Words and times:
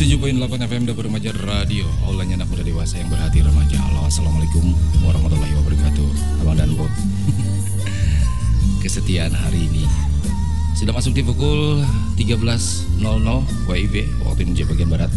107.8 0.00 0.40
FM 0.64 0.88
Dapur 0.88 1.04
Remaja 1.12 1.28
Radio. 1.44 1.84
Aulanya 2.08 2.40
anak 2.40 2.48
muda 2.48 2.64
dewasa 2.64 2.96
yang 2.96 3.12
berhati 3.12 3.44
remaja. 3.44 3.76
Halo 3.84 4.08
Assalamualaikum 4.08 4.72
warahmatullahi 5.04 5.52
wabarakatuh. 5.60 6.40
Abang 6.40 6.56
dan 6.56 6.72
Bo 6.72 6.88
Kesetiaan 8.88 9.36
hari 9.36 9.68
ini. 9.68 9.84
Sudah 10.72 10.96
masuk 10.96 11.12
di 11.12 11.20
pukul 11.20 11.84
13.00 12.16 12.96
WIB 13.68 14.24
Waktu 14.24 14.48
Indonesia 14.48 14.72
bagian 14.72 14.88
Barat. 14.88 15.12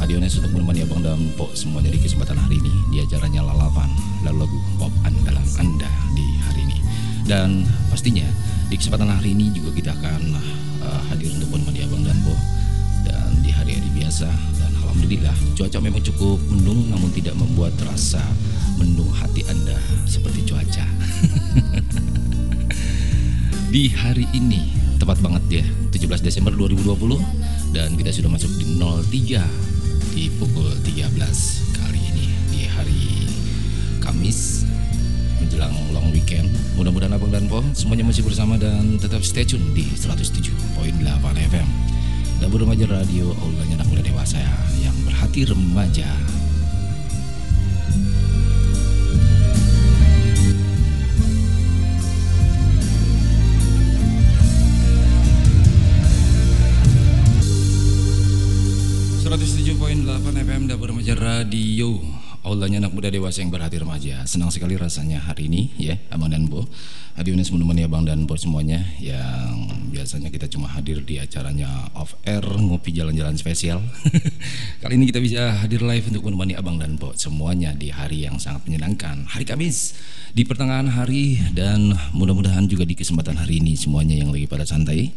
Adiones 0.00 0.32
untuk 0.40 0.56
menemani 0.56 0.80
Abang 0.88 1.04
dan 1.04 1.20
Po 1.36 1.52
semuanya 1.52 1.92
di 1.92 2.00
kesempatan 2.00 2.40
hari 2.40 2.56
ini. 2.56 2.72
Di 2.96 3.04
acaranya 3.04 3.44
Lalapan 3.52 3.92
Lalu 4.24 4.48
lagu 4.48 4.58
pop 4.80 4.92
andalan 5.04 5.44
Anda 5.60 5.92
di 6.16 6.40
hari 6.48 6.64
ini. 6.72 6.80
Dan 7.28 7.68
pastinya 7.92 8.24
di 8.72 8.80
kesempatan 8.80 9.12
hari 9.12 9.36
ini 9.36 9.52
juga 9.52 9.76
kita 9.76 9.92
akan 9.92 10.40
uh, 10.88 11.00
hadir 11.12 11.36
untuk 11.36 11.52
menemani 11.52 11.79
biasa 14.10 14.26
dan 14.58 14.74
alhamdulillah 14.82 15.30
cuaca 15.54 15.78
memang 15.78 16.02
cukup 16.02 16.42
mendung 16.50 16.82
namun 16.90 17.14
tidak 17.14 17.30
membuat 17.38 17.70
rasa 17.86 18.18
mendung 18.74 19.06
hati 19.14 19.46
Anda 19.46 19.78
seperti 20.02 20.50
cuaca. 20.50 20.82
di 23.70 23.86
hari 23.86 24.26
ini 24.34 24.74
tepat 24.98 25.22
banget 25.22 25.62
ya 25.62 25.64
17 25.94 26.26
Desember 26.26 26.50
2020 26.58 26.90
dan 27.70 27.94
kita 27.94 28.10
sudah 28.10 28.34
masuk 28.34 28.50
di 28.58 28.82
03 28.82 29.46
di 30.18 30.26
pukul 30.42 30.74
13 30.82 31.06
kali 31.78 32.00
ini 32.10 32.26
di 32.50 32.66
hari 32.66 33.30
Kamis 34.02 34.66
menjelang 35.38 35.70
long 35.94 36.10
weekend. 36.10 36.50
Mudah-mudahan 36.74 37.14
Abang 37.14 37.30
dan 37.30 37.46
Po 37.46 37.62
semuanya 37.78 38.10
masih 38.10 38.26
bersama 38.26 38.58
dan 38.58 38.98
tetap 38.98 39.22
stay 39.22 39.46
tune 39.46 39.70
di 39.70 39.86
107.8 39.94 40.98
FM. 41.46 41.89
Dan 42.40 42.48
remaja 42.48 42.88
radio 42.88 43.36
aulanya 43.44 43.84
anak 43.84 43.88
muda 43.92 44.02
dewasa 44.02 44.40
yang 44.80 44.96
berhati 45.04 45.44
remaja. 45.44 46.08
FM 60.60 60.66
Dapur 60.66 60.90
Remaja 60.90 61.14
Radio 61.16 62.02
Aulanya 62.40 62.80
anak 62.80 62.96
muda 62.96 63.12
dewasa 63.12 63.44
yang 63.44 63.52
berhati 63.52 63.76
remaja. 63.76 64.24
Senang 64.24 64.48
sekali 64.48 64.72
rasanya 64.72 65.20
hari 65.20 65.52
ini 65.52 65.68
ya 65.76 66.00
Abang 66.08 66.32
dan 66.32 66.48
Bo 66.48 66.64
Hadir 67.12 67.36
menemani 67.36 67.84
Abang 67.84 68.08
dan 68.08 68.24
Bo 68.24 68.32
semuanya 68.32 68.80
Yang 68.96 69.76
biasanya 69.92 70.32
kita 70.32 70.48
cuma 70.48 70.64
hadir 70.72 71.04
di 71.04 71.20
acaranya 71.20 71.68
off 71.92 72.16
air 72.24 72.40
Ngopi 72.40 72.96
jalan-jalan 72.96 73.36
spesial. 73.36 73.84
Kali 74.80 74.96
ini 74.96 75.04
kita 75.12 75.20
bisa 75.20 75.52
hadir 75.60 75.84
live 75.84 76.08
untuk 76.08 76.32
menemani 76.32 76.56
Abang 76.56 76.80
dan 76.80 76.96
Bo 76.96 77.12
Semuanya 77.12 77.76
di 77.76 77.92
hari 77.92 78.24
yang 78.24 78.40
sangat 78.40 78.64
menyenangkan 78.64 79.28
Hari 79.28 79.44
Kamis. 79.44 80.00
Di 80.32 80.48
pertengahan 80.48 80.88
hari 80.88 81.36
Dan 81.52 81.92
mudah-mudahan 82.16 82.64
juga 82.72 82.88
di 82.88 82.96
kesempatan 82.96 83.36
hari 83.36 83.60
ini 83.60 83.76
Semuanya 83.76 84.16
yang 84.16 84.32
lagi 84.32 84.48
pada 84.48 84.64
santai 84.64 85.12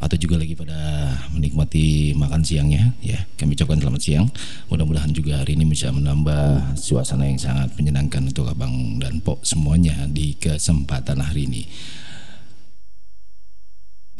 atau 0.00 0.16
juga 0.16 0.40
lagi 0.40 0.56
pada 0.56 1.12
menikmati 1.36 2.16
makan 2.16 2.40
siangnya 2.40 2.96
ya. 3.04 3.20
Kami 3.36 3.52
ucapkan 3.52 3.76
selamat 3.76 4.00
siang. 4.00 4.26
Mudah-mudahan 4.72 5.12
juga 5.12 5.44
hari 5.44 5.60
ini 5.60 5.68
bisa 5.68 5.92
menambah 5.92 6.74
suasana 6.80 7.28
yang 7.28 7.36
sangat 7.36 7.76
menyenangkan 7.76 8.24
untuk 8.32 8.48
abang 8.48 8.96
dan 8.96 9.20
pok 9.20 9.44
semuanya 9.44 10.08
di 10.08 10.40
kesempatan 10.40 11.20
hari 11.20 11.44
ini. 11.44 11.62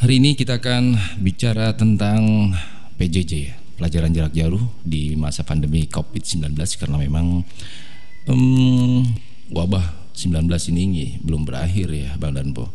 Hari 0.04 0.20
ini 0.20 0.36
kita 0.36 0.60
akan 0.60 0.96
bicara 1.24 1.72
tentang 1.72 2.52
PJJ 3.00 3.32
ya. 3.32 3.56
Pelajaran 3.80 4.12
jarak 4.12 4.36
jauh 4.36 4.60
di 4.84 5.16
masa 5.16 5.40
pandemi 5.40 5.88
COVID-19 5.88 6.52
karena 6.76 7.00
memang 7.00 7.40
um, 8.28 9.00
wabah 9.48 10.12
19 10.12 10.44
ini 10.76 11.16
belum 11.24 11.48
berakhir 11.48 11.88
ya 11.88 12.12
Bang 12.20 12.36
dan 12.36 12.52
Po 12.52 12.68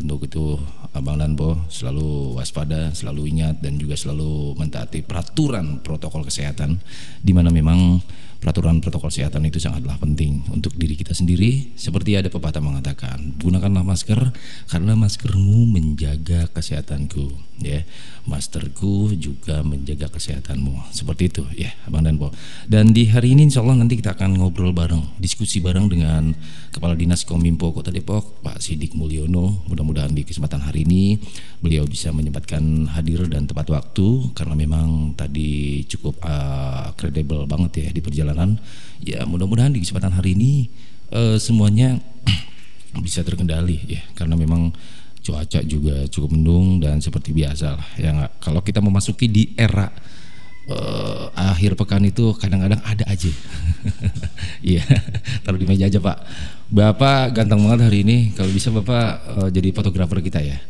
untuk 0.00 0.26
itu 0.26 0.58
Abang 0.94 1.18
Lanpo 1.18 1.66
selalu 1.70 2.38
waspada, 2.38 2.94
selalu 2.94 3.34
ingat 3.34 3.58
dan 3.62 3.78
juga 3.78 3.98
selalu 3.98 4.54
mentaati 4.58 5.02
peraturan 5.02 5.82
protokol 5.82 6.26
kesehatan 6.26 6.78
di 7.18 7.32
mana 7.34 7.50
memang 7.50 7.98
peraturan 8.44 8.84
protokol 8.84 9.08
kesehatan 9.08 9.48
itu 9.48 9.56
sangatlah 9.56 9.96
penting 9.96 10.44
untuk 10.52 10.76
diri 10.76 11.00
kita 11.00 11.16
sendiri. 11.16 11.72
Seperti 11.80 12.20
ada 12.20 12.28
pepatah 12.28 12.60
mengatakan, 12.60 13.40
gunakanlah 13.40 13.80
masker 13.80 14.20
karena 14.68 14.92
maskermu 14.92 15.64
menjaga 15.64 16.52
kesehatanku, 16.52 17.32
ya. 17.64 17.88
Masterku 18.24 19.12
juga 19.16 19.60
menjaga 19.60 20.08
kesehatanmu. 20.12 20.92
Seperti 20.92 21.32
itu, 21.32 21.44
ya, 21.56 21.72
Abang 21.88 22.04
dan 22.04 22.16
Po. 22.16 22.32
Dan 22.68 22.92
di 22.92 23.08
hari 23.08 23.36
ini 23.36 23.48
insya 23.48 23.60
Allah 23.60 23.80
nanti 23.80 23.96
kita 23.96 24.16
akan 24.16 24.40
ngobrol 24.40 24.72
bareng, 24.72 25.16
diskusi 25.20 25.60
bareng 25.60 25.88
dengan 25.88 26.32
Kepala 26.72 26.96
Dinas 26.96 27.28
Kominfo 27.28 27.72
Kota 27.72 27.92
Depok, 27.92 28.40
Pak 28.40 28.64
Sidik 28.64 28.96
Mulyono. 28.96 29.68
Mudah-mudahan 29.68 30.12
di 30.16 30.24
kesempatan 30.24 30.64
hari 30.64 30.88
ini 30.88 31.20
beliau 31.60 31.84
bisa 31.84 32.16
menyempatkan 32.16 32.92
hadir 32.96 33.28
dan 33.28 33.44
tepat 33.44 33.68
waktu 33.72 34.32
karena 34.32 34.56
memang 34.56 35.12
tadi 35.12 35.84
cukup 35.84 36.24
kredibel 37.04 37.44
banget 37.44 37.84
ya 37.84 37.88
di 37.92 38.00
perjalanan. 38.00 38.56
Perjalanan 38.56 38.82
ya 39.04 39.28
mudah-mudahan 39.28 39.76
di 39.76 39.84
kesempatan 39.84 40.16
hari 40.16 40.32
ini 40.32 40.72
uh, 41.12 41.36
semuanya 41.36 42.00
bisa 43.04 43.20
terkendali 43.20 43.84
ya 43.84 44.00
karena 44.16 44.34
memang 44.34 44.72
cuaca 45.24 45.60
juga 45.64 46.04
cukup 46.08 46.36
mendung 46.36 46.80
dan 46.80 47.00
seperti 47.00 47.32
biasa 47.32 47.80
lah 47.80 47.88
ya 47.96 48.12
gak? 48.12 48.44
kalau 48.44 48.60
kita 48.60 48.84
memasuki 48.84 49.24
di 49.24 49.56
era 49.56 49.88
uh, 50.68 51.32
akhir 51.32 51.80
pekan 51.80 52.04
itu 52.04 52.32
kadang-kadang 52.36 52.80
ada 52.82 53.04
aja. 53.08 53.30
Iya 54.64 54.80
taruh 55.44 55.60
di 55.60 55.68
meja 55.68 55.84
aja 55.84 56.00
pak. 56.00 56.24
Bapak 56.72 57.36
ganteng 57.36 57.68
banget 57.68 57.84
hari 57.84 58.00
ini. 58.00 58.32
Kalau 58.32 58.48
bisa 58.48 58.72
bapak 58.72 59.36
uh, 59.36 59.48
jadi 59.52 59.76
fotografer 59.76 60.24
kita 60.24 60.40
ya. 60.40 60.56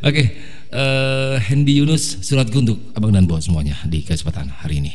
Oke 0.00 0.08
okay 0.08 0.51
uh, 0.72 1.38
Yunus 1.78 2.24
surat 2.24 2.48
untuk 2.52 2.80
Abang 2.96 3.12
dan 3.12 3.28
Bo 3.28 3.38
semuanya 3.38 3.78
di 3.86 4.02
kesempatan 4.02 4.50
hari 4.50 4.82
ini. 4.82 4.92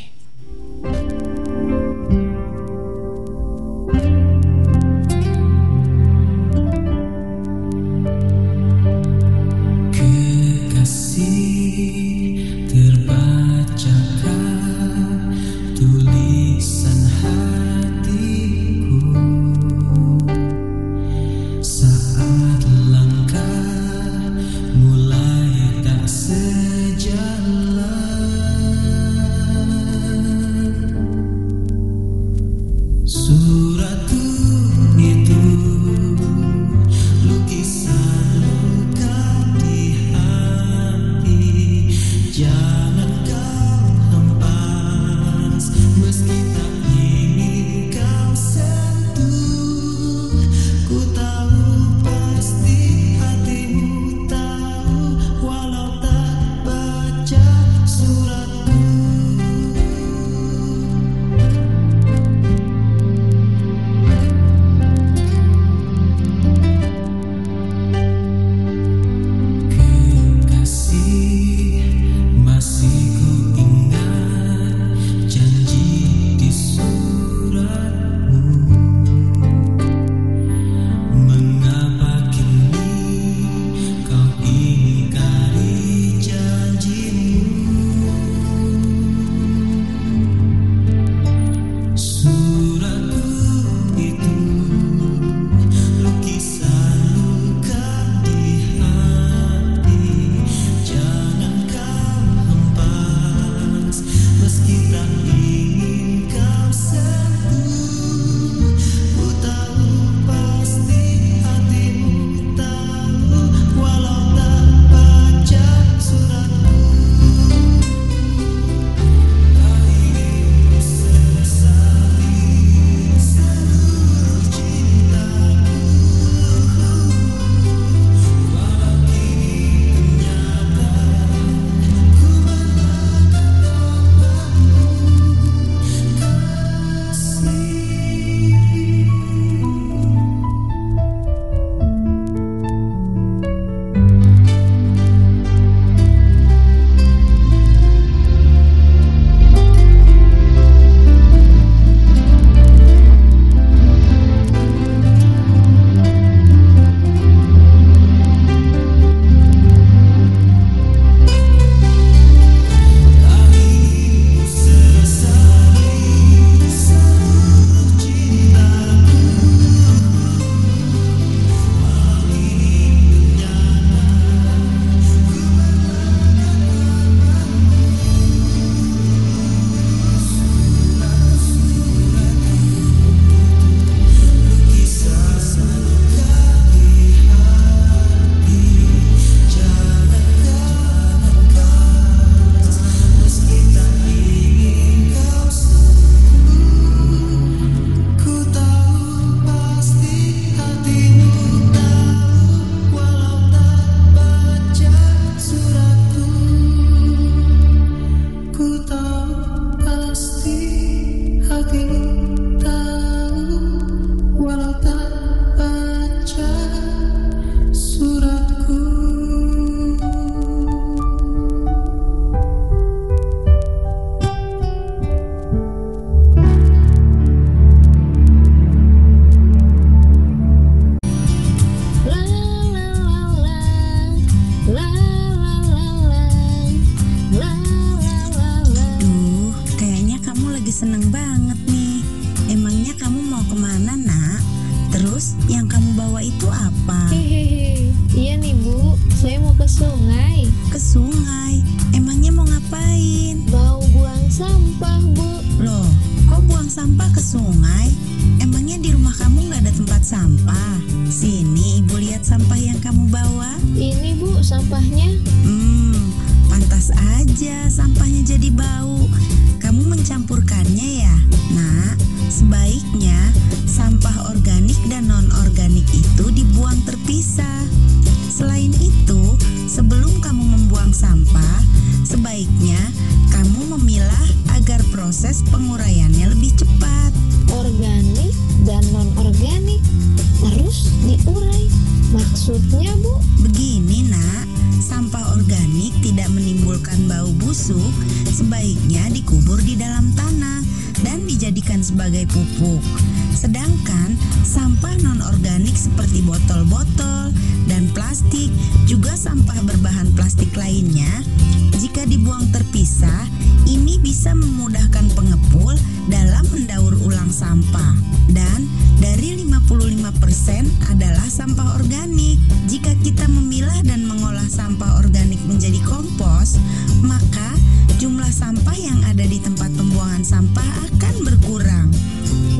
Jika 311.98 312.14
dibuang 312.14 312.46
terpisah, 312.54 313.26
ini 313.66 313.98
bisa 313.98 314.30
memudahkan 314.30 315.18
pengepul 315.18 315.74
dalam 316.06 316.46
mendaur 316.54 316.94
ulang 317.02 317.26
sampah. 317.26 317.90
Dan 318.30 318.70
dari 319.02 319.42
55% 319.42 320.94
adalah 320.94 321.26
sampah 321.26 321.74
organik. 321.74 322.38
Jika 322.70 322.94
kita 323.02 323.26
memilah 323.26 323.82
dan 323.82 324.06
mengolah 324.06 324.46
sampah 324.46 325.02
organik 325.02 325.42
menjadi 325.50 325.82
kompos, 325.82 326.62
maka 327.02 327.58
jumlah 327.98 328.30
sampah 328.30 328.78
yang 328.78 329.02
ada 329.02 329.26
di 329.26 329.42
tempat 329.42 329.74
pembuangan 329.74 330.22
sampah 330.22 330.70
akan 330.86 331.14
berkurang. 331.26 331.90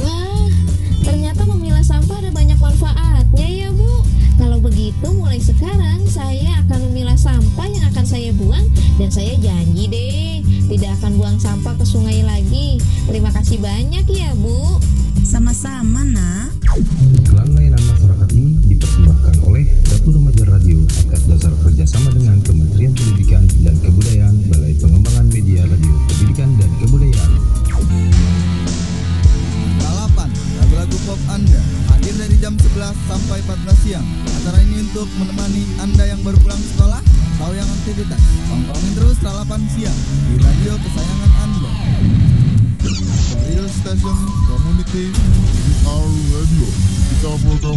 Wah, 0.03 0.51
ternyata 1.07 1.47
memilah 1.47 1.87
sampah 1.87 2.27
ada 2.27 2.35
banyak 2.35 2.59
manfaatnya 2.59 2.99
ya 2.99 2.99
Bu. 2.99 3.18
Kalau 4.59 4.75
begitu 4.75 5.07
mulai 5.15 5.39
sekarang 5.39 6.03
saya 6.11 6.59
akan 6.67 6.91
memilah 6.91 7.15
sampah 7.15 7.71
yang 7.71 7.95
akan 7.95 8.03
saya 8.03 8.35
buang 8.35 8.67
dan 8.99 9.07
saya 9.07 9.39
janji 9.39 9.87
deh 9.87 10.43
tidak 10.67 10.99
akan 10.99 11.15
buang 11.15 11.39
sampah 11.39 11.79
ke 11.79 11.87
sungai 11.87 12.27
lagi. 12.27 12.83
Terima 13.07 13.31
kasih 13.31 13.63
banyak 13.63 14.03
ya 14.11 14.35
Bu. 14.35 14.83
Sama-sama, 15.23 16.03
Nak. 16.03 16.59
Iklan 17.23 17.55
layanan 17.55 17.79
masyarakat 17.87 18.29
ini 18.35 18.59
dipersembahkan 18.67 19.47
oleh 19.47 19.71
Dapur 19.87 20.19
Remaja 20.19 20.43
Radio 20.51 20.83
atas 21.07 21.23
dasar 21.31 21.55
kerjasama 21.63 22.11
dengan 22.19 22.43
Kementerian 22.43 22.91
Pendidikan 22.99 23.47
dan 23.63 23.79
Kebudayaan 23.79 23.98
jam 32.49 32.57
11 32.57 32.97
sampai 33.13 33.45
14 33.45 33.85
siang. 33.85 34.07
Acara 34.41 34.57
ini 34.65 34.81
untuk 34.81 35.05
menemani 35.21 35.69
Anda 35.85 36.17
yang 36.17 36.25
baru 36.25 36.41
pulang 36.41 36.57
sekolah 36.57 37.05
atau 37.37 37.53
yang 37.53 37.69
aktivitas. 37.69 38.23
Tongkrongin 38.49 38.93
terus 38.97 39.21
lalapan 39.21 39.61
siang 39.69 39.99
di 40.33 40.41
radio 40.41 40.73
kesayangan 40.81 41.33
Anda. 41.45 41.73
Real 43.45 43.69
Station 43.69 44.17
Community 44.49 45.13
Our 45.85 46.09
Radio. 46.09 46.69
Kita 47.13 47.37
program 47.37 47.77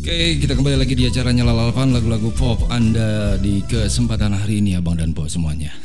Oke, 0.00 0.40
kita 0.40 0.52
kembali 0.56 0.76
lagi 0.80 0.96
di 0.96 1.04
acaranya 1.04 1.44
Lalapan 1.44 1.92
lagu-lagu 1.92 2.32
pop 2.32 2.64
Anda 2.72 3.36
di 3.36 3.60
kesempatan 3.60 4.32
hari 4.32 4.64
ini 4.64 4.80
Abang 4.80 4.96
dan 4.96 5.12
Po 5.12 5.28
semuanya. 5.28 5.83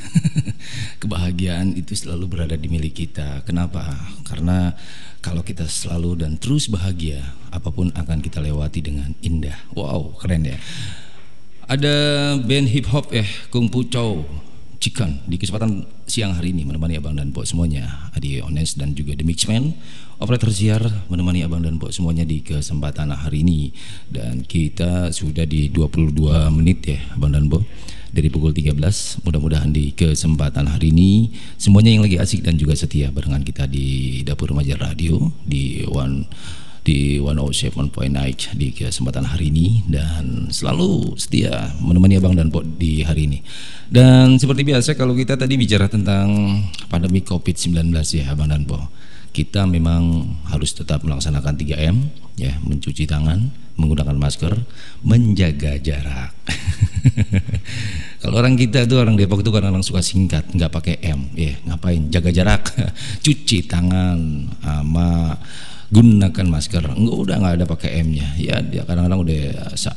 Kebahagiaan 1.00 1.80
itu 1.80 1.96
selalu 1.96 2.28
berada 2.28 2.60
di 2.60 2.68
milik 2.68 3.08
kita. 3.08 3.48
Kenapa? 3.48 3.88
Karena 4.28 4.76
kalau 5.24 5.44
kita 5.44 5.64
selalu 5.64 6.20
dan 6.20 6.36
terus 6.36 6.68
bahagia, 6.68 7.24
apa 7.56 7.72
pun 7.72 7.88
akan 7.96 8.20
kita 8.20 8.44
lewati 8.44 8.84
dengan 8.84 9.16
indah. 9.24 9.56
Wow, 9.72 10.20
keren 10.20 10.44
ya. 10.44 10.60
Ada 11.70 11.96
band 12.42 12.68
hip 12.74 12.90
hop 12.90 13.14
eh 13.14 13.30
Kung 13.54 13.70
Fu 13.70 13.86
Chow 13.86 14.26
Chicken 14.80 15.28
di 15.30 15.38
kesempatan 15.38 15.86
siang 16.08 16.34
hari 16.34 16.50
ini 16.56 16.64
menemani 16.66 16.98
Abang 16.98 17.14
dan 17.14 17.30
Po 17.36 17.44
semuanya. 17.44 18.10
Adi 18.16 18.40
Ones 18.40 18.80
dan 18.80 18.96
juga 18.96 19.14
The 19.14 19.28
Mixman 19.28 19.76
Operator 20.24 20.50
siar 20.56 20.82
menemani 21.12 21.44
Abang 21.44 21.62
dan 21.62 21.76
Po 21.78 21.92
semuanya 21.92 22.24
di 22.24 22.42
kesempatan 22.42 23.12
hari 23.12 23.44
ini 23.44 23.76
dan 24.08 24.42
kita 24.48 25.12
sudah 25.12 25.44
di 25.44 25.68
22 25.70 26.16
menit 26.56 26.80
ya 26.90 27.00
Abang 27.12 27.36
dan 27.36 27.52
Po 27.52 27.62
dari 28.10 28.28
pukul 28.34 28.52
13 28.56 28.74
mudah-mudahan 29.26 29.70
di 29.70 29.94
kesempatan 29.94 30.66
hari 30.66 30.90
ini 30.94 31.34
semuanya 31.56 31.94
yang 31.94 32.04
lagi 32.06 32.18
asik 32.18 32.42
dan 32.46 32.58
juga 32.58 32.74
setia 32.74 33.14
barengan 33.14 33.46
kita 33.46 33.70
di 33.70 34.22
Dapur 34.26 34.54
Remaja 34.54 34.78
Radio 34.78 35.34
di 35.46 35.86
One 35.86 36.26
di 36.90 37.22
107.9 37.22 38.58
di 38.58 38.68
kesempatan 38.74 39.28
hari 39.28 39.54
ini 39.54 39.86
dan 39.86 40.50
selalu 40.50 41.14
setia 41.22 41.76
menemani 41.78 42.18
Abang 42.18 42.34
dan 42.34 42.50
Po 42.50 42.66
di 42.66 43.06
hari 43.06 43.30
ini. 43.30 43.40
Dan 43.86 44.42
seperti 44.42 44.66
biasa 44.66 44.98
kalau 44.98 45.14
kita 45.14 45.38
tadi 45.38 45.54
bicara 45.60 45.86
tentang 45.86 46.58
pandemi 46.90 47.22
Covid-19 47.22 47.94
ya 47.94 48.34
Abang 48.34 48.50
dan 48.50 48.66
Po. 48.66 48.90
Kita 49.30 49.70
memang 49.70 50.26
harus 50.50 50.74
tetap 50.74 51.06
melaksanakan 51.06 51.54
3M 51.56 51.96
ya, 52.40 52.56
mencuci 52.64 53.06
tangan, 53.06 53.52
menggunakan 53.80 54.16
masker, 54.16 54.54
menjaga 55.06 55.80
jarak. 55.80 56.34
kalau 58.22 58.36
orang 58.40 58.60
kita 58.60 58.84
tuh 58.90 59.00
orang 59.00 59.16
Depok 59.16 59.46
tuh 59.46 59.56
kadang-kadang 59.56 59.86
suka 59.86 60.04
singkat, 60.04 60.48
nggak 60.52 60.72
pakai 60.72 60.96
M, 61.04 61.32
ya 61.36 61.56
ngapain? 61.68 62.10
Jaga 62.12 62.32
jarak, 62.34 62.64
cuci 63.26 63.68
tangan, 63.68 64.50
sama 64.60 65.38
gunakan 65.90 66.48
masker. 66.48 66.84
Enggak 66.86 67.18
udah 67.18 67.36
nggak 67.42 67.56
ada 67.62 67.66
pakai 67.66 67.90
M-nya. 68.06 68.28
Ya 68.38 68.62
dia 68.62 68.86
kadang-kadang 68.86 69.26
udah 69.26 69.42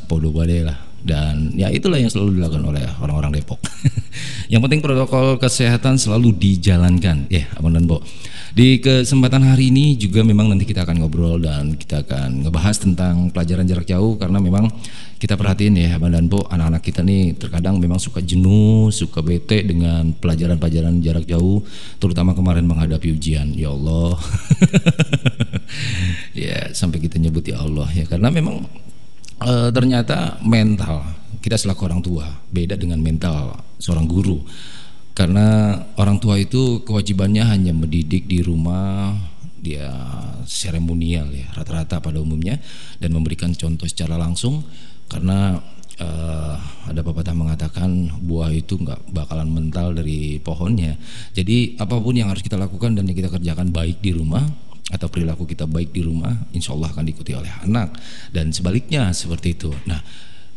podo 0.09 0.33
lah. 0.33 0.79
Dan 1.03 1.59
ya 1.59 1.67
itulah 1.67 1.99
yang 1.99 2.07
selalu 2.07 2.39
dilakukan 2.39 2.63
oleh 2.63 2.87
orang-orang 3.03 3.35
Depok. 3.35 3.59
Yang 4.53 4.61
penting 4.71 4.81
protokol 4.87 5.35
kesehatan 5.35 5.99
selalu 5.99 6.31
dijalankan. 6.39 7.27
Ya 7.27 7.51
abang 7.59 7.75
dan 7.75 7.91
bo 7.91 8.07
di 8.53 8.85
kesempatan 8.85 9.49
hari 9.49 9.73
ini 9.73 9.97
juga 9.97 10.21
memang 10.21 10.53
nanti 10.53 10.69
kita 10.69 10.85
akan 10.85 11.01
ngobrol 11.01 11.41
dan 11.41 11.73
kita 11.73 12.05
akan 12.05 12.45
ngebahas 12.45 12.77
tentang 12.77 13.33
pelajaran 13.33 13.65
jarak 13.65 13.89
jauh 13.89 14.21
karena 14.21 14.45
memang 14.45 14.69
kita 15.17 15.41
perhatiin 15.41 15.79
ya 15.81 15.97
Abang 15.97 16.13
dan 16.13 16.29
Po 16.29 16.45
anak-anak 16.45 16.85
kita 16.85 17.01
nih 17.01 17.33
terkadang 17.33 17.81
memang 17.81 17.97
suka 17.97 18.21
jenuh, 18.21 18.93
suka 18.93 19.25
bete 19.25 19.65
dengan 19.65 20.13
pelajaran-pelajaran 20.13 21.01
jarak 21.01 21.25
jauh 21.25 21.65
terutama 21.97 22.37
kemarin 22.37 22.69
menghadapi 22.69 23.15
ujian. 23.17 23.57
Ya 23.57 23.73
Allah. 23.73 24.21
ya 26.45 26.77
sampai 26.77 27.01
kita 27.01 27.17
nyebut 27.17 27.49
ya 27.49 27.63
Allah 27.63 27.89
ya 27.97 28.05
karena 28.05 28.29
memang 28.29 28.69
e, 29.41 29.53
ternyata 29.73 30.37
mental 30.45 31.09
kita 31.41 31.57
selaku 31.57 31.89
orang 31.89 32.05
tua 32.05 32.27
beda 32.53 32.77
dengan 32.77 33.01
mental 33.01 33.57
seorang 33.81 34.05
guru 34.05 34.45
karena 35.13 35.77
orang 36.01 36.17
tua 36.17 36.41
itu 36.41 36.81
kewajibannya 36.89 37.45
hanya 37.45 37.77
mendidik 37.77 38.25
di 38.25 38.41
rumah 38.41 39.13
dia 39.63 39.95
seremonial 40.43 41.31
ya 41.31 41.47
rata-rata 41.55 42.03
pada 42.03 42.19
umumnya 42.19 42.59
dan 42.99 43.15
memberikan 43.15 43.53
contoh 43.55 43.87
secara 43.87 44.17
langsung. 44.19 44.65
Karena 45.07 45.61
uh, 46.01 46.57
ada 46.89 47.01
pepatah 47.05 47.37
mengatakan 47.37 48.09
buah 48.25 48.51
itu 48.51 48.81
nggak 48.81 49.13
bakalan 49.13 49.53
mental 49.53 49.93
dari 49.93 50.41
pohonnya. 50.41 50.97
Jadi 51.37 51.77
apa 51.77 52.01
pun 52.01 52.17
yang 52.17 52.33
harus 52.33 52.41
kita 52.41 52.57
lakukan 52.57 52.97
dan 52.97 53.05
yang 53.05 53.15
kita 53.15 53.29
kerjakan 53.29 53.69
baik 53.71 54.01
di 54.01 54.17
rumah 54.17 54.43
atau 54.89 55.09
perilaku 55.09 55.45
kita 55.45 55.65
baik 55.65 55.95
di 55.95 56.05
rumah 56.05 56.33
insya 56.53 56.73
Allah 56.73 56.89
akan 56.89 57.05
diikuti 57.05 57.37
oleh 57.37 57.53
anak. 57.63 57.95
Dan 58.33 58.51
sebaliknya 58.51 59.13
seperti 59.13 59.61
itu. 59.61 59.71
Nah 59.85 60.01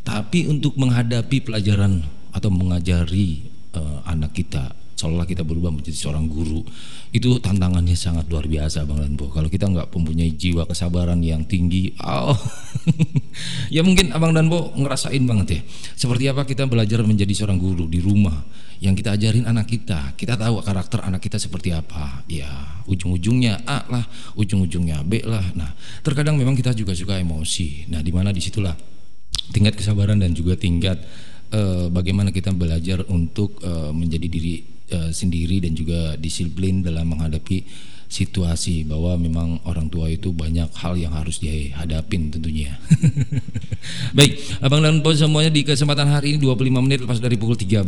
tapi 0.05 0.47
untuk 0.47 0.79
menghadapi 0.79 1.43
pelajaran 1.43 2.07
atau 2.31 2.49
mengajari 2.53 3.54
uh, 3.75 3.99
anak 4.07 4.33
kita 4.33 4.71
seolah 4.95 5.27
kita 5.27 5.43
berubah 5.43 5.75
menjadi 5.75 6.07
seorang 6.07 6.31
guru 6.31 6.63
itu 7.11 7.39
tantangannya 7.43 7.99
sangat 7.99 8.31
luar 8.31 8.47
biasa 8.47 8.87
bang 8.87 9.03
Lanbo 9.03 9.27
kalau 9.27 9.51
kita 9.51 9.67
nggak 9.67 9.91
mempunyai 9.91 10.31
jiwa 10.39 10.63
kesabaran 10.63 11.19
yang 11.19 11.43
tinggi 11.43 11.91
oh 11.99 12.35
ya 13.75 13.81
mungkin 13.81 14.13
Abang 14.13 14.33
dan 14.33 14.47
Bo 14.47 14.73
ngerasain 14.75 15.21
banget 15.25 15.47
ya. 15.49 15.61
Seperti 15.95 16.29
apa 16.29 16.45
kita 16.45 16.69
belajar 16.69 17.01
menjadi 17.03 17.31
seorang 17.33 17.57
guru 17.57 17.89
di 17.89 17.99
rumah 18.01 18.45
yang 18.83 18.93
kita 18.93 19.15
ajarin 19.15 19.47
anak 19.47 19.69
kita. 19.69 20.13
Kita 20.15 20.37
tahu 20.37 20.61
karakter 20.61 21.03
anak 21.05 21.21
kita 21.23 21.41
seperti 21.41 21.73
apa. 21.73 22.25
Ya, 22.29 22.49
ujung-ujungnya 22.85 23.65
A 23.65 23.85
lah, 23.89 24.05
ujung-ujungnya 24.37 25.01
B 25.05 25.23
lah. 25.25 25.43
Nah, 25.57 25.73
terkadang 26.05 26.37
memang 26.37 26.53
kita 26.53 26.75
juga 26.75 26.93
suka 26.93 27.17
emosi. 27.17 27.89
Nah, 27.89 28.03
di 28.03 28.11
mana 28.13 28.29
di 28.29 28.41
situlah 28.43 28.75
tingkat 29.51 29.77
kesabaran 29.77 30.17
dan 30.21 30.33
juga 30.33 30.57
tingkat 30.57 30.97
uh, 31.51 31.87
bagaimana 31.91 32.33
kita 32.33 32.55
belajar 32.55 33.05
untuk 33.11 33.61
uh, 33.61 33.91
menjadi 33.91 34.27
diri 34.29 34.55
uh, 34.93 35.11
sendiri 35.11 35.61
dan 35.61 35.77
juga 35.77 36.15
disiplin 36.17 36.81
dalam 36.81 37.11
menghadapi 37.11 37.57
situasi 38.07 38.85
bahwa 38.85 39.17
memang 39.17 39.59
orang 39.65 39.89
tua 39.89 40.09
itu 40.09 40.31
banyak 40.31 40.69
hal 40.77 40.95
yang 40.95 41.13
harus 41.13 41.41
dihadapin 41.41 42.29
tentunya. 42.31 42.77
Baik, 44.17 44.41
Abang 44.65 44.81
dan 44.81 45.05
Po 45.05 45.13
semuanya 45.13 45.53
di 45.53 45.61
kesempatan 45.61 46.09
hari 46.09 46.35
ini 46.35 46.37
25 46.41 46.85
menit 46.85 46.99
lepas 47.05 47.21
dari 47.21 47.37
pukul 47.37 47.53
13 47.53 47.85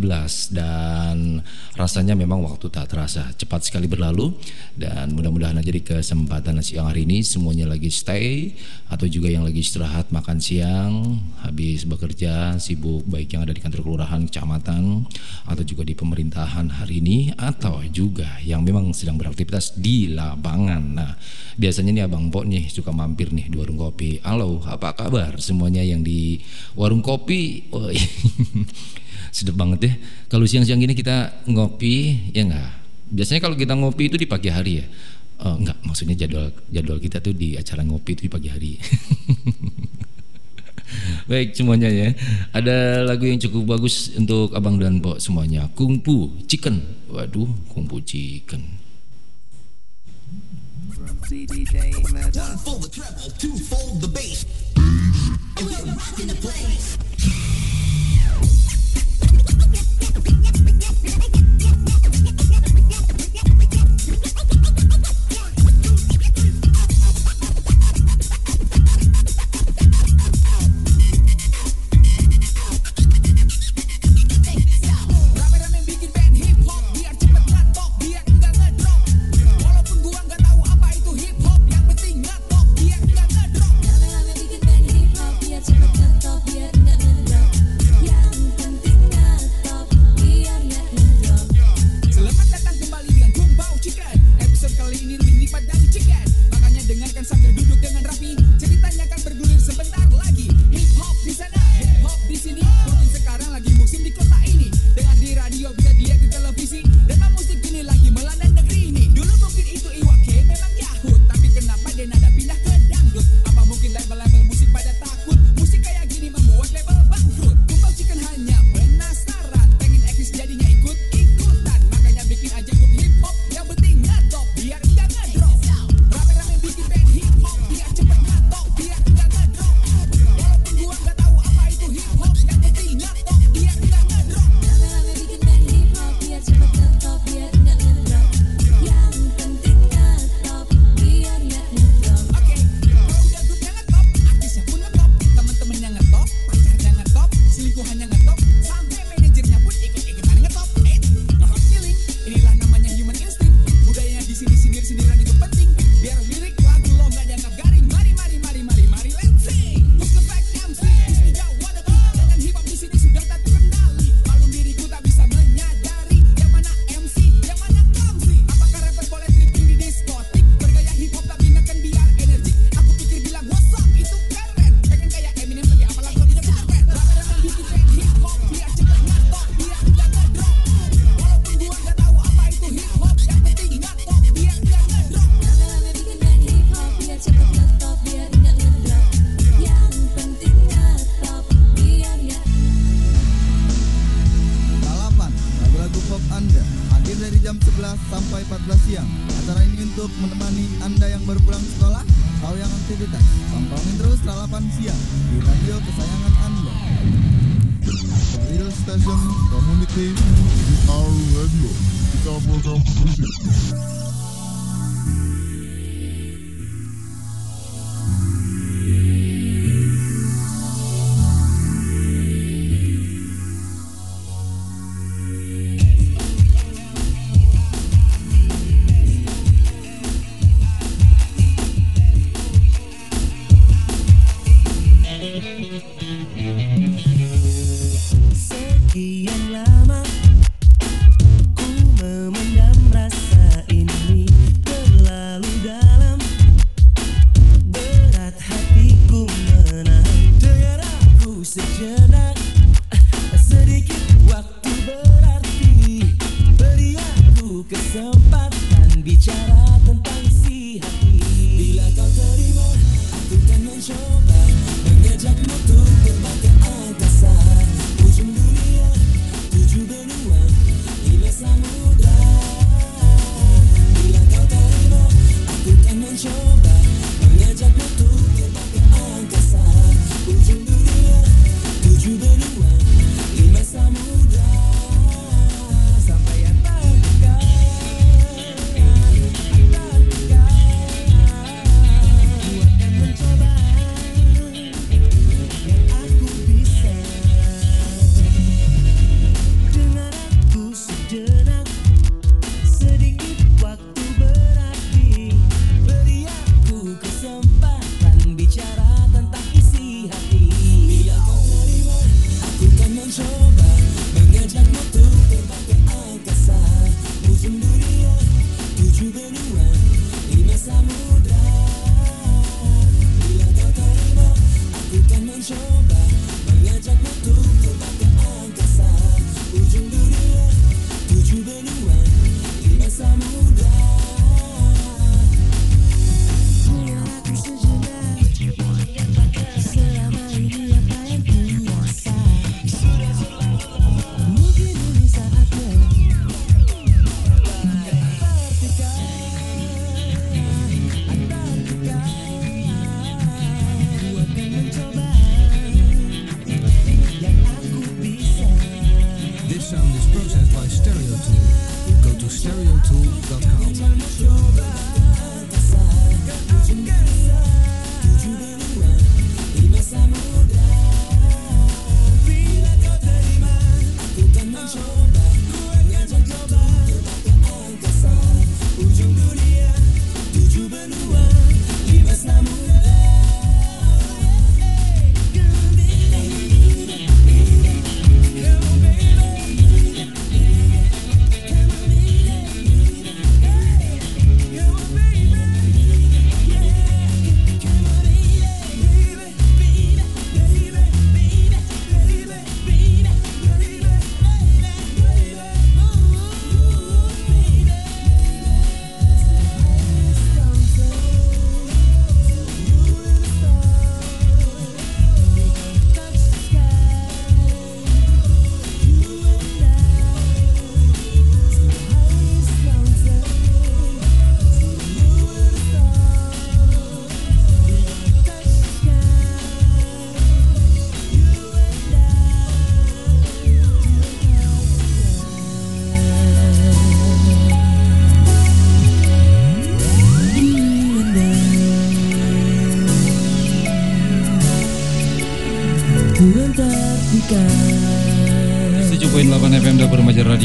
dan 0.53 1.41
rasanya 1.73 2.13
memang 2.13 2.45
waktu 2.45 2.69
tak 2.69 2.93
terasa. 2.93 3.33
Cepat 3.33 3.65
sekali 3.65 3.89
berlalu. 3.89 4.33
Dan 4.77 5.17
mudah-mudahan 5.17 5.57
aja 5.57 5.71
di 5.73 5.81
kesempatan 5.81 6.61
siang 6.61 6.89
hari 6.93 7.09
ini 7.09 7.25
semuanya 7.25 7.65
lagi 7.65 7.89
stay 7.89 8.53
atau 8.87 9.09
juga 9.09 9.27
yang 9.27 9.43
lagi 9.43 9.59
istirahat 9.59 10.13
makan 10.13 10.37
siang 10.39 11.17
habis 11.43 11.83
bekerja 11.83 12.55
sibuk 12.61 13.03
baik 13.09 13.35
yang 13.35 13.43
ada 13.43 13.51
di 13.51 13.59
kantor 13.59 13.83
kelurahan 13.83 14.23
kecamatan 14.29 15.03
atau 15.49 15.63
juga 15.65 15.83
di 15.83 15.97
pemerintahan 15.97 16.71
hari 16.71 17.03
ini 17.03 17.33
atau 17.35 17.83
juga 17.89 18.39
yang 18.45 18.63
memang 18.63 18.93
sedang 18.95 19.19
beraktivitas 19.19 19.75
di 19.75 20.06
lapangan. 20.13 20.83
Nah, 20.83 21.11
biasanya 21.57 21.91
nih 21.91 22.03
Abang 22.07 22.29
Pok 22.29 22.45
nih 22.47 22.69
suka 22.69 22.93
mampir 22.93 23.33
nih 23.33 23.49
di 23.51 23.55
warung 23.57 23.79
kopi. 23.79 24.21
Halo, 24.23 24.61
apa 24.63 24.93
kabar 24.93 25.35
semuanya 25.41 25.81
yang 25.81 26.05
di 26.05 26.39
warung 26.77 27.03
kopi? 27.03 27.67
Oh, 27.73 27.89
sedap 29.35 29.59
banget 29.59 29.79
ya. 29.89 29.93
Kalau 30.31 30.45
siang-siang 30.47 30.79
gini 30.79 30.95
kita 30.95 31.43
ngopi, 31.49 32.29
ya 32.31 32.47
enggak? 32.47 32.71
Biasanya 33.07 33.41
kalau 33.43 33.55
kita 33.55 33.73
ngopi 33.75 34.11
itu 34.11 34.17
di 34.19 34.27
pagi 34.27 34.49
hari 34.51 34.83
ya. 34.83 34.85
Oh, 35.45 35.55
enggak, 35.59 35.77
maksudnya 35.85 36.17
jadwal 36.17 36.49
jadwal 36.71 36.97
kita 36.97 37.21
tuh 37.21 37.33
di 37.35 37.53
acara 37.59 37.85
ngopi 37.85 38.17
itu 38.17 38.25
di 38.25 38.31
pagi 38.31 38.49
hari. 38.49 38.71
Baik 41.27 41.51
semuanya 41.53 41.91
ya. 41.91 42.15
Ada 42.55 43.03
lagu 43.03 43.27
yang 43.27 43.37
cukup 43.37 43.77
bagus 43.77 44.15
untuk 44.15 44.55
Abang 44.55 44.79
dan 44.79 45.03
Pok 45.03 45.19
semuanya. 45.19 45.67
Kungfu 45.75 46.31
Chicken. 46.47 46.79
Waduh, 47.11 47.51
Kungfu 47.71 47.99
Chicken. 48.01 48.86
CDJ 51.27 51.93
One 52.05 52.57
for 52.59 52.79
the 52.79 52.87
treble, 52.87 53.29
two 53.37 53.57
for 53.57 53.99
the 53.99 54.07
bass. 54.07 54.45
We're 55.57 55.93
rocking 55.93 56.27
the 56.27 56.35
place. 56.35 56.97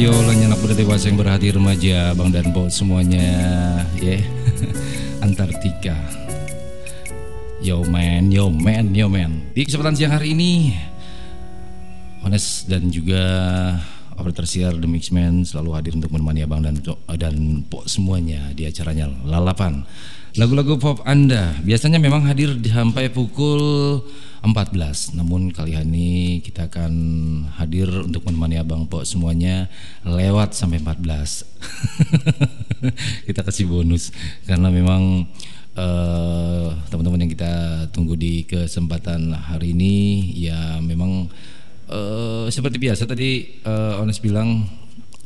Radio 0.02 0.18
Lanya 0.26 0.50
anak 0.50 0.66
muda 0.66 0.74
dewasa 0.74 1.06
yang 1.06 1.14
berhati 1.14 1.54
remaja 1.54 2.10
Bang 2.18 2.34
dan 2.34 2.50
Bo 2.50 2.66
semuanya 2.66 3.22
ya. 4.02 4.18
Antartika. 5.30 5.94
Yo 7.62 7.86
man, 7.86 8.26
yo 8.26 8.50
man, 8.50 8.90
yo 8.98 9.06
man. 9.06 9.54
Di 9.54 9.62
kesempatan 9.62 9.94
siang 9.94 10.18
hari 10.18 10.34
ini 10.34 10.74
Honest 12.26 12.66
dan 12.66 12.90
juga 12.90 13.22
operator 14.18 14.42
siar 14.42 14.74
The 14.74 14.90
Mixman 14.90 15.46
selalu 15.46 15.70
hadir 15.70 15.94
untuk 15.94 16.10
menemani 16.10 16.50
abang 16.50 16.66
dan 16.66 16.82
dan 17.14 17.62
po 17.70 17.86
semuanya 17.86 18.50
di 18.58 18.66
acaranya 18.66 19.06
Lalapan. 19.06 19.86
Lagu-lagu 20.34 20.82
pop 20.82 20.98
Anda 21.06 21.54
biasanya 21.62 22.02
memang 22.02 22.26
hadir 22.26 22.58
sampai 22.58 23.06
pukul 23.06 24.02
14. 24.42 25.14
Namun 25.14 25.55
kali 25.55 25.78
ini 25.78 26.42
kita 26.42 26.66
akan 26.66 26.92
hadir 27.57 27.88
untuk 28.02 28.26
menemani 28.26 28.59
abang 28.59 28.90
po 28.90 29.07
semuanya 29.07 29.70
lewat 30.02 30.52
sampai 30.59 30.83
14. 30.83 31.46
kita 33.31 33.40
kasih 33.46 33.70
bonus 33.70 34.11
karena 34.44 34.68
memang 34.68 35.31
eh, 35.78 36.68
teman-teman 36.90 37.18
uh, 37.18 37.22
yang 37.22 37.33
kita 37.33 37.52
tunggu 37.94 38.18
di 38.18 38.42
kesempatan 38.42 39.31
hari 39.31 39.72
ini 39.78 39.94
ya 40.37 40.83
memang 40.83 41.31
Uh, 41.92 42.48
seperti 42.48 42.81
biasa 42.81 43.05
tadi 43.05 43.61
uh, 43.68 44.00
Ones 44.00 44.16
bilang 44.16 44.64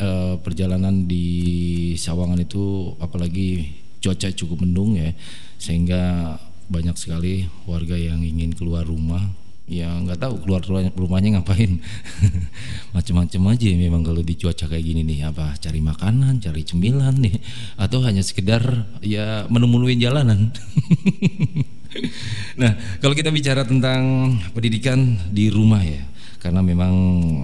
uh, 0.02 0.35
perjalanan 0.42 1.07
di 1.07 1.94
Sawangan 1.94 2.42
itu 2.42 2.90
apalagi 2.98 3.70
cuaca 4.02 4.26
cukup 4.35 4.66
mendung 4.66 4.98
ya 4.98 5.14
sehingga 5.62 6.35
banyak 6.66 6.96
sekali 6.98 7.46
warga 7.66 7.94
yang 7.94 8.22
ingin 8.22 8.55
keluar 8.55 8.87
rumah. 8.87 9.22
Ya 9.66 9.90
nggak 9.90 10.22
tahu 10.22 10.46
keluar 10.46 10.62
rumahnya 10.94 11.38
ngapain. 11.38 11.83
Macam-macam 12.94 13.42
aja 13.50 13.66
memang 13.74 14.07
kalau 14.07 14.22
di 14.22 14.38
cuaca 14.38 14.70
kayak 14.70 14.85
gini 14.87 15.02
nih 15.02 15.26
apa 15.26 15.59
cari 15.59 15.83
makanan 15.83 16.38
cari 16.38 16.62
cemilan 16.62 17.18
nih 17.18 17.35
atau 17.74 17.98
hanya 18.07 18.22
sekedar 18.22 18.62
ya 19.02 19.50
menemunuin 19.50 19.98
jalanan. 19.98 20.50
Nah 22.61 22.76
kalau 23.00 23.16
kita 23.16 23.33
bicara 23.33 23.64
tentang 23.64 24.37
pendidikan 24.52 25.16
di 25.33 25.48
rumah 25.48 25.81
ya 25.81 26.05
karena 26.38 26.61
memang 26.61 26.94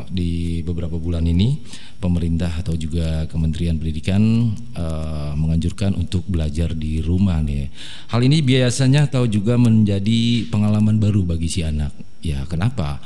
di 0.09 0.61
beberapa 0.63 0.97
bulan 0.97 1.25
ini 1.27 1.59
pemerintah 2.03 2.51
atau 2.61 2.75
juga 2.75 3.27
Kementerian 3.31 3.79
Pendidikan 3.79 4.53
uh, 4.75 5.33
menganjurkan 5.39 5.95
untuk 5.95 6.27
belajar 6.27 6.75
di 6.75 6.99
rumah 6.99 7.39
nih. 7.41 7.71
Hal 8.11 8.21
ini 8.27 8.43
biasanya 8.43 9.07
atau 9.07 9.25
juga 9.31 9.55
menjadi 9.55 10.51
pengalaman 10.51 10.99
baru 10.99 11.23
bagi 11.23 11.47
si 11.47 11.61
anak. 11.63 11.95
Ya, 12.23 12.43
kenapa? 12.51 12.99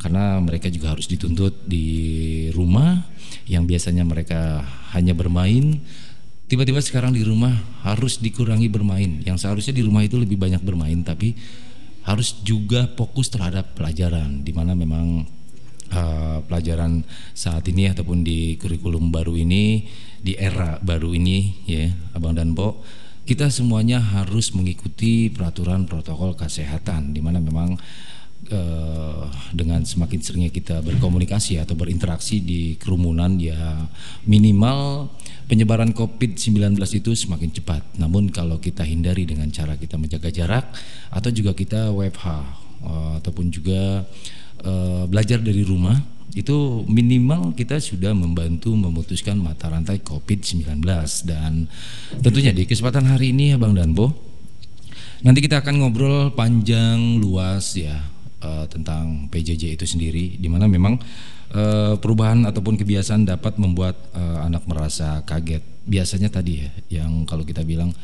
Karena 0.00 0.40
mereka 0.40 0.72
juga 0.72 0.96
harus 0.96 1.06
dituntut 1.06 1.68
di 1.68 2.48
rumah 2.56 3.04
yang 3.46 3.68
biasanya 3.68 4.02
mereka 4.02 4.64
hanya 4.96 5.14
bermain 5.14 5.78
tiba-tiba 6.50 6.82
sekarang 6.82 7.14
di 7.14 7.22
rumah 7.22 7.54
harus 7.86 8.18
dikurangi 8.18 8.66
bermain. 8.66 9.22
Yang 9.22 9.46
seharusnya 9.46 9.70
di 9.70 9.86
rumah 9.86 10.02
itu 10.02 10.18
lebih 10.18 10.34
banyak 10.34 10.58
bermain 10.66 10.98
tapi 11.06 11.38
harus 12.04 12.40
juga 12.40 12.88
fokus 12.96 13.28
terhadap 13.28 13.76
pelajaran 13.76 14.40
di 14.40 14.52
mana 14.56 14.72
memang 14.72 15.26
uh, 15.92 16.38
pelajaran 16.46 17.04
saat 17.36 17.66
ini 17.68 17.92
ataupun 17.92 18.24
di 18.24 18.56
kurikulum 18.56 19.12
baru 19.12 19.36
ini 19.36 19.84
di 20.20 20.36
era 20.36 20.80
baru 20.80 21.12
ini 21.16 21.64
ya 21.68 21.92
Abang 22.16 22.36
dan 22.36 22.56
Po 22.56 22.80
kita 23.28 23.52
semuanya 23.52 24.00
harus 24.00 24.50
mengikuti 24.56 25.30
peraturan 25.30 25.86
protokol 25.86 26.34
kesehatan 26.34 27.14
di 27.14 27.20
mana 27.22 27.38
memang 27.38 27.78
uh, 28.48 29.28
dengan 29.52 29.84
semakin 29.84 30.18
seringnya 30.24 30.50
kita 30.54 30.80
berkomunikasi 30.80 31.60
atau 31.60 31.76
berinteraksi 31.76 32.40
di 32.40 32.80
kerumunan 32.80 33.36
ya 33.36 33.84
minimal 34.24 35.10
penyebaran 35.50 35.92
COVID-19 35.92 36.78
itu 36.78 37.10
semakin 37.12 37.50
cepat. 37.50 37.82
Namun 37.98 38.30
kalau 38.32 38.62
kita 38.62 38.86
hindari 38.86 39.26
dengan 39.26 39.50
cara 39.52 39.76
kita 39.76 40.00
menjaga 40.00 40.30
jarak 40.32 40.70
atau 41.12 41.30
juga 41.34 41.52
kita 41.52 41.90
WFH 41.92 42.26
uh, 42.86 43.12
ataupun 43.20 43.50
juga 43.52 44.06
uh, 44.64 45.04
belajar 45.10 45.42
dari 45.42 45.66
rumah 45.66 45.98
itu 46.30 46.86
minimal 46.86 47.58
kita 47.58 47.82
sudah 47.82 48.14
membantu 48.14 48.70
memutuskan 48.70 49.34
mata 49.34 49.66
rantai 49.66 49.98
COVID-19 49.98 50.78
dan 51.26 51.66
tentunya 52.22 52.54
di 52.54 52.70
kesempatan 52.70 53.10
hari 53.10 53.34
ini 53.34 53.58
Abang 53.58 53.74
Danbo 53.74 54.14
nanti 55.26 55.42
kita 55.42 55.58
akan 55.58 55.82
ngobrol 55.82 56.30
panjang 56.38 57.18
luas 57.18 57.74
ya 57.74 58.09
uh, 58.42 58.66
tentang 58.66 59.28
PJJ 59.32 59.76
itu 59.78 59.86
sendiri 59.86 60.36
di 60.36 60.48
mana 60.50 60.66
memang 60.66 60.98
uh, 61.54 61.94
perubahan 61.96 62.44
ataupun 62.44 62.76
kebiasaan 62.80 63.28
dapat 63.28 63.56
membuat 63.56 63.96
uh, 64.12 64.44
anak 64.44 64.66
merasa 64.66 65.22
kaget. 65.24 65.62
Biasanya 65.86 66.28
tadi 66.28 66.64
ya 66.64 66.70
yang 67.00 67.24
kalau 67.24 67.46
kita 67.46 67.64
bilang 67.64 67.94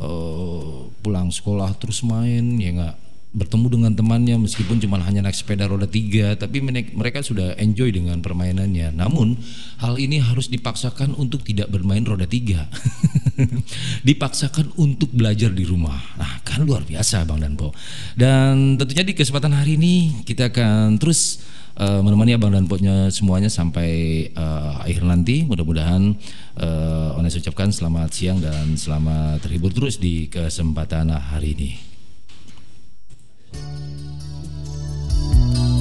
uh, 0.00 0.88
pulang 1.04 1.28
sekolah 1.28 1.76
terus 1.76 2.00
main 2.06 2.56
ya 2.56 2.70
enggak 2.72 2.96
bertemu 3.30 3.66
dengan 3.70 3.92
temannya 3.94 4.42
meskipun 4.42 4.82
cuma 4.82 4.98
hanya 5.06 5.22
naik 5.22 5.38
sepeda 5.38 5.70
roda 5.70 5.86
tiga 5.86 6.34
tapi 6.34 6.58
mereka 6.66 7.22
sudah 7.22 7.54
enjoy 7.62 7.94
dengan 7.94 8.18
permainannya. 8.18 8.90
Namun 8.90 9.38
hal 9.78 10.02
ini 10.02 10.18
harus 10.18 10.50
dipaksakan 10.50 11.14
untuk 11.14 11.46
tidak 11.46 11.70
bermain 11.70 12.02
roda 12.02 12.26
tiga. 12.26 12.66
Dipaksakan 14.08 14.74
untuk 14.74 15.14
belajar 15.14 15.54
di 15.54 15.62
rumah. 15.62 15.96
Nah 16.18 16.42
kan 16.42 16.66
luar 16.66 16.82
biasa 16.82 17.22
Bang 17.22 17.38
Danpo. 17.38 17.70
Dan 18.18 18.74
tentunya 18.74 19.06
di 19.06 19.14
kesempatan 19.14 19.54
hari 19.54 19.78
ini 19.78 20.26
kita 20.26 20.50
akan 20.50 20.98
terus 20.98 21.46
uh, 21.78 22.02
menemani 22.02 22.34
Abang 22.34 22.50
dan 22.50 22.66
Potnya 22.66 23.14
semuanya 23.14 23.46
sampai 23.46 24.26
uh, 24.34 24.82
akhir 24.82 25.06
nanti. 25.06 25.46
Mudah-mudahan 25.46 26.18
uh, 26.58 27.14
Ones 27.14 27.38
ucapkan 27.38 27.70
selamat 27.70 28.10
siang 28.10 28.42
dan 28.42 28.74
selamat 28.74 29.46
terhibur 29.46 29.70
terus 29.70 30.02
di 30.02 30.26
kesempatan 30.26 31.14
hari 31.14 31.54
ini 31.54 31.89
Thank 35.20 35.58
you. 35.58 35.79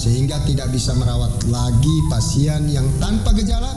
Sehingga 0.00 0.40
tidak 0.48 0.72
bisa 0.72 0.96
merawat 0.96 1.44
lagi 1.52 1.96
pasien 2.08 2.72
yang 2.72 2.88
tanpa 2.96 3.36
gejala 3.36 3.68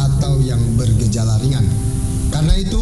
atau 0.00 0.40
yang 0.40 0.56
bergejala 0.80 1.36
ringan. 1.44 1.68
Karena 2.32 2.56
itu, 2.56 2.80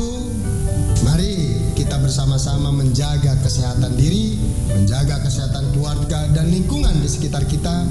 mari 1.02 1.58
kita 1.74 1.98
bersama-sama 1.98 2.70
menjaga 2.70 3.34
kesehatan 3.42 3.98
diri, 3.98 4.38
menjaga 4.70 5.18
kesehatan 5.26 5.74
keluarga 5.74 6.30
dan 6.30 6.46
lingkungan 6.46 6.94
di 7.02 7.10
sekitar 7.10 7.42
kita 7.50 7.90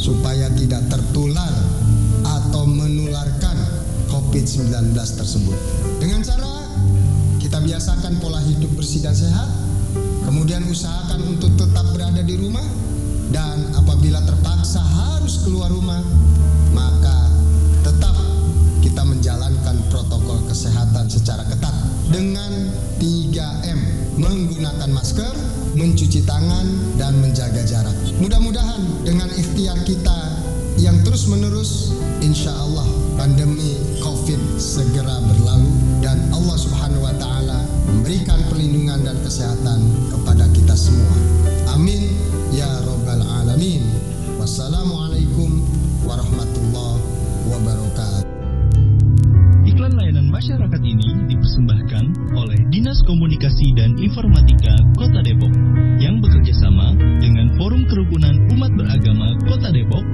supaya 0.00 0.48
tidak 0.56 0.88
tertular 0.88 1.52
atau 2.24 2.64
menularkan 2.64 3.56
COVID-19 4.08 4.96
tersebut. 4.96 5.58
Dengan 6.00 6.24
cara 6.24 6.72
kita 7.36 7.60
biasakan 7.60 8.16
pola 8.16 8.40
hidup 8.40 8.72
bersih 8.80 9.04
dan 9.04 9.12
sehat, 9.12 9.52
kemudian 10.24 10.64
usahakan 10.64 11.36
untuk 11.36 11.52
tetap 11.60 11.84
berada 11.92 12.24
di 12.24 12.40
rumah 12.40 12.85
dan 13.34 13.74
apabila 13.74 14.22
terpaksa 14.22 14.78
harus 14.82 15.42
keluar 15.42 15.70
rumah, 15.72 16.02
maka 16.70 17.30
tetap 17.82 18.14
kita 18.82 19.02
menjalankan 19.02 19.76
protokol 19.90 20.38
kesehatan 20.46 21.10
secara 21.10 21.42
ketat 21.50 21.74
dengan 22.10 22.70
3M, 23.02 23.80
menggunakan 24.22 24.90
masker, 24.94 25.34
mencuci 25.74 26.22
tangan 26.22 26.66
dan 26.96 27.18
menjaga 27.18 27.66
jarak. 27.66 27.96
Mudah-mudahan 28.22 29.02
dengan 29.02 29.28
ikhtiar 29.34 29.82
kita 29.82 30.18
yang 30.78 31.00
terus-menerus 31.02 31.96
insya 32.22 32.52
Allah 32.52 32.86
pandemi 33.16 33.80
COVID 34.00 34.60
segera 34.60 35.24
berlalu 35.24 35.72
dan 36.04 36.20
Allah 36.30 36.56
Subhanahu 36.56 37.02
wa 37.04 37.14
taala 37.16 37.64
memberikan 37.88 38.38
perlindungan 38.52 39.02
dan 39.02 39.16
kesehatan 39.24 39.80
kepada 40.12 40.44
kita 40.52 40.76
semua. 40.76 41.16
Amin 41.72 42.12
ya 42.52 42.68
rabbal 42.84 42.95
alamin. 43.56 43.88
Wassalamualaikum 44.36 45.64
warahmatullahi 46.04 47.00
wabarakatuh. 47.48 48.28
Iklan 49.64 49.96
layanan 49.96 50.28
masyarakat 50.28 50.82
ini 50.84 51.24
dipersembahkan 51.32 52.36
oleh 52.36 52.60
Dinas 52.68 53.00
Komunikasi 53.08 53.72
dan 53.72 53.96
Informatika 53.96 54.76
Kota 55.00 55.24
Depok 55.24 55.56
yang 55.96 56.20
bekerja 56.20 56.52
sama 56.60 56.92
dengan 57.00 57.56
Forum 57.56 57.88
Kerukunan 57.88 58.36
Umat 58.52 58.76
Beragama 58.76 59.40
Kota 59.48 59.72
Depok, 59.72 60.04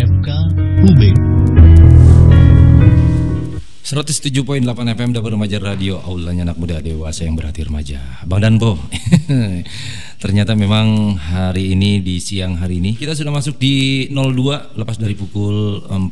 FKUB. 0.00 1.00
107.8 3.86 4.66
FM 4.66 5.14
Dapur 5.14 5.30
Remaja 5.30 5.62
Radio 5.62 6.02
Aulanya 6.02 6.50
anak 6.50 6.58
muda 6.58 6.82
dewasa 6.82 7.22
yang 7.22 7.38
berhati 7.38 7.70
remaja. 7.70 8.02
Bang 8.26 8.42
Danpo. 8.42 8.74
Ternyata 10.26 10.58
memang 10.58 11.14
hari 11.14 11.70
ini 11.70 12.02
di 12.02 12.18
siang 12.18 12.58
hari 12.58 12.82
ini 12.82 12.98
Kita 12.98 13.14
sudah 13.14 13.30
masuk 13.30 13.62
di 13.62 14.10
02 14.10 14.74
Lepas 14.74 14.98
dari 14.98 15.14
pukul 15.14 15.86
14 15.86 16.02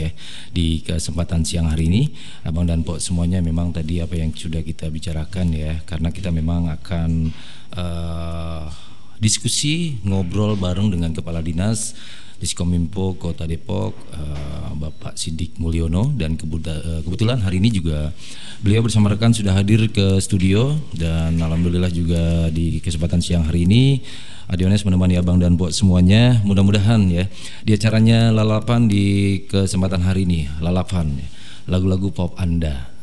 ya 0.00 0.08
Di 0.48 0.80
kesempatan 0.80 1.44
siang 1.44 1.68
hari 1.68 1.92
ini. 1.92 2.02
Bang 2.48 2.64
Danpo 2.64 2.96
semuanya 2.96 3.44
memang 3.44 3.76
tadi 3.76 4.00
apa 4.00 4.16
yang 4.16 4.32
sudah 4.32 4.64
kita 4.64 4.88
bicarakan 4.88 5.52
ya 5.52 5.76
Karena 5.84 6.08
kita 6.08 6.32
memang 6.32 6.72
akan 6.80 7.28
uh, 7.76 8.72
Diskusi 9.20 10.00
Ngobrol 10.00 10.56
bareng 10.56 10.96
dengan 10.96 11.12
Kepala 11.12 11.44
Dinas 11.44 11.92
Diskominfo 12.36 13.16
Kota 13.16 13.48
Depok 13.48 13.96
uh, 14.12 14.70
Bapak 14.76 15.16
Sidik 15.16 15.56
Mulyono 15.56 16.12
dan 16.14 16.36
uh, 16.36 17.00
kebetulan 17.00 17.40
hari 17.40 17.58
ini 17.58 17.72
juga 17.72 18.12
beliau 18.60 18.84
bersama 18.84 19.08
rekan 19.08 19.32
sudah 19.32 19.56
hadir 19.56 19.88
ke 19.88 20.20
studio 20.20 20.76
dan 20.92 21.40
alhamdulillah 21.40 21.88
juga 21.88 22.52
di 22.52 22.78
kesempatan 22.84 23.24
siang 23.24 23.48
hari 23.48 23.64
ini 23.64 24.04
Adiones 24.46 24.86
menemani 24.86 25.18
abang 25.18 25.42
dan 25.42 25.58
buat 25.58 25.74
semuanya. 25.74 26.38
Mudah-mudahan 26.46 27.10
ya 27.10 27.26
di 27.66 27.74
acaranya 27.74 28.30
lalapan 28.30 28.86
di 28.86 29.42
kesempatan 29.50 30.06
hari 30.06 30.22
ini 30.22 30.46
lalapan 30.62 31.18
lagu-lagu 31.66 32.14
pop 32.14 32.38
anda. 32.38 32.94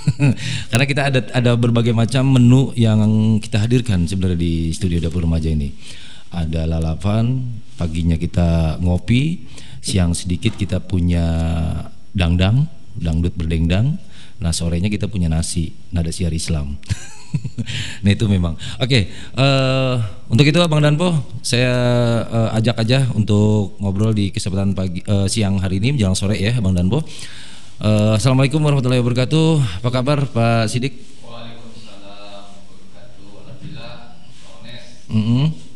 Karena 0.70 0.84
kita 0.84 1.02
ada 1.08 1.20
ada 1.32 1.52
berbagai 1.56 1.96
macam 1.96 2.36
menu 2.36 2.76
yang 2.76 3.00
kita 3.40 3.64
hadirkan 3.64 4.04
sebenarnya 4.04 4.36
di 4.36 4.72
studio 4.76 5.00
dapur 5.00 5.24
remaja 5.24 5.48
ini. 5.48 5.72
Ada 6.30 6.68
lalapan, 6.68 7.42
paginya 7.80 8.20
kita 8.20 8.76
ngopi, 8.84 9.48
siang 9.80 10.12
sedikit 10.12 10.52
kita 10.60 10.84
punya 10.84 11.24
dangdang, 12.12 12.68
dangdut 12.92 13.32
berdengdang, 13.32 13.96
nah 14.36 14.52
sorenya 14.52 14.92
kita 14.92 15.08
punya 15.08 15.32
nasi, 15.32 15.72
nada 15.88 16.12
siar 16.12 16.36
Islam. 16.36 16.76
nah 18.04 18.10
itu 18.12 18.28
memang. 18.28 18.60
Oke, 18.76 18.84
okay, 18.84 19.02
uh, 19.40 19.40
eh, 19.40 19.94
untuk 20.28 20.44
itu 20.44 20.60
Bang 20.68 20.84
Danpo, 20.84 21.24
saya 21.40 21.72
uh, 22.28 22.52
ajak 22.60 22.76
aja 22.84 23.08
untuk 23.16 23.80
ngobrol 23.80 24.12
di 24.12 24.28
kesempatan 24.28 24.76
pagi 24.76 25.00
uh, 25.08 25.24
siang 25.24 25.56
hari 25.56 25.80
ini 25.80 25.96
menjelang 25.96 26.18
sore 26.18 26.36
ya 26.36 26.52
Bang 26.60 26.76
Danpo. 26.76 27.00
Uh, 27.80 28.20
Assalamualaikum 28.20 28.60
warahmatullahi 28.60 29.00
wabarakatuh. 29.00 29.80
Apa 29.80 29.88
kabar 29.88 30.28
Pak 30.28 30.68
Sidik? 30.68 31.00
Waalaikumsalam 31.24 32.44
warahmatullahi 32.44 33.24
wabarakatuh. 33.24 33.24
Alhamdulillah. 33.40 33.96
Mm 35.08 35.24
-hmm. 35.24 35.69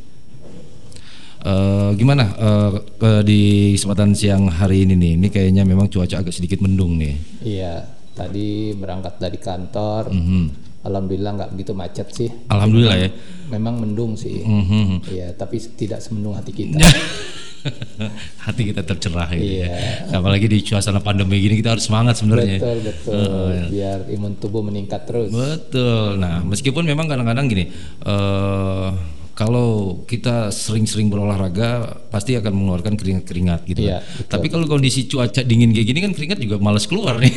Uh, 1.44 1.92
gimana 2.00 2.24
uh, 2.40 2.72
uh, 2.80 3.20
di 3.20 3.76
kesempatan 3.76 4.16
siang 4.16 4.48
hari 4.48 4.88
ini 4.88 4.96
nih? 4.96 5.12
Ini 5.20 5.28
kayaknya 5.28 5.62
memang 5.68 5.92
cuaca 5.92 6.24
agak 6.24 6.32
sedikit 6.32 6.64
mendung 6.64 6.96
nih. 6.96 7.20
Iya, 7.44 7.84
tadi 8.16 8.72
berangkat 8.72 9.20
dari 9.20 9.36
kantor. 9.36 10.08
Mm 10.08 10.24
-hmm. 10.24 10.44
Alhamdulillah 10.88 11.32
nggak 11.36 11.50
begitu 11.52 11.72
macet 11.76 12.08
sih. 12.16 12.32
Alhamdulillah 12.48 12.96
memang, 12.96 13.12
ya. 13.12 13.52
Memang 13.52 13.74
mendung 13.76 14.12
sih. 14.16 14.40
Mm 14.40 14.64
-hmm. 14.64 14.98
Iya, 15.12 15.36
tapi 15.36 15.60
tidak 15.60 16.00
semendung 16.00 16.32
hati 16.32 16.52
kita. 16.56 16.80
hati 18.44 18.62
kita 18.72 18.80
tercerah 18.84 19.28
gitu 19.32 19.64
ya. 19.64 19.68
iya. 19.68 19.76
ya. 20.08 20.20
Apalagi 20.20 20.48
di 20.48 20.64
suasana 20.64 21.00
pandemi 21.00 21.40
gini 21.40 21.60
kita 21.60 21.76
harus 21.76 21.84
semangat 21.84 22.20
sebenarnya. 22.20 22.60
Betul 22.60 22.78
betul. 22.84 23.14
Uh. 23.20 23.68
Biar 23.68 23.98
imun 24.12 24.32
tubuh 24.40 24.64
meningkat 24.64 25.04
terus. 25.08 25.28
Betul. 25.28 26.20
Nah 26.20 26.44
meskipun 26.44 26.84
memang 26.84 27.08
kadang-kadang 27.08 27.48
gini. 27.48 27.68
Uh, 28.04 28.92
kalau 29.34 30.02
kita 30.06 30.54
sering-sering 30.54 31.10
berolahraga 31.10 31.98
pasti 32.06 32.38
akan 32.38 32.54
mengeluarkan 32.54 32.94
keringat-keringat 32.94 33.66
gitu 33.66 33.90
iya, 33.90 33.98
kan. 33.98 34.38
Tapi 34.38 34.46
kalau 34.46 34.70
kondisi 34.70 35.10
cuaca 35.10 35.42
dingin 35.42 35.74
kayak 35.74 35.86
gini 35.90 36.00
kan 36.06 36.12
keringat 36.14 36.38
juga 36.38 36.62
males 36.62 36.86
keluar 36.86 37.18
nih. 37.18 37.34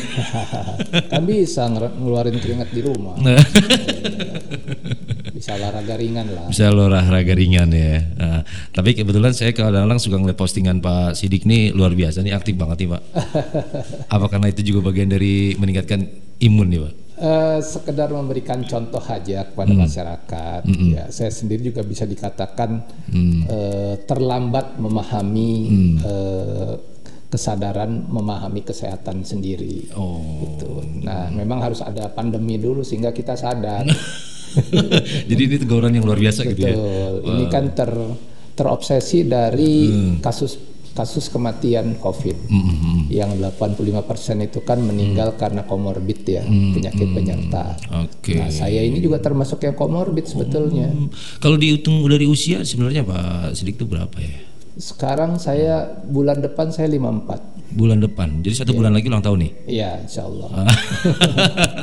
kan 1.12 1.22
bisa 1.26 1.66
ngeluarin 1.66 2.38
keringat 2.38 2.70
di 2.70 2.80
rumah. 2.86 3.18
bisa 5.38 5.58
olahraga 5.58 5.94
ringan 5.98 6.26
lah. 6.30 6.46
Bisa 6.46 6.70
olahraga 6.70 7.34
ringan 7.34 7.68
ya. 7.74 7.98
Nah, 8.14 8.40
tapi 8.70 8.94
kebetulan 8.94 9.34
saya 9.34 9.50
kadang-kadang 9.50 9.98
suka 9.98 10.22
ngeliat 10.22 10.38
postingan 10.38 10.78
Pak 10.78 11.18
Sidik 11.18 11.50
nih 11.50 11.74
luar 11.74 11.98
biasa 11.98 12.22
nih 12.22 12.30
aktif 12.30 12.54
banget 12.54 12.86
nih 12.86 12.88
Pak. 12.94 13.02
Apa 14.14 14.26
karena 14.30 14.54
itu 14.54 14.62
juga 14.62 14.94
bagian 14.94 15.10
dari 15.10 15.58
meningkatkan 15.58 16.06
imun 16.38 16.70
nih 16.70 16.80
Pak? 16.86 17.07
Uh, 17.18 17.58
sekedar 17.58 18.14
memberikan 18.14 18.62
contoh 18.62 19.02
aja 19.02 19.42
kepada 19.50 19.74
hmm. 19.74 19.80
masyarakat. 19.82 20.62
Hmm. 20.62 20.88
Ya, 20.94 21.04
saya 21.10 21.34
sendiri 21.34 21.74
juga 21.74 21.82
bisa 21.82 22.06
dikatakan 22.06 22.86
hmm. 23.10 23.40
uh, 23.50 23.94
terlambat 24.06 24.78
memahami 24.78 25.52
hmm. 25.66 25.96
uh, 26.06 26.74
kesadaran 27.26 28.06
memahami 28.06 28.62
kesehatan 28.62 29.26
sendiri. 29.26 29.90
Oh. 29.98 30.22
Gitu. 30.46 30.70
Nah, 31.02 31.28
memang 31.34 31.58
harus 31.58 31.82
ada 31.82 32.06
pandemi 32.08 32.54
dulu 32.54 32.86
sehingga 32.86 33.10
kita 33.10 33.34
sadar. 33.34 33.82
Jadi 35.28 35.42
ini 35.42 35.56
teguran 35.60 35.92
yang 35.92 36.06
luar 36.06 36.22
biasa 36.22 36.46
Betul. 36.46 36.50
gitu 36.54 36.62
ya. 36.64 36.74
Ini 37.20 37.44
kan 37.52 37.64
ter 37.76 37.90
terobsesi 38.58 39.22
dari 39.26 39.86
hmm. 39.86 40.14
kasus 40.18 40.77
kasus 40.98 41.30
kematian 41.30 41.94
COVID 42.02 42.50
mm-hmm. 42.50 42.98
yang 43.06 43.30
85% 43.38 44.50
itu 44.50 44.58
kan 44.66 44.82
meninggal 44.82 45.30
mm. 45.30 45.38
karena 45.38 45.62
komorbid 45.62 46.26
ya 46.26 46.42
mm-hmm. 46.42 46.74
penyakit 46.74 47.08
penyerta. 47.14 47.64
Okay. 48.10 48.42
Nah 48.42 48.50
saya 48.50 48.82
ini 48.82 48.98
juga 48.98 49.22
termasuk 49.22 49.62
yang 49.62 49.78
komorbid 49.78 50.26
sebetulnya. 50.26 50.90
Oh. 50.90 51.06
Kalau 51.38 51.54
dihitung 51.54 52.02
dari 52.10 52.26
usia 52.26 52.66
sebenarnya 52.66 53.06
Pak 53.06 53.54
Sidik 53.54 53.78
itu 53.78 53.86
berapa 53.86 54.18
ya? 54.18 54.42
Sekarang 54.74 55.38
saya 55.38 56.02
bulan 56.02 56.42
depan 56.42 56.74
saya 56.74 56.90
54. 56.90 57.57
Bulan 57.68 58.00
depan. 58.00 58.40
Jadi 58.40 58.64
satu 58.64 58.72
bulan 58.72 58.96
lagi 58.96 59.12
ulang 59.12 59.20
tahun 59.20 59.44
nih. 59.44 59.52
Iya, 59.68 59.90
insya 60.00 60.24
Allah. 60.24 60.48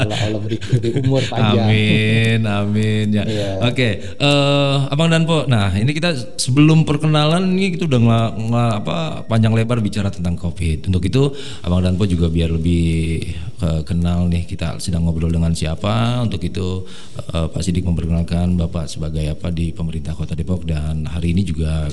Allah 0.01 0.17
Allah 0.25 0.39
beri, 0.41 0.57
beri 0.57 0.89
umur 0.97 1.21
panjang. 1.29 1.61
Amin, 1.61 2.39
amin 2.41 3.05
ya. 3.13 3.23
Iya. 3.23 3.49
Oke, 3.61 3.89
eh, 4.01 4.75
Abang 4.89 5.13
Danpo. 5.13 5.45
Nah, 5.45 5.69
ini 5.77 5.93
kita 5.93 6.09
sebelum 6.41 6.89
perkenalan 6.89 7.53
ini 7.53 7.77
kita 7.77 7.85
udah 7.85 7.99
ngela- 8.01 8.33
ngela- 8.33 8.73
apa 8.81 8.97
panjang 9.29 9.53
lebar 9.53 9.77
bicara 9.77 10.09
tentang 10.09 10.33
Covid. 10.35 10.89
Untuk 10.89 11.05
itu, 11.05 11.29
Abang 11.61 11.85
Danpo 11.85 12.09
juga 12.09 12.33
biar 12.33 12.49
lebih 12.49 13.21
eh, 13.55 13.81
kenal 13.85 14.25
nih 14.25 14.49
kita 14.49 14.81
sedang 14.81 15.05
ngobrol 15.05 15.29
dengan 15.29 15.53
siapa. 15.53 16.17
Untuk 16.19 16.41
itu, 16.41 16.81
eh, 17.29 17.45
Pak 17.45 17.61
Sidik 17.61 17.85
memperkenalkan 17.85 18.57
Bapak 18.57 18.89
sebagai 18.89 19.21
apa 19.29 19.53
di 19.53 19.69
pemerintah 19.69 20.11
Kota 20.11 20.33
Depok 20.33 20.65
dan 20.65 21.05
hari 21.05 21.31
ini 21.31 21.45
juga 21.45 21.85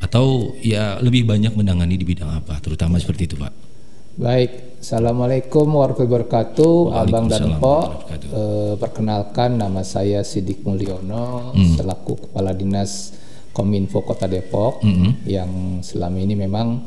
atau 0.00 0.56
ya 0.58 0.98
lebih 0.98 1.26
banyak 1.26 1.54
menangani 1.54 1.94
di 1.94 2.06
bidang 2.06 2.30
apa, 2.42 2.58
terutama 2.58 2.98
seperti 2.98 3.28
itu, 3.28 3.36
Pak. 3.36 3.52
Baik, 4.14 4.78
Assalamualaikum 4.78 5.64
warahmatullahi 5.74 6.12
wabarakatuh, 6.12 6.74
Abang 6.92 7.26
dan 7.26 7.56
Po. 7.58 7.88
warahmatullahi 7.88 8.36
Eh, 8.36 8.74
perkenalkan 8.78 9.56
nama 9.56 9.80
saya 9.80 10.20
Sidik 10.22 10.60
Mulyono, 10.62 11.50
Hmm. 11.50 11.74
selaku 11.74 12.28
Kepala 12.28 12.52
Dinas 12.52 13.16
Kominfo 13.50 14.04
Kota 14.04 14.28
Depok, 14.28 14.84
Hmm. 14.84 15.18
yang 15.24 15.80
selama 15.80 16.20
ini 16.20 16.36
memang 16.36 16.84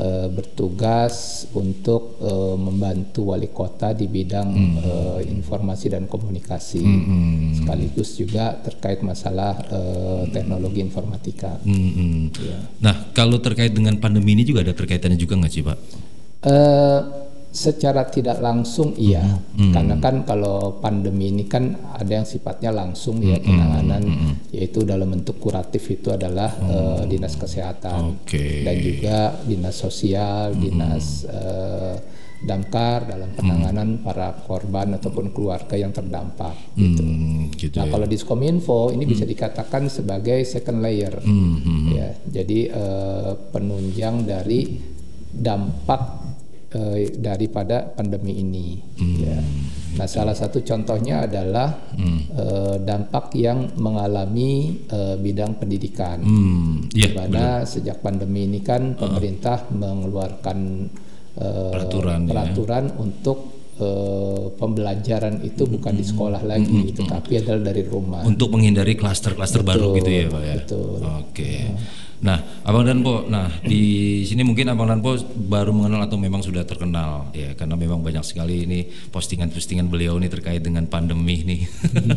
eh, 0.00 0.28
bertugas 0.32 1.44
untuk 1.52 2.16
eh, 2.24 2.56
membantu 2.56 3.36
wali 3.36 3.52
kota 3.52 3.92
di 3.92 4.08
bidang 4.08 4.48
Hmm. 4.50 4.74
eh, 4.80 5.20
informasi 5.28 5.92
dan 5.92 6.08
komunikasi, 6.08 6.80
sekaligus 7.60 8.16
juga 8.16 8.56
terkait 8.64 9.04
masalah 9.04 9.60
eh, 9.68 10.22
teknologi 10.32 10.80
informatika. 10.80 11.60
Hmm, 11.60 11.92
hmm. 11.92 12.20
Nah, 12.80 13.12
kalau 13.12 13.36
terkait 13.44 13.76
dengan 13.76 14.00
pandemi 14.00 14.32
ini 14.32 14.48
juga 14.48 14.64
ada 14.64 14.72
terkaitannya 14.72 15.20
juga 15.20 15.36
nggak 15.36 15.52
sih, 15.52 15.62
Pak? 15.62 15.78
Eh, 16.40 17.00
secara 17.50 18.06
tidak 18.06 18.38
langsung 18.38 18.94
iya, 18.94 19.26
karena 19.74 19.98
kan 19.98 20.22
kalau 20.22 20.78
pandemi 20.78 21.34
ini 21.34 21.50
kan 21.50 21.74
ada 21.98 22.22
yang 22.22 22.26
sifatnya 22.26 22.70
langsung 22.70 23.18
ya 23.18 23.42
penanganan, 23.42 24.06
yaitu 24.54 24.86
dalam 24.86 25.10
bentuk 25.10 25.42
kuratif 25.42 25.82
itu 25.90 26.14
adalah 26.14 26.46
eh, 26.46 27.02
dinas 27.10 27.34
kesehatan. 27.34 28.22
Oke. 28.22 28.62
dan 28.62 28.74
juga 28.78 29.18
dinas 29.42 29.74
sosial, 29.74 30.54
dinas 30.54 31.26
eh, 31.26 31.94
damkar 32.40 33.04
dalam 33.04 33.36
penanganan 33.36 34.00
para 34.00 34.32
korban 34.32 34.96
ataupun 34.96 35.34
keluarga 35.34 35.76
yang 35.76 35.92
terdampak. 35.92 36.56
Hmm, 36.72 37.52
gitu. 37.52 37.76
Nah 37.76 37.84
ya. 37.84 37.92
kalau 37.92 38.06
Diskominfo 38.08 38.94
ini 38.96 39.04
bisa 39.04 39.28
dikatakan 39.28 39.92
sebagai 39.92 40.40
second 40.48 40.80
layer, 40.80 41.12
Hmm, 41.20 41.56
hmm, 41.60 41.86
ya. 41.92 42.08
Jadi 42.40 42.70
eh, 42.70 43.32
penunjang 43.52 44.24
dari 44.24 44.80
dampak 45.30 46.29
eh, 46.70 47.10
daripada 47.18 47.82
pandemi 47.90 48.38
ini. 48.38 48.78
Hmm. 48.98 49.16
Ya. 49.18 49.38
Nah 49.90 50.06
salah 50.06 50.38
satu 50.38 50.62
contohnya 50.62 51.26
adalah 51.26 51.90
eh, 51.98 52.76
dampak 52.78 53.34
yang 53.34 53.74
mengalami 53.76 54.78
eh, 54.86 55.16
bidang 55.18 55.58
pendidikan. 55.58 56.22
Hmm, 56.22 56.86
iya, 56.94 57.10
Di 57.10 57.16
mana 57.18 57.66
sejak 57.66 57.98
pandemi 58.00 58.46
ini 58.46 58.62
kan 58.62 58.94
pemerintah 58.94 59.66
mengeluarkan 59.74 60.58
eh, 61.36 61.70
Peraturan, 61.74 62.20
ya. 62.26 62.28
peraturan 62.30 62.84
untuk 63.02 63.38
eh, 63.82 64.46
pembelajaran 64.54 65.42
itu 65.42 65.66
bukan 65.66 65.94
di 65.98 66.04
sekolah 66.06 66.42
lagi, 66.46 66.94
tetapi 66.94 67.42
adalah 67.42 67.74
dari 67.74 67.82
rumah. 67.82 68.22
untuk 68.22 68.54
menghindari 68.54 68.94
klaster-klaster 68.94 69.66
baru 69.66 69.98
gitu 69.98 70.10
ya, 70.10 70.24
Pak 70.30 70.42
ya. 70.46 70.54
betul. 70.62 70.98
Oke. 71.02 71.52
Nah, 72.20 72.36
Abang 72.68 72.84
Danpo, 72.84 73.24
nah 73.32 73.48
di 73.64 74.20
sini 74.28 74.44
mungkin 74.44 74.68
Abang 74.68 74.92
Danpo 74.92 75.16
baru 75.48 75.72
mengenal 75.72 76.04
atau 76.04 76.20
memang 76.20 76.44
sudah 76.44 76.68
terkenal 76.68 77.32
ya 77.32 77.56
karena 77.56 77.80
memang 77.80 78.04
banyak 78.04 78.20
sekali 78.20 78.68
ini 78.68 78.84
postingan-postingan 79.08 79.88
beliau 79.88 80.20
ini 80.20 80.28
terkait 80.28 80.60
dengan 80.60 80.84
pandemi 80.84 81.40
nih. 81.40 81.60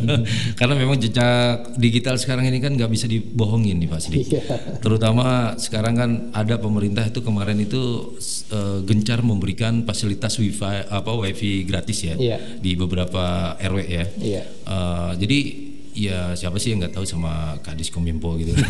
karena 0.60 0.74
memang 0.76 1.00
jejak 1.00 1.72
digital 1.80 2.20
sekarang 2.20 2.44
ini 2.52 2.60
kan 2.60 2.76
nggak 2.76 2.92
bisa 2.92 3.08
dibohongin 3.08 3.80
nih 3.80 3.88
Pak 3.88 4.00
Sidik. 4.04 4.28
Iya. 4.28 4.42
Terutama 4.84 5.56
sekarang 5.56 5.94
kan 5.96 6.10
ada 6.36 6.60
pemerintah 6.60 7.08
itu 7.08 7.24
kemarin 7.24 7.64
itu 7.64 8.12
eh, 8.52 8.84
gencar 8.84 9.24
memberikan 9.24 9.88
fasilitas 9.88 10.36
wifi 10.36 10.84
apa 10.84 11.10
wifi 11.16 11.64
gratis 11.64 12.04
ya 12.04 12.14
Iya. 12.20 12.60
di 12.60 12.76
beberapa 12.76 13.56
RW 13.56 13.78
ya. 13.88 14.04
Iya. 14.20 14.42
Eh, 14.68 15.12
jadi 15.16 15.38
ya 15.94 16.34
siapa 16.34 16.58
sih 16.58 16.74
yang 16.74 16.82
nggak 16.82 16.98
tahu 16.98 17.06
sama 17.06 17.56
Kadis 17.62 17.88
Kominfo 17.94 18.34
gitu. 18.36 18.52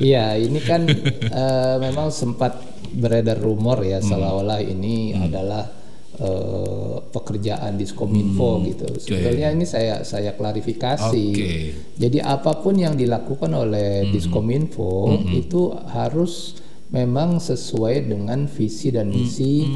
Iya, 0.00 0.32
ini 0.40 0.60
kan 0.64 0.88
eh, 0.88 1.76
memang 1.76 2.08
sempat 2.08 2.56
beredar 2.90 3.36
rumor 3.36 3.84
ya 3.84 4.00
seolah-olah 4.00 4.64
ini 4.64 5.12
adalah 5.12 5.68
eh, 6.16 6.96
pekerjaan 7.12 7.76
Diskominfo 7.76 8.64
gitu. 8.64 8.88
Sebetulnya 8.96 9.52
ini 9.52 9.68
saya 9.68 10.00
saya 10.00 10.32
klarifikasi. 10.32 11.26
Oke. 11.36 11.52
Jadi 12.00 12.18
apa 12.20 12.64
pun 12.64 12.80
yang 12.80 12.96
dilakukan 12.96 13.52
oleh 13.52 14.08
Diskominfo 14.08 15.20
itu 15.36 15.76
harus 15.92 16.56
memang 16.90 17.38
sesuai 17.38 18.10
dengan 18.10 18.50
visi 18.50 18.90
dan 18.90 19.12
misi 19.12 19.68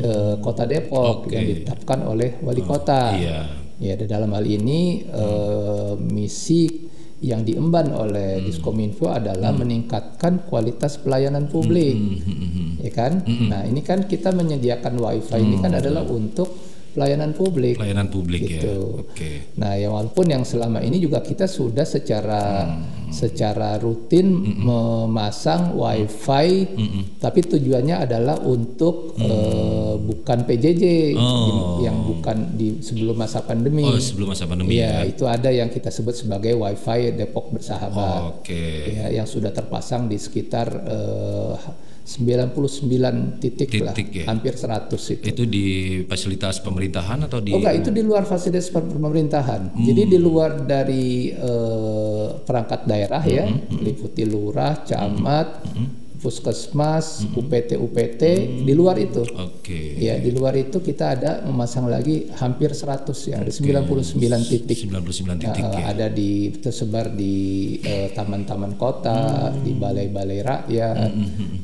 eh, 0.00 0.34
Kota 0.38 0.64
Depok 0.64 1.26
Oke. 1.26 1.34
yang 1.34 1.44
ditetapkan 1.46 2.06
oleh 2.06 2.38
wali 2.40 2.62
kota. 2.62 3.18
Iya. 3.18 3.61
Ya, 3.82 3.98
di 3.98 4.06
dalam 4.06 4.30
hal 4.30 4.46
ini 4.46 5.02
eh, 5.10 5.92
misi 5.98 6.86
yang 7.22 7.46
diemban 7.46 7.90
oleh 7.94 8.42
Diskominfo 8.42 9.10
adalah 9.10 9.54
meningkatkan 9.54 10.42
kualitas 10.46 10.98
pelayanan 10.98 11.46
publik, 11.46 11.94
ya 12.82 12.90
kan? 12.90 13.22
Nah, 13.26 13.62
ini 13.62 13.78
kan 13.78 14.10
kita 14.10 14.34
menyediakan 14.34 14.98
WiFi 14.98 15.38
ini 15.38 15.56
kan 15.62 15.70
adalah 15.70 16.02
untuk 16.02 16.50
pelayanan 16.92 17.32
publik. 17.32 17.78
Pelayanan 17.80 18.10
publik 18.10 18.42
ya. 18.42 18.60
Gitu. 18.60 19.06
Oke. 19.06 19.54
Nah, 19.56 19.78
ya 19.78 19.88
walaupun 19.88 20.34
yang 20.34 20.44
selama 20.44 20.84
ini 20.84 21.00
juga 21.00 21.24
kita 21.24 21.48
sudah 21.48 21.86
secara 21.86 22.74
secara 23.12 23.76
rutin 23.76 24.32
memasang 24.58 25.76
WiFi, 25.76 26.48
tapi 27.16 27.40
tujuannya 27.44 28.02
adalah 28.02 28.40
untuk 28.40 29.14
eh, 29.16 29.94
bukan 29.96 30.38
PJJ 30.42 30.84
Oh. 31.12 31.78
yang 31.80 32.02
bukan 32.02 32.56
di 32.56 32.80
sebelum 32.80 33.14
masa 33.14 33.44
pandemi. 33.44 33.84
Oh, 33.84 33.96
sebelum 33.96 34.32
masa 34.32 34.48
pandemi 34.48 34.80
Iya, 34.80 35.04
ya. 35.04 35.08
itu 35.08 35.24
ada 35.24 35.48
yang 35.48 35.68
kita 35.68 35.92
sebut 35.92 36.16
sebagai 36.16 36.56
WiFi 36.56 37.14
Depok 37.14 37.52
Bersahabat. 37.52 38.40
Oke. 38.40 38.90
Ya, 38.90 39.12
yang 39.12 39.28
sudah 39.28 39.52
terpasang 39.52 40.08
di 40.08 40.16
sekitar 40.16 40.66
eh, 40.72 41.54
99 42.02 43.38
titik, 43.38 43.70
lah, 43.78 43.94
Titik 43.94 44.10
ya. 44.10 44.24
hampir 44.26 44.58
100 44.58 44.90
itu. 44.90 45.22
Itu 45.22 45.42
di 45.46 45.66
fasilitas 46.02 46.58
pemerintahan 46.58 47.30
atau 47.30 47.38
di 47.38 47.54
Oh 47.54 47.62
enggak, 47.62 47.78
itu 47.78 47.90
di 47.94 48.02
luar 48.02 48.26
fasilitas 48.26 48.74
pemerintahan. 48.74 49.78
Jadi 49.78 50.02
di 50.10 50.18
luar 50.18 50.66
dari 50.66 51.30
eh, 51.30 52.26
perangkat 52.42 52.90
daerah 52.90 53.22
ya, 53.22 53.46
meliputi 53.70 54.26
lurah, 54.26 54.82
camat, 54.82 55.62
puskesmas, 56.22 57.26
UPT 57.34 57.74
UPT 57.76 58.22
di 58.62 58.72
luar 58.72 58.94
itu. 58.96 59.26
Oke. 59.26 59.98
Ya, 59.98 60.16
di 60.16 60.30
luar 60.30 60.54
itu 60.54 60.78
kita 60.78 61.18
ada 61.18 61.42
memasang 61.42 61.90
lagi 61.90 62.30
hampir 62.38 62.70
100 62.70 63.10
ya, 63.26 63.42
ada 63.42 63.50
99 63.50 64.06
titik. 64.46 64.78
99 64.86 65.42
titik 65.42 65.64
Eh, 65.66 65.74
ya. 65.74 65.84
ada 65.90 66.06
di 66.06 66.30
tersebar 66.56 67.10
di 67.10 67.34
eh, 67.82 68.14
taman-taman 68.14 68.78
kota, 68.78 69.50
di 69.58 69.74
balai-balai 69.74 70.40
rakyat, 70.40 70.96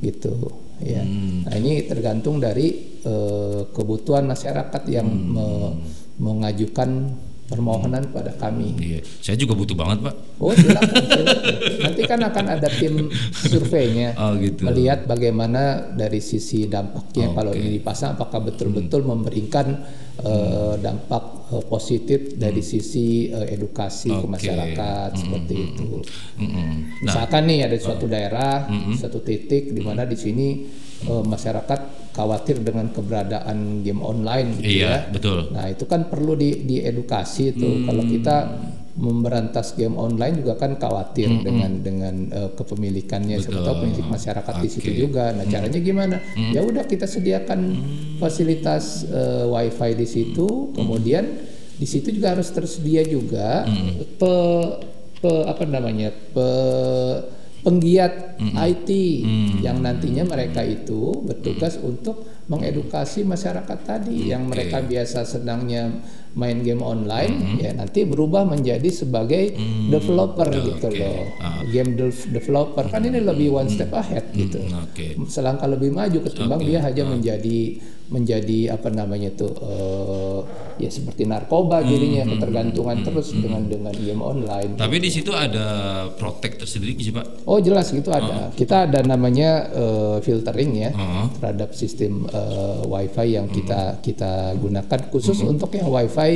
gitu. 0.03 0.35
Ya. 0.79 1.03
Nah 1.03 1.55
ini 1.55 1.87
tergantung 1.87 2.39
dari 2.39 2.99
eh, 2.99 3.61
kebutuhan 3.71 4.27
masyarakat 4.27 4.83
yang 4.91 5.07
me- 5.07 5.75
mengajukan 6.19 7.15
permohonan 7.49 8.13
pada 8.13 8.29
kami. 8.31 8.77
Iya. 8.77 9.01
Saya 9.19 9.35
juga 9.35 9.57
butuh 9.57 9.73
banget, 9.73 10.05
Pak. 10.05 10.15
Oh 10.37 10.53
silakan, 10.53 10.95
silakan. 11.03 11.55
Nanti 11.81 12.03
kan 12.05 12.21
akan 12.23 12.45
ada 12.47 12.69
tim 12.71 13.09
surveinya 13.33 14.13
Oh, 14.15 14.37
gitu. 14.37 14.69
melihat 14.69 15.05
bagaimana 15.05 15.63
dari 15.91 16.21
sisi 16.21 16.69
dampaknya 16.69 17.33
kalau 17.33 17.51
ini 17.51 17.81
dipasang 17.81 18.15
apakah 18.15 18.45
betul-betul 18.45 19.01
Hmm. 19.01 19.11
memberikan 19.17 19.81
eh, 20.19 20.75
dampak 20.77 21.25
eh, 21.49 21.65
positif 21.65 22.35
dari 22.35 22.61
sisi 22.61 23.31
eh, 23.31 23.55
edukasi 23.55 24.11
ke 24.11 24.15
Hmm. 24.15 24.23
Oke. 24.27 24.35
masyarakat 24.35 25.11
seperti 25.15 25.55
itu. 25.57 25.89
Mm-mm. 26.37 26.69
Nah, 27.01 27.03
Misalkan 27.03 27.43
nih 27.47 27.59
ada 27.65 27.77
suatu 27.79 28.05
daerah, 28.05 28.67
satu 28.93 29.23
titik 29.23 29.71
di 29.71 29.81
mana 29.81 30.03
di 30.03 30.15
sini 30.15 30.49
eh, 31.01 31.25
masyarakat 31.25 31.98
khawatir 32.19 32.59
dengan 32.67 32.91
keberadaan 32.91 33.87
game 33.87 34.03
online 34.03 34.59
gitu 34.59 34.83
iya, 34.83 35.07
ya. 35.07 35.15
betul. 35.15 35.55
Nah 35.55 35.71
itu 35.71 35.87
kan 35.87 36.11
perlu 36.11 36.35
di, 36.35 36.67
diedukasi 36.67 37.55
itu. 37.55 37.87
Kalau 37.87 38.03
kita 38.03 38.37
memberantas 38.99 39.79
game 39.79 39.95
online 39.95 40.43
juga 40.43 40.59
kan 40.59 40.75
khawatir 40.75 41.31
dengan 41.47 41.79
dengan 41.79 42.15
eh, 42.35 42.51
kepemilikannya. 42.59 43.39
Tahu 43.39 43.87
pemilik 43.87 44.09
masyarakat 44.11 44.55
di 44.59 44.69
situ 44.69 44.91
juga. 45.07 45.31
Nah 45.31 45.47
caranya 45.47 45.79
gimana? 45.79 46.19
Ya 46.51 46.67
udah 46.67 46.83
kita 46.83 47.07
sediakan 47.07 47.61
fasilitas 48.19 49.07
eh, 49.07 49.47
wifi 49.47 49.91
di 49.95 50.07
situ. 50.11 50.75
Kemudian 50.75 51.25
di 51.79 51.87
situ 51.87 52.11
juga 52.11 52.35
harus 52.35 52.51
tersedia 52.51 53.07
juga 53.07 53.63
pe, 54.19 54.35
pe 55.23 55.33
apa 55.47 55.63
namanya 55.63 56.11
pe 56.11 56.51
penggiat 57.63 58.39
IT 58.39 58.89
yang 59.61 59.83
nantinya 59.83 60.23
mereka 60.25 60.63
itu 60.63 61.23
bertugas 61.27 61.79
untuk 61.83 62.23
mengedukasi 62.49 63.29
masyarakat 63.29 63.79
tadi 63.85 64.31
yang 64.31 64.49
mereka 64.49 64.81
biasa 64.81 65.27
senangnya 65.27 65.91
main 66.39 66.63
game 66.63 66.81
online 66.81 67.59
ya 67.59 67.75
nanti 67.75 68.07
berubah 68.07 68.47
menjadi 68.47 68.87
sebagai 68.89 69.59
developer 69.91 70.47
gitu 70.55 70.87
oke. 70.87 70.97
loh. 70.97 71.25
Ah. 71.43 71.61
game 71.67 71.99
dev- 71.99 72.29
developer 72.31 72.85
kan 72.89 73.03
ini 73.03 73.21
lebih 73.21 73.53
one 73.53 73.67
step 73.69 73.91
ahead 73.93 74.31
gitu. 74.33 74.63
Oke. 74.71 75.19
selangkah 75.27 75.67
lebih 75.67 75.91
maju 75.91 76.19
ketimbang 76.25 76.63
Oke. 76.63 76.69
dia 76.71 76.79
hanya 76.85 77.05
menjadi 77.05 77.59
menjadi 78.09 78.73
apa 78.73 78.89
namanya 78.89 79.29
tuh 79.37 79.53
eh, 79.53 80.41
ya 80.81 80.89
seperti 80.89 81.29
narkoba 81.29 81.85
jadinya 81.85 82.25
ketergantungan 82.25 83.05
terus 83.05 83.37
dengan 83.37 83.69
dengan 83.69 83.93
game 83.93 84.23
online 84.25 84.81
Tapi 84.81 84.97
di 84.97 85.11
situ 85.13 85.35
ada 85.37 86.09
protek 86.17 86.57
tersendiri 86.57 86.97
sih 86.97 87.13
Pak. 87.13 87.45
Oh 87.45 87.61
jelas 87.61 87.93
gitu 87.93 88.09
ada. 88.09 88.49
Kita 88.57 88.89
ada 88.89 89.05
namanya 89.05 89.69
eh, 89.69 90.17
filtering 90.25 90.73
ya 90.73 90.91
Heeh. 90.95 91.27
terhadap 91.37 91.77
sistem 91.77 92.25
eh, 92.31 92.81
WiFi 92.89 93.27
yang 93.29 93.47
kita 93.53 94.01
kita 94.01 94.57
gunakan 94.57 95.01
khusus 95.13 95.45
untuk 95.45 95.69
yang 95.77 95.93
WiFi 95.93 96.31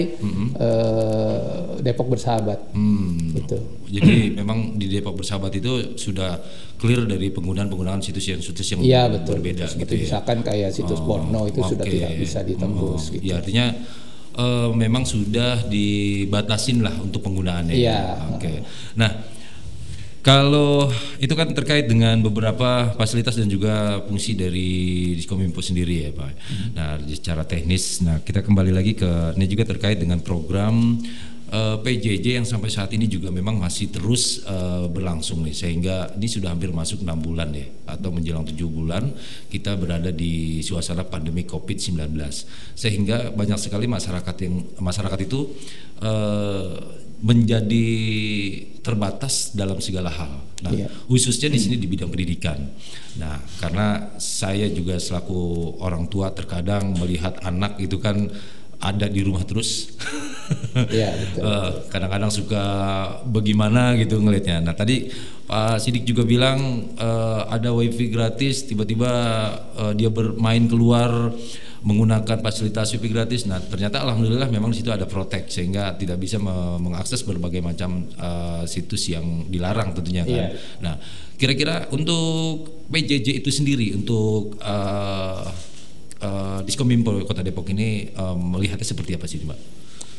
eh, 0.61 1.39
Depok 1.81 2.13
Bersahabat. 2.13 2.77
Hmm. 2.77 3.33
Gitu. 3.33 3.59
Jadi 3.93 4.33
memang 4.33 4.77
di 4.77 4.89
Depok 4.93 5.21
Bersahabat 5.21 5.53
itu 5.57 5.97
sudah 5.97 6.37
clear 6.83 7.07
dari 7.07 7.31
penggunaan-penggunaan 7.31 8.03
situs 8.03 8.27
yang 8.27 8.43
situs 8.43 8.67
yang 8.75 8.83
Iya 8.83 9.03
betul. 9.07 9.39
berbeda 9.39 9.71
Seperti 9.71 9.79
gitu 9.79 9.93
ya. 9.95 10.03
misalkan 10.11 10.39
kayak 10.43 10.71
situs 10.75 10.99
Oh, 10.99 11.07
porno 11.07 11.47
itu 11.47 11.63
sudah 11.63 11.87
oke. 11.87 11.95
tidak 11.95 12.13
bisa 12.19 12.39
ditembus 12.43 13.03
Oh, 13.07 13.13
gitu. 13.15 13.23
Ya 13.23 13.39
artinya 13.39 13.67
eh, 14.35 14.69
memang 14.75 15.07
sudah 15.07 15.63
dibatasin 15.65 16.83
lah 16.83 16.99
untuk 16.99 17.23
penggunaannya. 17.23 17.77
Iya. 17.77 18.01
Oke. 18.35 18.65
Nah, 18.97 19.11
kalau 20.23 20.87
itu 21.19 21.35
kan 21.35 21.51
terkait 21.51 21.91
dengan 21.91 22.15
beberapa 22.19 22.95
fasilitas 22.95 23.35
dan 23.35 23.51
juga 23.51 23.99
fungsi 24.07 24.39
dari 24.39 24.71
Diskominfo 25.19 25.59
sendiri 25.59 26.07
ya 26.07 26.11
Pak. 26.15 26.33
Nah, 26.73 26.95
secara 27.05 27.43
teknis, 27.43 27.99
nah 28.01 28.23
kita 28.23 28.39
kembali 28.41 28.71
lagi 28.71 28.95
ke 28.95 29.35
ini 29.35 29.47
juga 29.47 29.67
terkait 29.67 29.99
dengan 29.99 30.23
program 30.23 30.95
eh, 31.53 31.77
PJJ 31.85 32.41
yang 32.41 32.49
sampai 32.49 32.73
saat 32.73 32.89
ini 32.97 33.05
juga 33.05 33.29
memang 33.29 33.61
masih 33.61 33.93
terus 33.93 34.41
eh, 34.49 34.87
berlangsung 34.89 35.45
nih 35.45 35.53
sehingga 35.53 36.17
ini 36.17 36.27
sudah 36.27 36.51
hampir 36.57 36.73
masuk 36.73 37.05
enam 37.05 37.21
bulan 37.21 37.53
ya 37.53 37.69
atau 37.93 38.09
menjelang 38.09 38.49
tujuh 38.49 38.69
bulan 38.73 39.13
kita 39.53 39.77
berada 39.77 40.09
di 40.09 40.65
suasana 40.65 41.05
pandemi 41.05 41.45
COVID-19 41.45 42.17
sehingga 42.73 43.31
banyak 43.37 43.61
sekali 43.61 43.85
masyarakat 43.85 44.37
yang 44.49 44.55
masyarakat 44.81 45.19
itu 45.29 45.41
eh, 46.01 47.03
menjadi 47.23 47.87
terbatas 48.83 49.55
dalam 49.55 49.79
segala 49.79 50.11
hal. 50.11 50.43
Nah, 50.67 50.75
Iya. 50.75 50.91
khususnya 51.07 51.55
di 51.55 51.59
sini 51.59 51.79
di 51.79 51.87
bidang 51.87 52.11
pendidikan. 52.11 52.59
Nah, 53.19 53.39
karena 53.63 54.11
saya 54.19 54.67
juga 54.71 54.99
selaku 54.99 55.75
orang 55.79 56.11
tua 56.11 56.35
terkadang 56.35 56.99
melihat 56.99 57.39
anak 57.47 57.79
itu 57.79 58.03
kan 58.03 58.27
ada 58.83 59.07
di 59.07 59.23
rumah 59.23 59.47
terus. 59.47 59.71
Iya. 60.73 61.17
Eh, 61.39 61.71
kadang-kadang 61.89 62.29
suka 62.29 62.65
bagaimana 63.25 63.97
gitu 63.97 64.21
ngelihatnya. 64.21 64.61
Nah 64.61 64.75
tadi 64.77 65.09
Pak 65.49 65.81
Sidik 65.81 66.05
juga 66.05 66.29
bilang 66.29 66.93
eh, 66.93 67.43
ada 67.49 67.73
wifi 67.73 68.13
gratis, 68.13 68.69
tiba-tiba 68.69 69.09
eh, 69.81 69.93
dia 69.97 70.09
bermain 70.13 70.65
keluar 70.69 71.33
menggunakan 71.83 72.41
fasilitas 72.45 72.93
wifi 72.97 73.09
gratis. 73.09 73.49
Nah 73.49 73.65
ternyata 73.65 74.01
alhamdulillah 74.05 74.49
memang 74.53 74.73
di 74.73 74.81
situ 74.81 74.93
ada 74.93 75.09
protek 75.09 75.49
sehingga 75.49 75.97
tidak 75.97 76.21
bisa 76.21 76.37
me- 76.37 76.81
mengakses 76.81 77.25
berbagai 77.25 77.65
macam 77.65 78.09
eh, 78.13 78.65
situs 78.69 79.09
yang 79.09 79.49
dilarang 79.49 79.97
tentunya 79.97 80.25
kan. 80.25 80.37
Iya. 80.37 80.47
Nah 80.85 80.95
kira-kira 81.37 81.89
untuk 81.93 82.85
PJJ 82.93 83.41
itu 83.41 83.49
sendiri 83.49 83.93
untuk 83.97 84.57
eh, 84.61 85.72
eh, 86.23 86.59
Diskominfo 86.63 87.19
Kota 87.27 87.43
Depok 87.43 87.67
ini 87.75 88.15
eh, 88.15 88.37
melihatnya 88.39 88.87
seperti 88.87 89.19
apa 89.19 89.27
sih 89.27 89.43
Mbak? 89.43 89.59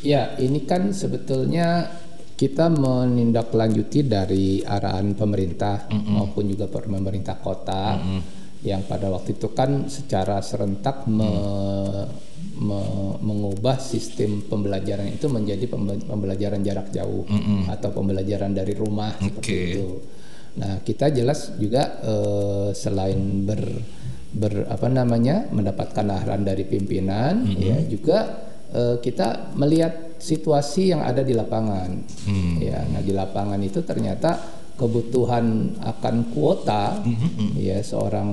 Ya, 0.04 0.36
ini 0.36 0.68
kan 0.68 0.92
sebetulnya 0.92 1.88
kita 2.36 2.68
menindaklanjuti 2.68 4.04
dari 4.04 4.60
arahan 4.60 5.16
pemerintah 5.16 5.88
maupun 5.88 6.52
juga 6.52 6.68
pemerintah 6.68 7.40
kota 7.40 7.96
yang 8.68 8.84
pada 8.84 9.08
waktu 9.08 9.40
itu 9.40 9.54
kan 9.56 9.88
secara 9.88 10.44
serentak 10.44 11.08
me- 11.08 12.08
me- 12.60 13.16
mengubah 13.24 13.80
sistem 13.80 14.44
pembelajaran 14.44 15.14
itu 15.14 15.32
menjadi 15.32 15.72
pembe- 15.72 16.04
pembelajaran 16.04 16.60
jarak 16.64 16.92
jauh 16.92 17.24
atau 17.70 17.90
pembelajaran 17.96 18.52
dari 18.52 18.76
rumah 18.76 19.16
seperti 19.20 19.40
Oke. 19.40 19.62
itu. 19.72 19.88
Nah, 20.54 20.74
kita 20.84 21.16
jelas 21.16 21.56
juga 21.56 22.02
eh, 22.04 22.70
selain 22.76 23.20
ber 23.48 23.62
ber 24.34 24.66
apa 24.66 24.90
namanya 24.90 25.46
mendapatkan 25.54 26.06
arahan 26.10 26.42
dari 26.42 26.66
pimpinan 26.66 27.46
ya 27.54 27.78
juga 27.86 28.50
eh, 28.74 28.98
kita 28.98 29.54
melihat 29.54 30.18
situasi 30.18 30.96
yang 30.96 31.04
ada 31.04 31.22
di 31.22 31.36
lapangan. 31.36 31.90
Ya, 32.64 32.80
nah 32.88 33.04
di 33.04 33.12
lapangan 33.12 33.60
itu 33.60 33.84
ternyata 33.84 34.40
kebutuhan 34.74 35.78
akan 35.84 36.34
kuota 36.34 36.98
ya 37.60 37.78
seorang 37.84 38.30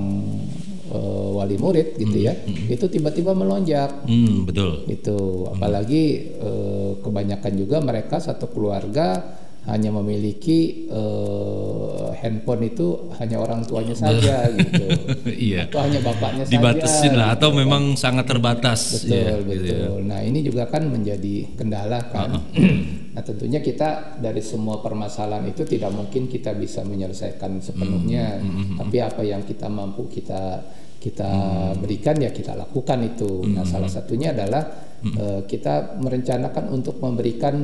eh, 0.89 1.29
wali 1.37 1.61
murid 1.61 2.01
gitu 2.01 2.17
ya 2.17 2.33
itu 2.71 2.87
tiba-tiba 2.89 3.37
melonjak. 3.37 4.07
Hmm, 4.09 4.49
betul. 4.49 4.89
itu 4.89 5.51
apalagi 5.53 6.33
eh, 6.41 6.91
kebanyakan 7.03 7.53
juga 7.61 7.77
mereka 7.85 8.17
satu 8.23 8.49
keluarga 8.49 9.37
hanya 9.63 9.93
memiliki 9.93 10.89
eh, 10.89 12.07
handphone 12.17 12.65
itu 12.67 13.13
hanya 13.17 13.37
orang 13.37 13.61
tuanya 13.63 13.93
saja 13.93 14.49
gitu 14.57 14.85
Iya. 15.29 15.69
atau 15.69 15.81
hanya 15.81 16.01
bapaknya 16.01 16.43
Dibatasin 16.47 17.13
saja 17.13 17.19
lah 17.19 17.29
atau 17.35 17.53
gitu. 17.53 17.61
memang 17.61 17.83
sangat 17.95 18.25
terbatas. 18.25 18.81
betul 18.97 19.13
ya, 19.13 19.37
betul 19.37 19.53
gitu 19.53 19.73
ya. 19.75 19.89
nah 20.01 20.21
ini 20.21 20.41
juga 20.41 20.65
kan 20.67 20.85
menjadi 20.85 21.35
kendala 21.55 22.01
kan 22.09 22.41
nah 23.15 23.21
tentunya 23.21 23.59
kita 23.59 24.17
dari 24.17 24.39
semua 24.41 24.79
permasalahan 24.79 25.45
itu 25.45 25.63
tidak 25.65 25.91
mungkin 25.91 26.25
kita 26.25 26.55
bisa 26.55 26.81
menyelesaikan 26.83 27.59
sepenuhnya 27.59 28.39
Hmm, 28.41 28.79
tapi 28.79 28.97
apa 28.99 29.21
yang 29.21 29.43
kita 29.43 29.67
mampu 29.67 30.07
kita 30.07 30.63
kita 31.01 31.25
Hmm. 31.27 31.81
berikan 31.81 32.13
ya 32.15 32.29
kita 32.29 32.53
lakukan 32.55 33.01
itu 33.03 33.41
nah 33.49 33.65
salah 33.65 33.89
satunya 33.89 34.31
adalah 34.31 34.69
Hmm. 35.01 35.17
eh, 35.17 35.41
kita 35.45 35.97
merencanakan 35.97 36.69
untuk 36.71 37.01
memberikan 37.01 37.57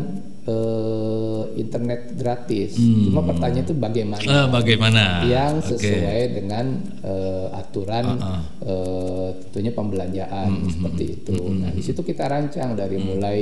eh, 0.42 1.42
internet 1.54 2.14
gratis 2.14 2.78
cuma 2.78 3.20
pertanyaan 3.20 3.60
itu 3.62 3.76
bagaimana 3.76 4.22
Hmm. 4.22 4.32
Eh, 4.32 4.46
bagaimana? 4.48 5.04
yang 5.26 5.54
sesuai 5.60 6.20
dengan 6.32 6.66
eh, 7.02 7.46
aturan 7.52 8.06
Uh-uh. 8.14 8.40
eh, 8.62 9.28
tentunya 9.42 9.70
pembelanjaan 9.70 10.48
Hmm, 10.48 10.70
seperti 10.70 11.04
itu. 11.14 11.36
Nah 11.52 11.70
di 11.70 11.82
situ 11.82 12.00
kita 12.00 12.24
rancang 12.24 12.72
dari 12.72 12.96
mulai 12.96 13.40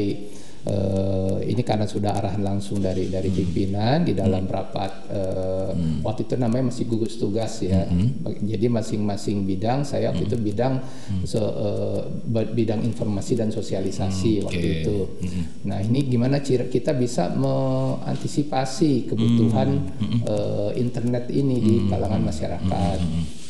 eh, 0.64 1.44
ini 1.44 1.60
karena 1.60 1.84
sudah 1.84 2.16
arahan 2.16 2.40
langsung 2.40 2.80
dari 2.80 3.06
dari 3.06 3.28
Hmm. 3.28 3.36
pimpinan 3.36 3.98
di 4.00 4.12
dalam 4.12 4.44
rapat 4.46 4.92
eh, 5.08 5.70
waktu 6.00 6.24
itu 6.24 6.34
namanya 6.34 6.72
masih 6.72 6.84
gugus 6.84 7.14
tugas 7.14 7.60
ya. 7.60 7.84
Hmm. 7.84 8.24
Jadi 8.40 8.66
masing-masing 8.68 9.44
bidang 9.44 9.84
saya 9.84 10.08
waktu 10.08 10.24
itu 10.24 10.36
bidang 10.36 10.80
se- 11.22 11.36
eh, 11.36 12.00
ba- 12.24 12.48
bidang 12.48 12.80
informasi 12.80 13.36
dan 13.36 13.48
sosialisasi 13.48 14.40
waktu 14.40 14.56
Hmm, 14.56 14.72
oke. 14.72 14.80
itu. 14.80 14.98
Nah 15.64 15.78
ini 15.78 16.00
gimana 16.04 16.40
kita 16.40 16.92
bisa 16.92 17.28
mengantisipasi 17.34 19.06
kebutuhan 19.06 19.68
Hmm, 19.94 20.20
eh, 20.24 20.70
internet 20.76 21.28
ini 21.28 21.56
di 21.58 21.76
kalangan 21.86 22.22
masyarakat. 22.22 22.98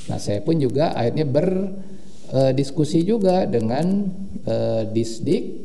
Nah 0.05 0.19
saya 0.19 0.41
pun 0.41 0.59
juga 0.59 0.93
akhirnya 0.93 1.25
berdiskusi 1.25 3.03
juga 3.03 3.47
dengan 3.47 4.11
eh, 4.45 4.85
Disdik 4.87 5.64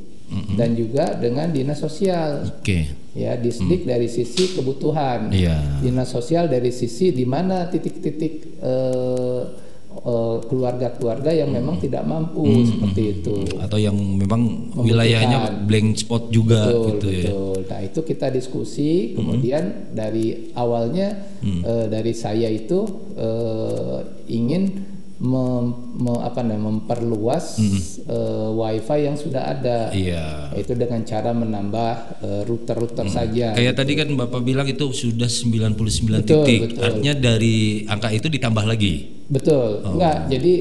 dan 0.54 0.78
juga 0.78 1.18
dengan 1.18 1.50
dinas 1.50 1.82
sosial. 1.82 2.46
Oke. 2.62 2.86
Ya 3.18 3.34
Disdik 3.36 3.84
dari 3.84 4.06
sisi 4.06 4.54
kebutuhan, 4.54 5.34
Iya. 5.34 5.82
dinas 5.82 6.08
sosial 6.08 6.46
dari 6.46 6.70
sisi 6.70 7.10
di 7.10 7.26
mana 7.26 7.66
titik-titik 7.68 8.62
eh, 8.62 9.42
eh, 9.90 10.38
keluarga-keluarga 10.46 11.34
yang 11.34 11.50
memang 11.50 11.82
tidak 11.82 12.06
mampu 12.06 12.46
seperti 12.64 13.02
itu. 13.20 13.36
Atau 13.58 13.82
yang 13.82 13.98
memang 13.98 14.72
wilayahnya 14.78 15.66
blank 15.66 16.06
spot 16.06 16.30
juga 16.30 16.70
Betul, 16.70 16.86
gitu 16.94 17.08
ya. 17.10 17.18
betul. 17.28 17.56
Nah 17.66 17.80
itu 17.84 18.00
kita 18.06 18.28
diskusi, 18.30 18.90
kemudian 19.18 19.92
dari 19.92 20.54
awalnya 20.54 21.34
eh, 21.44 21.86
dari 21.90 22.14
saya 22.14 22.48
itu 22.48 22.86
eh, 23.18 24.00
ingin 24.30 24.89
mem- 25.20 25.76
me- 25.98 26.22
apa 26.22 26.40
namanya 26.40 26.72
memperluas 26.72 27.60
eh, 28.02 28.48
wifi 28.50 29.00
yang 29.02 29.16
sudah 29.16 29.44
ada, 29.50 29.92
Iya. 29.92 30.56
itu 30.56 30.72
dengan 30.74 31.04
cara 31.04 31.30
menambah 31.30 31.92
eh, 32.20 32.42
router-router 32.44 33.06
saja. 33.06 33.52
Kayak 33.52 33.76
tadi 33.76 33.92
kan 33.94 34.08
Bapak 34.10 34.42
bilang 34.42 34.66
itu 34.66 34.88
sudah 34.90 35.28
99 35.28 35.76
Betul, 36.18 36.44
titik. 36.44 36.60
betul. 36.66 36.82
Artinya 36.82 37.14
dari 37.16 37.58
angka 37.86 38.10
itu 38.10 38.28
ditambah 38.28 38.64
lagi. 38.64 38.94
Betul, 39.28 39.84
Oh. 39.84 39.94
enggak. 39.94 40.32
Jadi 40.32 40.54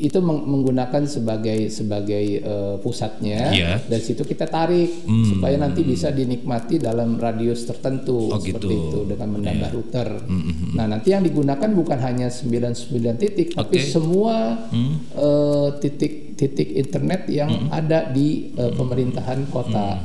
itu 0.00 0.18
meng- 0.18 0.42
menggunakan 0.42 1.04
sebagai 1.04 1.68
sebagai 1.68 2.24
eh, 2.36 2.74
pusatnya 2.78 3.50
Iya. 3.50 3.70
dari 3.82 4.00
situ 4.00 4.22
kita 4.22 4.46
tarik 4.46 5.04
supaya 5.26 5.56
nanti 5.56 5.80
bisa 5.82 6.08
dinikmati 6.08 6.76
dalam 6.76 7.14
radius 7.14 7.62
tertentu 7.62 8.28
Oh, 8.28 8.36
seperti 8.36 8.64
gitu. 8.66 8.88
itu 8.88 9.00
dengan 9.06 9.28
menambah 9.30 9.70
router. 9.70 10.08
Nah, 10.72 10.86
nanti 10.86 11.10
yang 11.10 11.20
digunakan 11.20 11.68
bukan 11.70 11.98
hanya 11.98 12.26
99 12.26 12.80
titik 13.16 13.48
tapi 13.52 13.76
Oke. 13.76 13.86
semua 13.86 14.56
eh, 15.12 15.68
titik-titik 15.78 16.38
internet 16.74 17.28
yang 17.28 17.50
ada 17.68 18.08
di 18.08 18.28
eh, 18.52 18.72
pemerintahan 18.72 19.46
kota. 19.46 20.00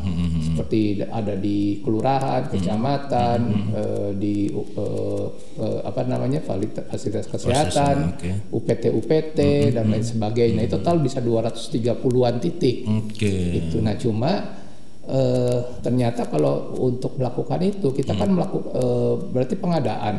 Seperti 0.56 1.04
ada 1.04 1.36
di 1.36 1.84
kelurahan, 1.84 2.48
kecamatan, 2.48 3.40
eh, 3.76 4.10
di 4.16 4.48
eh, 4.48 5.26
eh, 5.60 5.80
apa 5.84 6.08
namanya 6.08 6.40
fasilitas 6.88 7.28
kesehatan, 7.28 8.16
oke. 8.16 8.32
UPT 8.56 8.84
UPT 8.96 9.40
dan 9.76 9.92
lain 9.92 10.00
sebagainya. 10.00 10.64
Itu 10.64 10.80
total 10.80 11.04
bisa 11.04 11.20
230-an 11.20 12.40
titik. 12.40 12.88
Oke. 12.88 13.36
Itu 13.68 13.84
nah 13.84 14.00
cuma 14.00 14.32
eh, 15.12 15.60
ternyata 15.84 16.32
kalau 16.32 16.72
untuk 16.80 17.20
melakukan 17.20 17.60
itu 17.60 17.92
kita 17.92 18.16
kan 18.16 18.32
melakukan 18.32 18.72
berarti 19.36 19.60
pengadaan. 19.60 20.16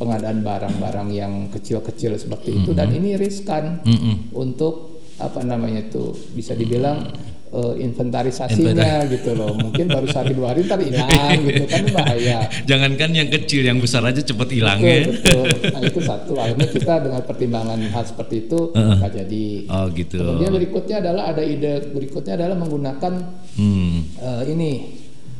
Pengadaan 0.00 0.40
barang-barang 0.40 1.08
yang 1.12 1.52
kecil-kecil 1.52 2.16
seperti 2.16 2.64
itu. 2.64 2.72
Dan 2.72 2.96
ini 2.96 3.20
riskan 3.20 3.84
untuk 4.32 5.04
apa 5.16 5.40
namanya 5.40 5.84
itu 5.84 6.12
bisa 6.36 6.52
dibilang 6.52 7.08
eh, 7.48 7.74
inventarisasinya 7.80 9.06
gitu 9.06 9.30
loh 9.32 9.54
mungkin 9.54 9.86
baru 9.86 10.06
sehari 10.06 10.32
dua 10.32 10.50
hari 10.50 10.64
ntar 10.64 10.78
hilang 10.78 11.38
gitu 11.42 11.64
kan 11.64 11.84
bahaya 11.90 12.38
Jangankan 12.70 13.10
yang 13.12 13.28
kecil, 13.28 13.62
yang 13.62 13.78
besar 13.78 14.02
aja 14.02 14.18
cepet 14.18 14.48
hilangnya. 14.52 15.06
betul. 15.06 15.46
Nah 15.70 15.80
itu 15.80 16.00
satu 16.10 16.32
akhirnya 16.34 16.68
kita 16.68 16.94
dengan 17.00 17.22
pertimbangan 17.22 17.78
hal 17.78 18.04
seperti 18.04 18.46
itu 18.46 18.58
nggak 18.72 19.12
jadi. 19.14 19.46
Oh 19.68 19.84
gitu. 19.90 20.18
Kemudian 20.18 20.52
berikutnya 20.52 20.96
adalah 21.00 21.22
ada 21.30 21.42
ide 21.42 21.72
berikutnya 21.90 22.34
adalah 22.34 22.56
menggunakan 22.56 23.12
Hmm. 23.56 24.04
eh, 24.18 24.42
ini 24.50 24.70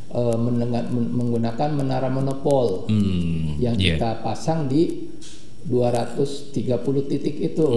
men- 0.09 0.81
menggunakan 0.89 1.69
menara 1.69 2.07
monopol 2.07 2.87
Hmm. 2.87 3.59
yang 3.59 3.75
Iya. 3.75 3.99
kita 3.99 4.09
pasang 4.21 4.65
di 4.65 5.05
230 5.67 6.63
titik 7.05 7.35
itu 7.37 7.67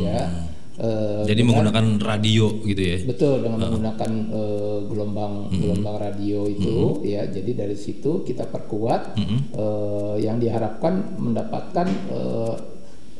ya. 0.00 0.52
Eh, 0.76 1.22
Jadi 1.22 1.38
dengan- 1.40 1.70
menggunakan 1.70 1.86
radio 2.02 2.50
gitu 2.60 2.82
ya. 2.82 2.98
Betul 3.04 3.34
dengan 3.40 3.58
menggunakan 3.62 4.10
eh, 4.28 4.78
gelombang 4.84 5.32
gelombang 5.52 5.96
radio 5.96 6.38
itu 6.44 6.74
ya. 7.04 7.22
Jadi 7.24 7.50
dari 7.52 7.74
situ 7.74 8.22
kita 8.22 8.44
perkuat 8.44 9.14
eh, 9.52 10.14
yang 10.18 10.36
diharapkan 10.36 11.14
mendapatkan 11.16 11.86
eh, 12.10 12.54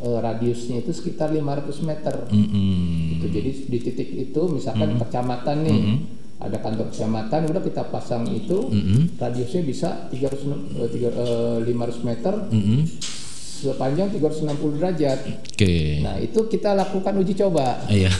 eh, 0.00 0.18
radiusnya 0.20 0.80
itu 0.80 0.90
sekitar 0.90 1.30
500 1.30 1.78
meter. 1.80 2.26
Mm-mm. 2.26 3.14
Gitu. 3.14 3.26
Jadi 3.30 3.50
di 3.68 3.78
titik 3.80 4.08
itu 4.10 4.40
misalkan 4.48 4.98
kecamatan 4.98 5.56
nih 5.62 5.80
ada 6.36 6.58
kantor 6.58 6.90
kecamatan 6.90 7.46
udah 7.46 7.62
kita 7.62 7.82
pasang 7.88 8.26
itu 8.28 8.66
radiusnya 9.16 9.62
bisa 9.62 9.88
300 10.10 10.42
eh, 10.76 10.90
tiga- 10.90 11.14
eh, 11.14 11.58
500 11.62 12.02
meter 12.02 12.34
Mm-mm. 12.50 12.82
Sepanjang 13.64 14.12
360 14.12 14.76
derajat. 14.76 15.18
Oke. 15.48 16.04
Nah, 16.04 16.20
itu 16.20 16.40
kita 16.46 16.76
lakukan 16.76 17.14
uji 17.16 17.32
coba. 17.32 17.80
Iya. 17.88 18.12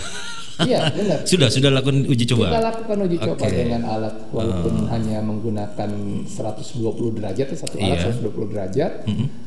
iya, 0.65 0.87
benar. 0.89 1.19
sudah 1.31 1.51
sudah 1.51 1.69
lakukan 1.69 2.07
uji 2.07 2.25
Kita 2.25 2.39
coba. 2.39 2.63
lakukan 2.63 2.99
uji 3.05 3.17
coba 3.19 3.45
dengan 3.45 3.83
alat 3.85 4.15
walaupun 4.31 4.87
hanya 4.89 5.19
menggunakan 5.19 5.91
120 6.25 7.19
derajat 7.19 7.47
atau 7.51 7.59
satu 7.67 7.77
alat 7.77 7.99
Iya. 8.01 8.15
120 8.23 8.53
derajat. 8.55 8.93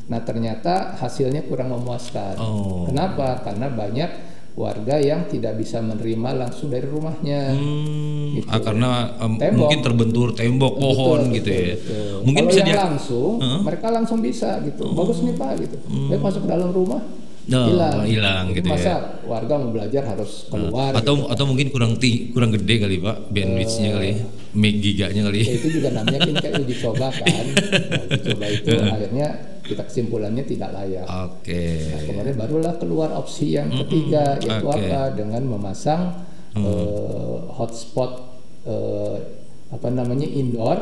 Nah, 0.08 0.20
ternyata 0.22 0.94
hasilnya 0.96 1.48
kurang 1.48 1.72
memuaskan. 1.72 2.36
Oh. 2.38 2.84
Kenapa? 2.86 3.40
Karena 3.40 3.66
banyak 3.72 4.10
warga 4.58 4.98
yang 4.98 5.24
tidak 5.24 5.54
bisa 5.54 5.78
menerima 5.78 6.34
langsung 6.34 6.66
dari 6.68 6.82
rumahnya. 6.84 7.54
Hmm, 7.54 8.06
Gitu. 8.28 8.46
ah, 8.50 8.60
karena 8.60 8.90
Tembok. 9.16 9.54
mungkin 9.56 9.78
terbentur 9.80 10.28
tembok 10.30 10.74
pohon 10.76 11.30
Betul, 11.30 11.36
gitu 11.38 11.48
betul, 11.48 11.62
ya. 11.62 11.74
betul. 11.74 12.16
Mungkin 12.26 12.42
Kalau 12.42 12.50
bisa 12.50 12.60
yang 12.60 12.68
dia 12.68 12.78
langsung, 12.82 13.32
mereka 13.62 13.86
langsung 13.88 14.18
bisa 14.18 14.50
gitu. 14.62 14.82
Bagus 14.92 15.18
nih 15.22 15.34
Pak 15.34 15.50
gitu. 15.58 15.76
Baik 16.10 16.20
masuk 16.20 16.40
ke 16.44 16.48
dalam 16.48 16.70
rumah. 16.70 17.02
Oh, 17.48 17.64
hilang, 17.64 18.04
hilang 18.04 18.44
gitu 18.52 18.68
ya. 18.68 18.76
Masa 18.76 18.94
warga 19.24 19.56
mau 19.56 19.72
belajar 19.72 20.04
harus 20.04 20.44
keluar 20.52 20.92
atau 20.92 21.16
gitu. 21.16 21.32
atau 21.32 21.44
mungkin 21.48 21.72
kurang 21.72 21.96
ti, 21.96 22.28
kurang 22.28 22.52
gede 22.52 22.76
kali 22.76 23.00
Pak 23.00 23.32
bandwidthnya 23.32 23.88
kali, 23.96 24.10
meg 24.52 24.74
giganya 24.84 25.22
kali. 25.24 25.40
Ya, 25.40 25.54
itu 25.56 25.68
juga 25.80 25.88
namanya 25.96 26.28
kan 26.28 26.34
kayak 26.36 26.60
uji 26.60 26.74
coba 26.76 27.08
kan. 27.08 27.24
Nah, 27.24 28.00
uji 28.12 28.20
coba 28.36 28.46
itu 28.52 28.68
akhirnya 28.76 29.28
kita 29.68 29.84
kesimpulannya 29.84 30.48
tidak 30.48 30.72
layak. 30.72 31.04
Oke. 31.04 31.92
Nah, 31.92 32.00
kemudian 32.08 32.40
barulah 32.40 32.80
keluar 32.80 33.12
opsi 33.12 33.60
yang 33.60 33.68
ketiga 33.84 34.40
yaitu 34.40 34.64
Oke. 34.64 34.88
apa 34.88 35.12
dengan 35.12 35.44
memasang 35.44 36.24
eh, 36.56 37.36
hotspot 37.52 38.16
eh, 38.64 39.36
apa 39.68 39.92
namanya 39.92 40.24
indoor 40.24 40.80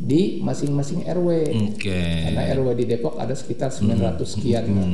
di 0.00 0.40
masing-masing 0.40 1.04
RW. 1.04 1.28
Oke. 1.76 2.24
Karena 2.24 2.48
RW 2.56 2.72
di 2.72 2.88
Depok 2.88 3.20
ada 3.20 3.36
sekitar 3.36 3.68
900 3.68 4.16
sekian 4.24 4.64
lah. 4.72 4.88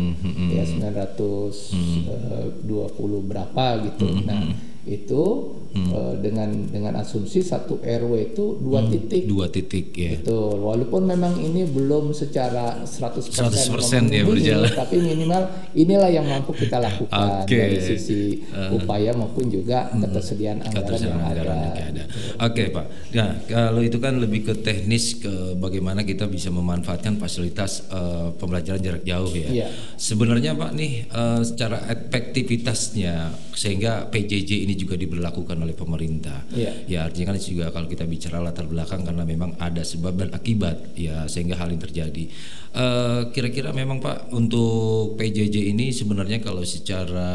Ya 0.50 0.66
920 0.66 3.30
berapa 3.30 3.66
gitu. 3.86 4.10
Nah, 4.26 4.50
itu 4.82 5.54
eh, 5.74 6.14
dengan 6.18 6.50
dengan 6.68 6.98
asumsi 7.00 7.40
satu 7.40 7.78
RW 7.80 8.12
itu 8.34 8.58
dua 8.58 8.86
titik. 8.86 9.22
Dua 9.26 9.46
titik 9.46 9.94
ya. 9.94 10.18
Betul, 10.18 10.60
walaupun 10.60 11.06
memang 11.06 11.38
ini 11.38 11.66
belum 11.66 12.12
secara 12.12 12.82
100%, 12.82 13.30
100% 13.30 14.10
ya 14.10 14.22
berjalan. 14.26 14.70
tapi 14.74 14.96
minimal 14.98 15.42
inilah 15.74 16.10
yang 16.10 16.26
mampu 16.26 16.52
kita 16.56 16.82
lakukan 16.82 17.46
Oke. 17.46 17.54
dari 17.56 17.78
sisi 17.78 18.42
upaya 18.74 19.14
maupun 19.14 19.46
juga 19.46 19.90
ketersediaan 19.94 20.64
anggaran 20.64 20.86
Ketersediaan 20.86 21.14
yang 21.14 21.28
anggaran 21.30 21.58
ada. 21.58 21.82
ada. 21.86 22.04
Oke 22.46 22.62
Pak. 22.74 22.86
Nah 23.14 23.30
kalau 23.46 23.80
itu 23.84 23.98
kan 24.02 24.14
lebih 24.18 24.40
ke 24.50 24.54
teknis 24.60 25.18
ke 25.20 25.54
bagaimana 25.56 26.02
kita 26.02 26.26
bisa 26.26 26.48
memanfaatkan 26.50 27.20
fasilitas 27.20 27.86
eh, 27.90 28.28
pembelajaran 28.36 28.80
jarak 28.80 29.04
jauh 29.04 29.32
ya. 29.32 29.48
Iya. 29.50 29.66
Sebenarnya 29.94 30.56
Pak 30.56 30.70
nih 30.74 30.92
eh, 31.06 31.40
secara 31.46 31.84
efektivitasnya 31.90 33.14
sehingga 33.54 34.08
PJJ 34.08 34.64
ini 34.64 34.74
juga 34.74 34.96
diberlakukan 34.96 35.59
oleh 35.62 35.76
pemerintah. 35.76 36.44
Iya. 36.50 36.72
Ya 36.88 36.98
artinya 37.06 37.32
kan 37.32 37.36
juga 37.40 37.70
kalau 37.70 37.86
kita 37.86 38.04
bicara 38.08 38.40
latar 38.40 38.66
belakang 38.66 39.04
karena 39.04 39.22
memang 39.22 39.56
ada 39.60 39.84
sebab 39.84 40.16
dan 40.16 40.30
akibat 40.32 40.96
ya 40.96 41.24
sehingga 41.28 41.56
hal 41.60 41.70
ini 41.70 41.80
terjadi. 41.80 42.24
Eh, 42.70 43.20
Kira-kira 43.34 43.74
memang 43.74 43.98
Pak 43.98 44.30
untuk 44.30 45.18
PJJ 45.18 45.74
ini 45.74 45.90
sebenarnya 45.90 46.38
kalau 46.38 46.62
secara 46.62 47.30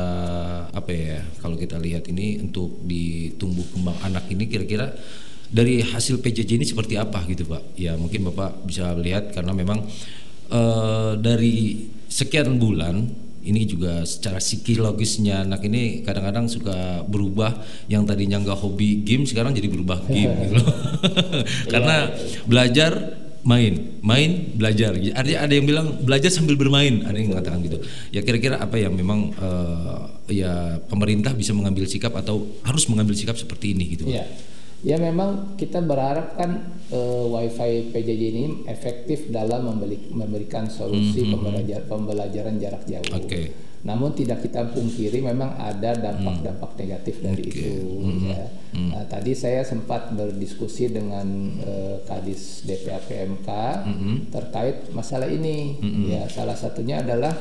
apa 0.71 0.91
ya 0.91 1.19
kalau 1.43 1.59
kita 1.59 1.76
lihat 1.76 2.07
ini 2.07 2.39
untuk 2.39 2.84
di 2.88 3.36
tumbuh 3.36 3.65
kembang 3.73 3.99
anak 4.05 4.32
ini 4.32 4.47
kira-kira 4.47 4.95
dari 5.51 5.84
hasil 5.84 6.19
PJJ 6.23 6.57
ini 6.57 6.65
seperti 6.67 6.95
apa 6.95 7.21
gitu 7.28 7.45
Pak? 7.45 7.78
Ya 7.78 7.99
mungkin 7.99 8.28
Bapak 8.32 8.63
bisa 8.63 8.95
lihat 8.95 9.36
karena 9.36 9.51
memang 9.51 9.84
eh, 10.51 11.11
dari 11.19 11.88
sekian 12.07 12.55
bulan 12.55 13.24
ini 13.46 13.70
juga 13.70 14.02
secara 14.04 14.41
psikologisnya 14.41 15.46
anak 15.46 15.64
ini 15.70 16.02
kadang-kadang 16.02 16.50
suka 16.50 17.06
berubah 17.06 17.62
yang 17.86 18.04
tadinya 18.04 18.41
nggak 18.41 18.58
hobi 18.58 19.06
game 19.06 19.30
sekarang 19.30 19.54
jadi 19.54 19.70
berubah 19.70 20.02
game 20.10 20.34
gitu 20.50 20.54
loh. 20.58 20.68
Karena 21.70 22.10
belajar 22.50 23.22
main, 23.46 24.02
main 24.02 24.58
belajar. 24.58 24.98
Artinya 24.98 25.39
ada 25.46 25.54
yang 25.54 25.66
bilang 25.70 25.88
belajar 26.02 26.34
sambil 26.34 26.58
bermain, 26.58 27.06
ada 27.06 27.14
yang 27.14 27.30
mengatakan 27.30 27.62
gitu. 27.62 27.78
Ya 28.10 28.26
kira-kira 28.26 28.58
apa 28.58 28.82
yang 28.82 28.98
memang 28.98 29.30
eh, 29.38 30.41
ya 30.41 30.82
pemerintah 30.89 31.32
bisa 31.38 31.54
mengambil 31.54 31.86
sikap 31.86 32.12
atau 32.18 32.50
harus 32.66 32.89
mengambil 32.89 33.14
sikap 33.14 33.38
seperti 33.38 33.78
ini 33.78 33.93
gitu. 33.93 34.10
Pak? 34.26 34.55
Ya 34.86 34.95
memang 34.95 35.57
kita 35.57 35.81
berharap 35.81 36.38
kan 36.38 36.51
eh, 36.88 37.25
WiFi 37.25 37.89
PJJ 37.89 38.21
ini 38.29 38.43
efektif 38.65 39.27
dalam 39.27 39.65
membeli- 39.65 40.13
memberikan 40.13 40.69
solusi 40.69 41.25
pembelajar- 41.27 41.86
pembelajaran 41.86 42.55
jarak 42.55 42.86
jauh. 42.86 43.01
Hmm, 43.09 43.17
Oke. 43.19 43.41
Namun 43.81 44.13
tidak 44.13 44.41
kita 44.41 44.65
pungkiri 44.67 45.21
memang 45.21 45.53
ada 45.55 45.93
dampak-dampak 45.93 46.73
negatif 46.75 47.17
dari 47.19 47.43
itu. 47.43 47.69
Hmm, 47.99 48.17
ya. 48.23 48.45
Nah, 48.75 49.05
tadi 49.05 49.33
saya 49.33 49.61
sempat 49.61 50.09
berdiskusi 50.11 50.89
dengan 50.89 51.25
eh, 51.59 52.01
Kadis 52.03 52.61
DPAPMK 52.63 53.49
Hmm, 53.81 54.29
terkait 54.29 54.89
masalah 54.91 55.25
ini. 55.27 55.81
Ya 56.05 56.25
salah 56.27 56.53
satunya 56.53 56.99
adalah 56.99 57.33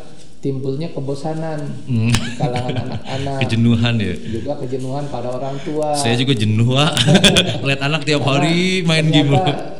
timbulnya 0.45 0.92
kebosanan 0.92 1.57
Hmm. 1.88 2.12
di 2.12 2.30
kalangan 2.36 2.76
anak-anak 2.84 3.38
Kejenuhan 3.40 3.95
ya. 3.97 4.12
juga 4.28 4.53
kejenuhan 4.61 5.09
pada 5.09 5.32
orang 5.32 5.57
tua. 5.64 5.97
Saya 5.97 6.20
juga 6.20 6.36
jenuh, 6.36 6.68
Pak. 6.68 6.92
Lihat 7.66 7.80
anak 7.80 8.05
tiap 8.05 8.20
hari 8.22 8.84
main 8.84 9.09
game. 9.09 9.32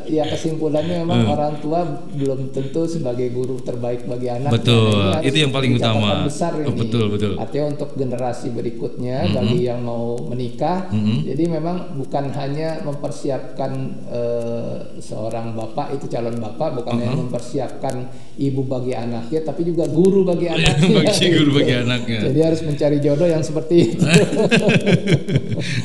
Ya 0.07 0.25
kesimpulannya 0.29 1.05
memang 1.05 1.25
orang 1.27 1.59
tua 1.59 1.81
belum 2.13 2.53
tentu 2.53 2.85
sebagai 2.85 3.33
guru 3.33 3.61
terbaik 3.61 4.05
bagi 4.05 4.29
anak. 4.29 4.51
Betul, 4.53 4.93
Nah, 4.95 5.21
ini 5.25 5.29
itu 5.33 5.39
yang 5.45 5.53
paling 5.53 5.73
utama. 5.75 6.25
Besar 6.27 6.53
ini. 6.61 6.69
Oh, 6.69 6.75
betul, 6.77 7.05
betul. 7.09 7.33
Artinya 7.37 7.67
untuk 7.73 7.91
generasi 7.95 8.53
berikutnya 8.53 9.33
bagi 9.33 9.65
yang 9.65 9.81
mau 9.81 10.17
menikah, 10.21 10.89
jadi 11.25 11.45
memang 11.49 11.97
bukan 11.97 12.25
hanya 12.35 12.85
mempersiapkan 12.85 13.71
eh, 14.09 14.77
seorang 15.01 15.57
bapak 15.57 15.97
itu 15.97 16.07
calon 16.09 16.37
bapak, 16.39 16.81
bukan 16.81 16.95
hanya 17.01 17.17
mempersiapkan 17.17 17.95
ibu 18.37 18.67
bagi 18.67 18.93
anaknya, 18.93 19.41
tapi 19.43 19.65
juga 19.65 19.87
guru 19.89 20.25
bagi 20.25 20.51
anaknya. 20.55 21.01
Bagi 21.05 21.27
guru 21.33 21.51
bagi 21.59 21.75
anaknya. 21.75 22.21
Jadi 22.31 22.41
harus 22.41 22.61
mencari 22.63 22.99
jodoh 23.01 23.29
yang 23.29 23.43
seperti 23.45 23.75
itu. 23.95 24.05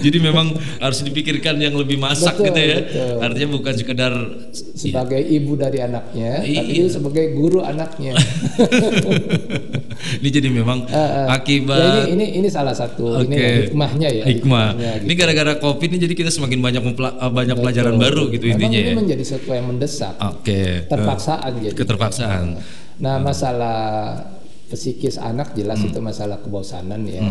Jadi 0.04 0.18
memang 0.20 0.54
harus 0.80 1.00
dipikirkan 1.04 1.56
yang 1.60 1.76
lebih 1.76 2.00
masak 2.00 2.36
Betul, 2.40 2.46
gitu 2.52 2.62
ya. 2.62 2.78
betul. 2.84 3.16
Artinya 3.22 3.50
bukan 3.56 3.74
sekedar 3.76 4.09
sebagai 4.76 5.20
ibu 5.20 5.54
dari 5.54 5.80
anaknya, 5.80 6.42
Iya. 6.42 6.58
tapi 6.60 6.72
juga 6.74 6.90
sebagai 6.92 7.26
guru 7.34 7.60
anaknya. 7.62 8.14
ini 10.20 10.30
jadi 10.30 10.48
memang 10.50 10.86
Eh, 10.86 10.96
eh. 10.96 11.26
akibat 11.28 11.80
Ya, 11.80 11.92
ini 12.08 12.12
ini 12.16 12.26
ini 12.40 12.48
salah 12.48 12.72
satu 12.72 13.20
ini 13.22 13.36
Oke. 13.36 13.48
hikmahnya 13.68 14.08
ya. 14.10 14.24
hikmah. 14.26 14.68
hikmahnya 14.74 14.92
Ini 15.02 15.08
gitu. 15.08 15.20
gara-gara 15.20 15.54
covid 15.58 15.88
ini 15.92 15.98
jadi 16.00 16.14
kita 16.16 16.30
semakin 16.30 16.60
banyak 16.60 16.82
eh, 16.82 17.32
banyak 17.32 17.56
pelajaran 17.56 17.94
Betul. 17.96 18.04
baru 18.06 18.24
gitu 18.32 18.44
Memang 18.46 18.58
intinya 18.60 18.80
ini 18.80 18.90
ya. 18.90 18.96
menjadi 18.96 19.24
sesuatu 19.24 19.50
yang 19.52 19.68
mendesak. 19.68 20.14
Oke. 20.20 20.62
Terpaksaan 20.88 21.52
Eh, 21.52 21.60
jadi. 21.70 21.76
Keterpaksaan. 21.76 22.46
Nah, 23.00 23.16
masalah 23.18 23.80
psikis 24.70 25.18
anak 25.18 25.58
jelas 25.58 25.82
itu 25.82 25.98
masalah 25.98 26.38
kebosanan 26.46 27.02
ya. 27.10 27.26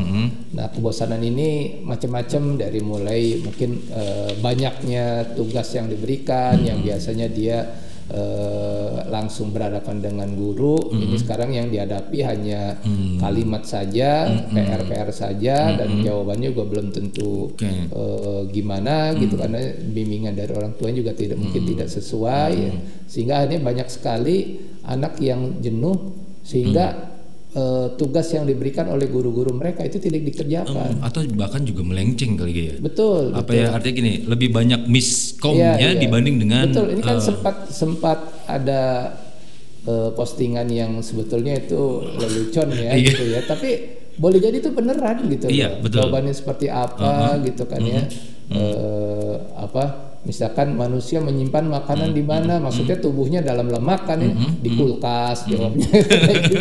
Nah, 0.58 0.66
kebosanan 0.74 1.22
ini 1.22 1.80
macam-macam 1.86 2.58
dari 2.58 2.82
mulai 2.82 3.38
mungkin 3.38 3.78
eh, 3.94 4.34
banyaknya 4.42 5.38
tugas 5.38 5.70
yang 5.78 5.86
diberikan 5.86 6.58
yang 6.66 6.82
biasanya 6.82 7.30
dia 7.30 7.62
eh, 8.10 9.06
langsung 9.06 9.54
berhadapan 9.54 10.02
dengan 10.02 10.28
guru. 10.34 10.90
Ini 10.90 11.14
sekarang 11.14 11.54
yang 11.54 11.70
dihadapi 11.70 12.18
hanya 12.26 12.74
kalimat 13.22 13.62
saja, 13.62 14.26
PR-PR 14.50 15.10
saja 15.14 15.78
dan 15.78 16.02
jawabannya 16.02 16.50
juga 16.50 16.66
belum 16.66 16.90
tentu 16.90 17.54
Oke. 17.54 17.70
eh, 17.70 18.42
gimana 18.50 19.14
gitu 19.14 19.38
karena 19.38 19.62
bimbingan 19.78 20.34
dari 20.34 20.50
orang 20.58 20.74
tua 20.74 20.90
juga 20.90 21.14
tidak 21.14 21.38
mungkin 21.38 21.62
tidak 21.70 21.86
sesuai. 21.86 22.52
Ya. 22.58 22.72
sehingga 23.08 23.40
akhirnya 23.40 23.60
banyak 23.64 23.88
sekali 23.88 24.36
anak 24.84 25.16
yang 25.22 25.64
jenuh 25.64 26.12
sehingga 26.44 27.16
eh, 27.50 27.86
tugas 27.94 28.28
yang 28.28 28.44
diberikan 28.44 28.86
oleh 28.86 29.06
guru-guru 29.06 29.50
mereka 29.50 29.80
itu 29.80 29.96
tidak 29.96 30.24
dikerjakan 30.24 31.00
Atau 31.00 31.24
bahkan 31.32 31.62
juga 31.62 31.80
melenceng 31.82 32.34
kali 32.34 32.52
ya. 32.52 32.74
betul 32.78 33.32
Apa 33.32 33.50
ya 33.50 33.72
artinya 33.72 33.94
gini, 33.96 34.12
lebih 34.22 34.48
banyak 34.50 34.84
miskomnya 34.84 35.76
Iya, 35.76 35.96
iya. 35.96 36.00
dibanding 36.00 36.36
dengan 36.38 36.68
betul 36.68 36.86
ini 36.88 37.00
kan 37.00 37.16
eh, 37.16 37.22
sempat 37.22 37.56
sempat 37.68 38.18
ada 38.46 38.82
eh, 39.82 40.10
postingan 40.12 40.68
yang 40.68 41.00
sebetulnya 41.00 41.56
itu 41.56 41.80
lelucon 42.14 42.68
ya 42.70 42.92
Iya. 42.92 43.08
gitu 43.08 43.24
ya 43.28 43.40
tapi 43.42 43.70
boleh 44.18 44.38
jadi 44.38 44.58
itu 44.58 44.70
beneran 44.70 45.24
gitu 45.26 45.46
Iya, 45.46 45.72
loh. 45.72 45.86
betul. 45.86 46.02
jawabannya 46.04 46.34
seperti 46.34 46.66
apa 46.66 47.38
gitu 47.42 47.64
kan 47.64 47.80
ya 47.80 48.02
Eh, 48.48 49.36
apa 49.54 50.07
misalkan 50.28 50.76
manusia 50.76 51.24
menyimpan 51.24 51.64
makanan 51.72 52.12
di 52.12 52.20
mana 52.20 52.60
maksudnya 52.60 53.00
tubuhnya 53.00 53.40
dalam 53.40 53.72
lemak 53.72 54.04
kan 54.04 54.20
ya 54.20 54.36
di 54.60 54.70
kulkas 54.76 55.48
jawabnya. 55.48 55.88
Kayak 55.88 56.42
gitu. 56.52 56.58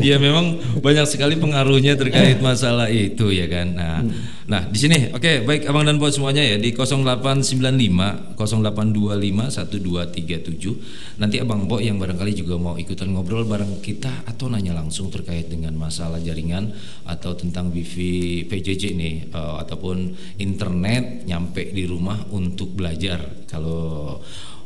Iya 0.00 0.16
memang 0.16 0.56
banyak 0.80 1.04
sekali 1.04 1.36
pengaruhnya 1.36 2.00
terkait 2.00 2.40
masalah 2.40 2.88
itu 2.88 3.28
ya 3.28 3.44
kan. 3.52 3.76
Nah, 3.76 4.00
nah 4.48 4.64
di 4.64 4.78
sini 4.80 5.12
oke 5.12 5.44
baik 5.44 5.68
abang 5.68 5.84
dan 5.84 6.00
bos 6.00 6.16
semuanya 6.16 6.40
ya 6.40 6.56
di 6.56 6.72
0895 6.72 8.40
0825 8.40 9.52
1237 9.52 11.20
nanti 11.20 11.36
abang 11.36 11.68
Bo 11.68 11.76
yang 11.78 12.00
barangkali 12.00 12.32
juga 12.32 12.56
mau 12.56 12.80
ikutan 12.80 13.12
ngobrol 13.12 13.44
bareng 13.44 13.84
kita 13.84 14.24
atau 14.24 14.48
nanya 14.48 14.72
langsung 14.72 15.12
terkait 15.12 15.52
dengan 15.52 15.76
masalah 15.76 16.16
jaringan 16.16 16.72
atau 17.04 17.36
tentang 17.36 17.68
wifi 17.68 18.48
PJJ 18.48 18.96
nih 18.96 19.14
eh, 19.28 19.54
ataupun 19.60 20.16
internet 20.38 21.26
nyampe 21.26 21.74
di 21.74 21.88
rumah 21.88 22.30
untuk 22.30 22.76
belajar. 22.76 23.48
Kalau 23.50 24.18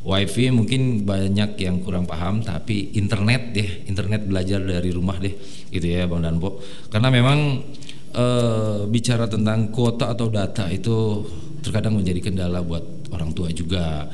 WiFi 0.05 0.53
mungkin 0.53 1.01
banyak 1.01 1.57
yang 1.57 1.81
kurang 1.81 2.05
paham 2.05 2.45
tapi 2.45 2.93
internet 2.93 3.57
deh 3.57 3.89
internet 3.89 4.29
belajar 4.29 4.61
dari 4.61 4.93
rumah 4.93 5.17
deh 5.17 5.33
gitu 5.73 5.87
ya 5.87 6.05
Bang 6.05 6.21
Danpo. 6.21 6.61
Karena 6.93 7.09
memang 7.09 7.65
eh, 8.13 8.79
bicara 8.85 9.25
tentang 9.25 9.73
kuota 9.73 10.13
atau 10.13 10.29
data 10.29 10.69
itu 10.69 11.25
terkadang 11.65 11.97
menjadi 11.97 12.21
kendala 12.21 12.61
buat 12.61 13.09
orang 13.09 13.33
tua 13.33 13.49
juga 13.49 14.05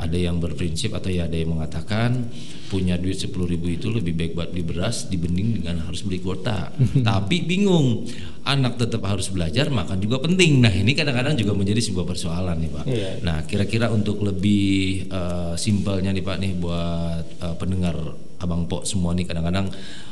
ada 0.00 0.16
yang 0.16 0.40
berprinsip 0.40 0.96
atau 0.96 1.12
ya 1.12 1.28
ada 1.28 1.36
yang 1.36 1.52
mengatakan 1.52 2.32
punya 2.72 2.96
duit 2.96 3.20
10.000 3.20 3.36
ribu 3.36 3.66
itu 3.68 3.92
lebih 3.92 4.16
baik 4.16 4.32
buat 4.32 4.48
beli 4.50 4.64
beras 4.64 5.06
dibanding 5.12 5.60
dengan 5.60 5.84
harus 5.84 6.00
beli 6.02 6.24
kuota 6.24 6.72
tapi 7.08 7.44
bingung 7.44 8.08
anak 8.48 8.80
tetap 8.80 9.04
harus 9.04 9.28
belajar 9.28 9.68
makan 9.68 10.00
juga 10.00 10.24
penting 10.24 10.64
nah 10.64 10.72
ini 10.72 10.96
kadang-kadang 10.96 11.36
juga 11.36 11.52
menjadi 11.52 11.84
sebuah 11.84 12.06
persoalan 12.08 12.56
nih 12.56 12.70
Pak 12.72 12.84
Iya. 12.90 13.10
Nah, 13.22 13.38
kira-kira 13.46 13.86
untuk 13.92 14.24
lebih 14.24 15.06
eh, 15.06 15.54
simpelnya 15.54 16.10
nih 16.10 16.24
Pak 16.24 16.36
nih 16.40 16.52
buat 16.58 17.24
eh, 17.38 17.54
pendengar 17.60 17.94
Abang 18.40 18.64
Pok 18.64 18.88
semua 18.88 19.12
nih 19.12 19.28
kadang-kadang 19.28 19.68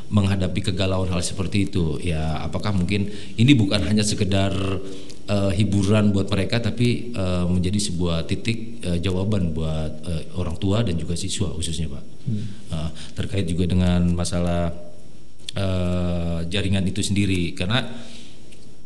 menghadapi 0.08 0.60
kegalauan 0.72 1.08
hal 1.12 1.20
seperti 1.24 1.68
itu. 1.68 1.96
Ya, 2.00 2.44
apakah 2.44 2.72
mungkin 2.76 3.08
ini 3.36 3.52
bukan 3.56 3.80
hanya 3.84 4.04
sekedar 4.04 4.52
eh, 5.28 5.52
hiburan 5.54 6.10
buat 6.10 6.26
mereka 6.26 6.58
tapi 6.58 7.12
eh, 7.12 7.44
menjadi 7.46 7.78
sebuah 7.78 8.24
titik 8.24 8.58
eh, 8.82 8.98
jawaban 8.98 9.52
buat 9.52 9.92
eh, 10.02 10.24
orang 10.34 10.56
tua 10.56 10.80
dan 10.80 10.96
juga 10.96 11.14
siswa 11.14 11.48
khususnya 11.50 11.86
Pak. 11.86 12.04
Eh, 12.68 12.88
terkait 13.12 13.44
juga 13.44 13.64
dengan 13.64 14.04
masalah 14.12 14.72
eh, 15.54 16.38
jaringan 16.46 16.84
itu 16.84 17.00
sendiri 17.00 17.52
karena 17.52 17.84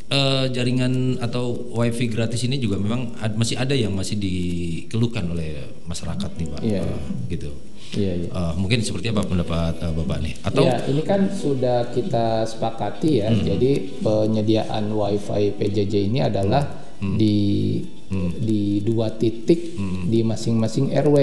eh, 0.09 0.47
jaringan 0.49 1.19
atau 1.19 1.45
wifi 1.73 2.07
gratis 2.07 2.43
ini 2.43 2.57
juga 2.57 2.77
memang 2.77 3.17
ad- 3.19 3.35
masih 3.35 3.57
ada 3.57 3.73
yang 3.73 3.93
masih 3.93 4.17
dikeluhkan 4.17 5.25
oleh 5.27 5.51
masyarakat 5.85 6.31
nih 6.33 6.47
pak 6.49 6.61
Iya. 6.63 6.81
Eh, 6.85 7.01
gitu 7.31 7.51
Iya, 7.93 8.13
iya. 8.25 8.29
Eh, 8.33 8.53
mungkin 8.57 8.81
seperti 8.81 9.13
apa 9.13 9.23
pendapat 9.25 9.77
eh, 9.85 9.93
bapak 9.93 10.19
nih 10.25 10.35
atau 10.41 10.63
Ya, 10.65 10.77
ini 10.89 11.03
kan 11.05 11.29
sudah 11.29 11.93
kita 11.93 12.49
sepakati 12.49 13.11
ya. 13.21 13.29
Jadi 13.33 14.01
penyediaan 14.01 14.89
WiFi 14.93 15.61
PJJ 15.61 15.95
ini 16.09 16.25
adalah 16.25 16.65
di 17.03 17.83
di 18.39 18.79
dua 18.85 19.11
titik 19.17 19.75
di 20.07 20.21
masing-masing 20.23 20.93
RW. 20.95 21.17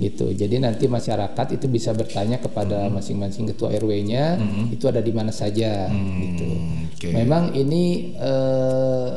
Gitu. 0.00 0.32
Jadi 0.32 0.56
nanti 0.58 0.88
masyarakat 0.88 1.46
itu 1.60 1.68
bisa 1.68 1.92
bertanya 1.92 2.40
kepada 2.40 2.88
masing-masing 2.88 3.52
ketua 3.52 3.70
RW-nya 3.76 4.40
itu 4.72 4.84
ada 4.88 5.00
di 5.00 5.12
mana 5.12 5.30
saja 5.30 5.88
gitu. 5.92 6.48
oke. 6.96 7.08
Memang 7.12 7.52
ini 7.54 8.12
eh, 8.16 9.08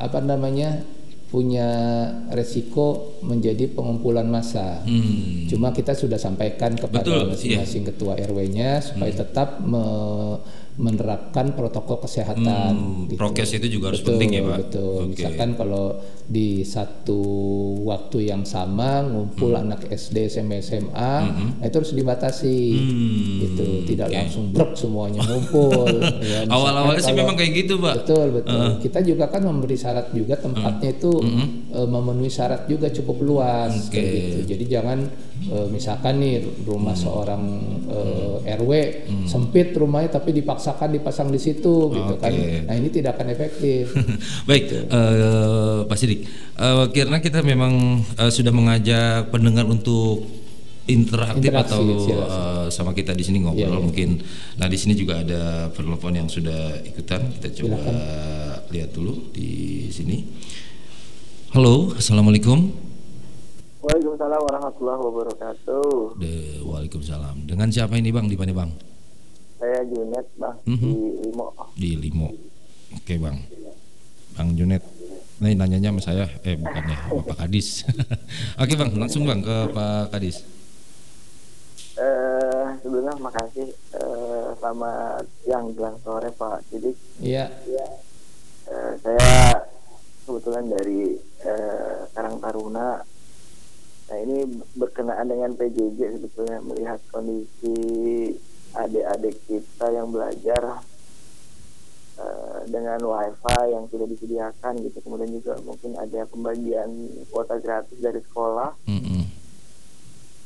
apa 0.00 0.18
namanya? 0.24 0.99
Punya 1.30 1.70
resiko 2.34 3.16
menjadi 3.22 3.70
pengumpulan 3.70 4.26
massa. 4.26 4.82
Hmm. 4.82 5.46
Cuma 5.46 5.70
kita 5.70 5.94
sudah 5.94 6.18
sampaikan 6.18 6.74
kepada 6.74 7.06
iya. 7.06 7.22
masing-masing 7.30 7.86
ketua 7.86 8.18
RW-nya 8.18 8.82
supaya 8.82 9.14
tetap 9.14 9.62
me- 9.62 10.42
menerapkan 10.80 11.52
protokol 11.52 12.00
kesehatan. 12.00 12.72
Hmm, 12.72 13.04
gitu. 13.04 13.20
prokes 13.20 13.52
itu 13.52 13.68
juga 13.68 13.92
harus 13.92 14.00
Betul, 14.00 14.16
penting 14.16 14.30
ya, 14.32 14.42
Pak? 14.42 14.56
Betul. 14.64 14.96
Oke. 14.96 15.08
Misalkan 15.12 15.50
kalau 15.54 15.84
di 16.24 16.48
satu 16.64 17.20
waktu 17.84 18.32
yang 18.32 18.42
sama 18.42 19.04
ngumpul 19.04 19.52
Hmm. 19.52 19.68
anak 19.68 19.84
SD, 19.86 20.26
SMP, 20.26 20.58
SMA, 20.58 21.12
nah 21.60 21.66
itu 21.66 21.76
harus 21.76 21.92
dibatasi. 21.92 22.58
Hmm, 22.72 23.38
Gitu, 23.40 23.66
tidak 23.86 24.08
langsung 24.10 24.52
brok 24.52 24.72
semuanya 24.72 25.20
ngumpul. 25.20 25.84
ya, 26.24 26.44
awal-awalnya 26.46 27.02
sih 27.02 27.12
memang 27.12 27.34
kayak 27.34 27.52
gitu 27.56 27.76
pak 27.76 28.04
Betul 28.04 28.26
betul. 28.32 28.60
Kita 28.80 28.98
juga 29.00 29.24
kan 29.26 29.42
memberi 29.42 29.74
syarat 29.74 30.12
juga 30.12 30.36
tempatnya 30.36 30.90
itu 30.92 31.12
eh, 31.70 31.86
memenuhi 31.86 32.30
syarat 32.30 32.64
juga 32.64 32.88
cukup 32.88 33.16
luas 33.20 33.88
kayak 33.88 34.00
Oke. 34.06 34.16
gitu. 34.16 34.38
Jadi 34.54 34.64
jangan 34.70 34.98
eh, 35.42 35.66
misalkan 35.68 36.20
nih 36.20 36.44
rumah 36.62 36.92
seorang 36.92 37.42
eh, 37.88 38.56
RW 38.56 38.72
sempit 39.24 39.72
rumahnya 39.72 40.20
tapi 40.20 40.30
dipaksakan 40.32 40.92
dipasang 40.92 41.30
di 41.30 41.38
situ 41.38 41.90
gitu 41.90 42.14
kan. 42.18 42.28
Oke. 42.28 42.66
Nah, 42.66 42.74
ini 42.74 42.88
tidak 42.88 43.16
akan 43.16 43.28
efektif. 43.30 43.94
Baik, 44.48 44.64
eh, 44.90 45.78
Pak 45.84 45.96
Sidik, 45.96 46.26
eh, 46.56 46.84
karena 46.90 47.18
kita 47.18 47.40
memang 47.40 48.02
eh, 48.04 48.30
sudah 48.30 48.52
mengajak 48.52 49.30
pendengar 49.30 49.64
untuk 49.64 50.26
interaktif 50.90 51.54
Interaksi, 51.54 51.70
atau 51.70 51.82
silakan. 52.02 52.26
eh, 52.26 52.66
sama 52.74 52.90
kita 52.90 53.14
di 53.14 53.22
sini 53.22 53.38
ngobrol 53.40 53.62
Iya, 53.62 53.70
iya. 53.70 53.78
mungkin. 53.78 54.10
Nah 54.58 54.66
di 54.66 54.74
sini 54.74 54.98
juga 54.98 55.22
ada 55.22 55.70
penelpon 55.70 56.18
yang 56.18 56.26
sudah 56.26 56.82
ikutan. 56.82 57.30
Kita 57.38 57.48
coba 57.62 57.78
lihat 58.70 58.90
dulu 58.90 59.30
di 59.30 59.86
sini. 59.90 60.26
Halo, 61.54 61.94
assalamualaikum. 61.94 62.89
Waalaikumsalam 63.80 64.40
warahmatullahi 64.44 65.00
wabarakatuh. 65.00 66.20
De, 66.20 66.60
Waalaikumsalam. 66.60 67.48
Dengan 67.48 67.72
siapa 67.72 67.96
ini 67.96 68.12
bang? 68.12 68.28
Di 68.28 68.36
mana 68.36 68.52
bang? 68.52 68.70
Saya 69.56 69.80
Junet 69.88 70.26
bang 70.36 70.56
Mhm. 70.68 70.90
di 70.92 70.96
Limo. 71.24 71.46
Di 71.76 71.90
Limo. 71.96 72.28
Oke 72.92 73.14
bang. 73.16 73.36
Bang 74.36 74.48
Junet. 74.52 74.84
Ini 75.40 75.56
nanyanya 75.56 75.88
sama 75.88 76.00
saya, 76.04 76.28
eh 76.44 76.52
bukannya 76.52 76.92
sama 77.08 77.24
Pak 77.32 77.36
Kadis. 77.40 77.88
Oke 78.60 78.76
Bang, 78.76 78.92
langsung 78.92 79.24
Bang 79.24 79.40
ke 79.40 79.72
Pak 79.72 80.12
Kadis. 80.12 80.44
Eh, 81.96 82.66
sebelumnya 82.84 83.16
makasih 83.16 83.72
eh, 83.96 84.48
selamat 84.60 85.24
siang 85.40 85.72
jelang 85.72 85.96
sore 86.04 86.28
Pak 86.36 86.60
Sidik. 86.68 86.92
Iya. 87.24 87.48
Eh, 88.68 88.92
saya 89.00 89.64
kebetulan 90.28 90.68
dari 90.68 91.16
eh, 91.40 92.04
Karang 92.12 92.36
Taruna. 92.36 93.00
Nah 94.10 94.18
ini 94.18 94.42
berkenaan 94.74 95.30
dengan 95.30 95.54
PJJ 95.54 96.18
sebetulnya 96.18 96.58
melihat 96.60 96.98
kondisi 97.08 97.78
adik-adik 98.74 99.38
kita 99.46 99.86
yang 99.90 100.10
belajar 100.10 100.82
eh, 102.18 102.58
dengan 102.66 102.98
wifi 103.00 103.62
yang 103.70 103.86
tidak 103.86 104.10
disediakan 104.10 104.82
gitu. 104.82 104.98
Kemudian 105.00 105.30
juga 105.30 105.62
mungkin 105.62 105.94
ada 105.94 106.26
pembagian 106.26 106.90
kuota 107.30 107.62
gratis 107.62 107.98
dari 107.98 108.18
sekolah. 108.20 108.74
Mm-mm. 108.86 109.22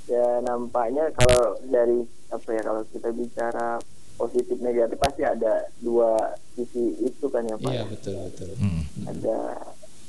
ya 0.04 0.44
nampaknya 0.44 1.08
kalau 1.16 1.56
dari 1.64 2.04
apa 2.28 2.48
ya 2.52 2.60
kalau 2.60 2.84
kita 2.92 3.08
bicara 3.08 3.80
positif 4.20 4.60
negatif 4.60 5.00
pasti 5.00 5.24
ada 5.24 5.64
dua 5.80 6.12
sisi 6.52 7.00
itu 7.00 7.24
kan 7.32 7.40
ya 7.48 7.56
pak 7.56 7.72
Iya 7.72 7.84
betul 7.88 8.12
betul. 8.28 8.52
Mm. 8.60 8.84
ada 9.08 9.38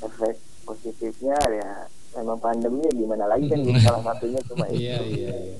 efek 0.03 0.35
positifnya 0.67 1.39
ya 1.47 1.87
memang 2.15 2.39
pandemi 2.39 2.81
ya 2.81 2.93
gimana 2.95 3.25
lagi 3.27 3.45
kan 3.45 3.59
salah 3.85 4.03
satunya 4.03 4.39
cuma 4.47 4.65
itu 4.67 4.79
Iya 4.81 4.97
iya 5.03 5.33
iya. 5.35 5.55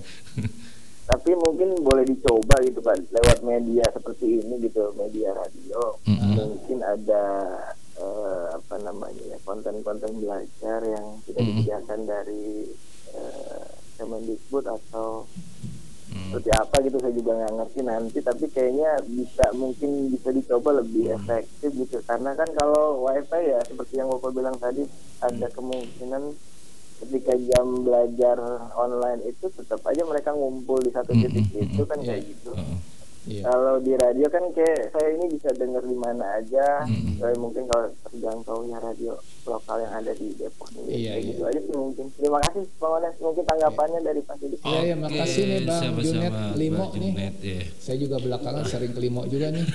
tapi 1.05 1.37
mungkin 1.37 1.77
boleh 1.79 2.01
dicoba 2.01 2.55
gitu 2.65 2.81
pak 2.81 2.97
lewat 3.13 3.39
media 3.41 3.85
seperti 3.93 4.41
ini 4.41 4.57
gitu 4.63 4.89
media 4.95 5.37
radio 5.37 5.81
Mm-mm. 6.03 6.33
mungkin 6.33 6.79
ada 6.81 7.23
eh, 7.95 8.45
apa 8.57 8.75
namanya 8.81 9.23
ya 9.29 9.37
konten-konten 9.43 10.17
belajar 10.17 10.79
yang 10.81 11.05
tidak 11.23 11.39
Mm-mm. 11.39 11.61
disediakan 11.61 11.99
dari 12.03 12.73
eh, 13.13 13.67
Kemendikbud 13.95 14.65
atau 14.65 15.23
Mm. 15.23 15.54
Seperti 16.27 16.49
apa 16.51 16.75
gitu 16.81 16.97
saya 16.97 17.13
juga 17.13 17.31
nggak 17.33 17.53
ngerti 17.53 17.79
nanti 17.81 18.17
tapi 18.19 18.45
kayaknya 18.47 18.91
bisa 19.05 19.45
mungkin 19.53 19.89
bisa 20.09 20.29
dicoba 20.29 20.69
lebih 20.75 21.03
Hmm. 21.05 21.17
efektif 21.17 21.69
gitu 21.71 21.97
karena 22.03 22.31
kan 22.33 22.49
kalau 22.51 23.01
wifi 23.01 23.41
ya 23.45 23.59
seperti 23.61 23.93
yang 23.95 24.09
bapak 24.09 24.31
bilang 24.31 24.55
tadi 24.55 24.83
ada 25.19 25.47
kemungkinan 25.49 26.23
ketika 26.97 27.33
jam 27.45 27.83
belajar 27.83 28.37
online 28.73 29.21
itu 29.25 29.45
tetap 29.49 29.83
aja 29.83 30.01
mereka 30.01 30.31
ngumpul 30.31 30.79
di 30.79 30.89
satu 30.89 31.11
Hmm, 31.11 31.21
titik 31.21 31.45
hmm, 31.45 31.61
itu 31.69 31.77
hmm, 31.77 31.89
kan 31.89 31.99
iya. 31.99 32.07
kayak 32.09 32.23
gitu 32.25 32.51
Heeh. 32.51 32.77
Iya. 33.25 33.41
kalau 33.43 33.75
di 33.77 33.93
radio 33.93 34.27
kan 34.27 34.45
kayak 34.51 34.89
saya 34.89 35.09
ini 35.11 35.25
bisa 35.27 35.49
dengar 35.51 35.81
di 35.81 35.93
mana 35.93 36.25
aja 36.35 36.85
Mm-mm. 36.85 37.17
Kayak 37.17 37.37
mungkin 37.37 37.63
kalau 37.65 37.87
terjangkau 38.05 38.57
ya 38.65 38.77
radio 38.77 39.13
lokal 39.43 39.77
yang 39.79 39.93
ada 39.93 40.11
di 40.11 40.29
Depok 40.31 40.69
ini 40.75 40.81
Iya, 40.95 41.09
kayak 41.09 41.17
iya. 41.17 41.29
gitu 41.31 41.41
aja 41.43 41.59
sih 41.59 41.73
mungkin 41.75 42.05
terima 42.13 42.37
kasih 42.39 42.61
Bang 42.75 42.93
Ones 42.93 43.15
mungkin 43.17 43.43
tanggapannya 43.43 43.99
dari 44.01 44.21
Pak 44.21 44.35
Sidik 44.37 44.59
Iya, 44.61 44.79
iya, 44.83 44.95
makasih 44.95 45.43
nih, 45.43 45.59
Bang 45.63 45.79
sama-sama, 45.79 46.03
Junet 46.03 46.33
Limo 46.55 46.77
Bang 46.77 46.91
nih. 46.93 47.11
Junet, 47.11 47.35
ya. 47.39 47.59
Saya 47.75 47.97
juga 47.97 48.15
belakangan 48.19 48.63
sering 48.63 48.91
ke 48.91 48.99
Limo 48.99 49.21
juga 49.25 49.47
nih. 49.49 49.65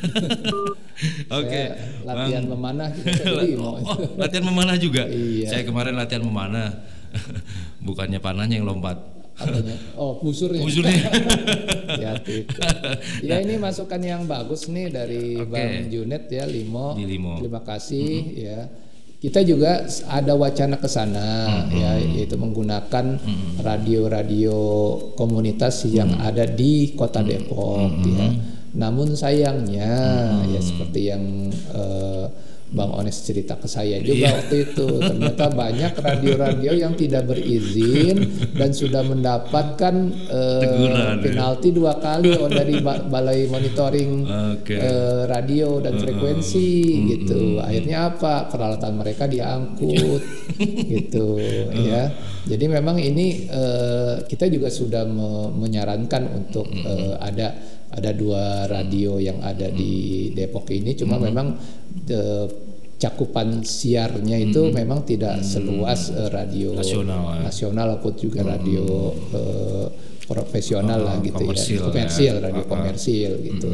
Oke, 1.40 1.62
Saya 1.64 2.04
latihan 2.04 2.44
Bang. 2.44 2.52
memanah 2.52 2.88
gitu 2.92 3.22
Limo. 3.40 3.70
Oh, 3.80 3.96
latihan 4.14 4.44
memanah 4.44 4.76
juga. 4.76 5.02
Iya. 5.06 5.46
Saya 5.48 5.62
kemarin 5.64 5.94
latihan 5.94 6.22
memanah. 6.22 6.68
Bukannya 7.80 8.18
panahnya 8.18 8.60
yang 8.60 8.68
lompat. 8.68 9.19
Apanya? 9.40 9.76
Oh, 9.96 10.20
busurnya. 10.20 10.60
Busurnya. 10.60 11.08
ya, 11.96 12.12
itu. 12.28 12.60
Ya 13.24 13.40
ini 13.40 13.56
masukan 13.56 14.00
yang 14.04 14.28
bagus 14.28 14.68
nih 14.68 14.92
dari 14.92 15.40
Oke. 15.40 15.48
Bang 15.48 15.88
Junet 15.88 16.28
ya 16.28 16.44
Limo. 16.44 16.92
Di 16.92 17.04
Limo. 17.08 17.40
Terima 17.40 17.64
kasih 17.64 18.12
ya. 18.36 18.60
Kita 19.20 19.44
juga 19.44 19.84
ada 20.08 20.32
wacana 20.32 20.80
ke 20.80 20.88
sana 20.88 21.44
ya 21.68 22.00
yaitu 22.00 22.40
menggunakan 22.40 23.20
radio-radio 23.60 24.56
komunitas 25.12 25.84
yang 25.92 26.16
ada 26.24 26.48
di 26.48 26.96
Kota 26.96 27.20
Depok 27.20 28.00
ya. 28.08 28.32
Namun 28.80 29.12
sayangnya 29.12 29.92
ya 30.48 30.60
seperti 30.64 31.12
yang 31.12 31.52
eh, 31.52 32.26
Bang 32.70 32.94
Ones 32.94 33.18
cerita 33.20 33.54
ke 33.54 33.66
saya 33.66 33.98
juga 33.98 34.14
Iya. 34.16 34.30
waktu 34.32 34.54
itu 34.64 34.86
ternyata 34.96 35.44
banyak 35.48 35.92
radio-radio 35.92 36.72
yang 36.72 36.94
tidak 36.94 37.26
berizin 37.26 38.22
dan 38.54 38.70
sudah 38.70 39.02
mendapatkan 39.02 39.94
eh, 40.30 40.62
Teguran, 40.62 41.14
ya. 41.18 41.22
penalti 41.22 41.68
dua 41.70 41.98
kali 41.98 42.30
oh, 42.38 42.46
dari 42.46 42.78
ba- 42.78 43.02
balai 43.02 43.46
monitoring 43.46 44.22
Oke. 44.54 44.74
eh, 44.74 45.22
radio 45.26 45.78
dan 45.78 45.98
frekuensi 45.98 46.70
gitu. 47.10 47.58
Akhirnya 47.58 48.14
apa? 48.14 48.46
Peralatan 48.46 48.94
mereka 48.96 49.26
diangkut 49.26 50.22
gitu 50.94 51.42
ya. 51.74 52.06
Jadi 52.46 52.64
memang 52.66 52.96
ini 52.96 53.50
eh, 53.50 54.14
kita 54.24 54.46
juga 54.46 54.70
sudah 54.70 55.02
me- 55.04 55.50
menyarankan 55.52 56.22
untuk 56.32 56.70
eh, 56.70 57.18
ada 57.18 57.50
ada 57.90 58.10
dua 58.14 58.66
radio 58.66 59.18
yang 59.18 59.42
ada 59.42 59.66
di 59.68 60.28
Depok 60.32 60.70
ini. 60.70 60.94
Cuma 60.94 61.18
memang 61.18 61.58
eh, 62.06 62.46
cakupan 63.00 63.64
siarnya 63.64 64.36
itu 64.36 64.68
memang 64.70 65.08
tidak 65.08 65.40
seluas 65.40 66.12
eh, 66.12 66.28
radio 66.28 66.76
Nasional, 66.76 67.40
ya. 67.40 67.48
nasional 67.48 67.86
ataupun 67.96 68.14
juga 68.20 68.40
radio 68.44 68.84
eh, 69.32 69.86
profesional 70.30 71.02
lah 71.02 71.16
Oh, 71.18 71.24
gitu 71.26 71.42
komersil, 71.42 71.80
ya. 71.80 71.86
komersil 71.90 72.34
ya. 72.38 72.44
radio 72.44 72.62
Ah, 72.62 72.66
ah. 72.66 72.70
komersil 72.70 73.30
gitu. 73.42 73.70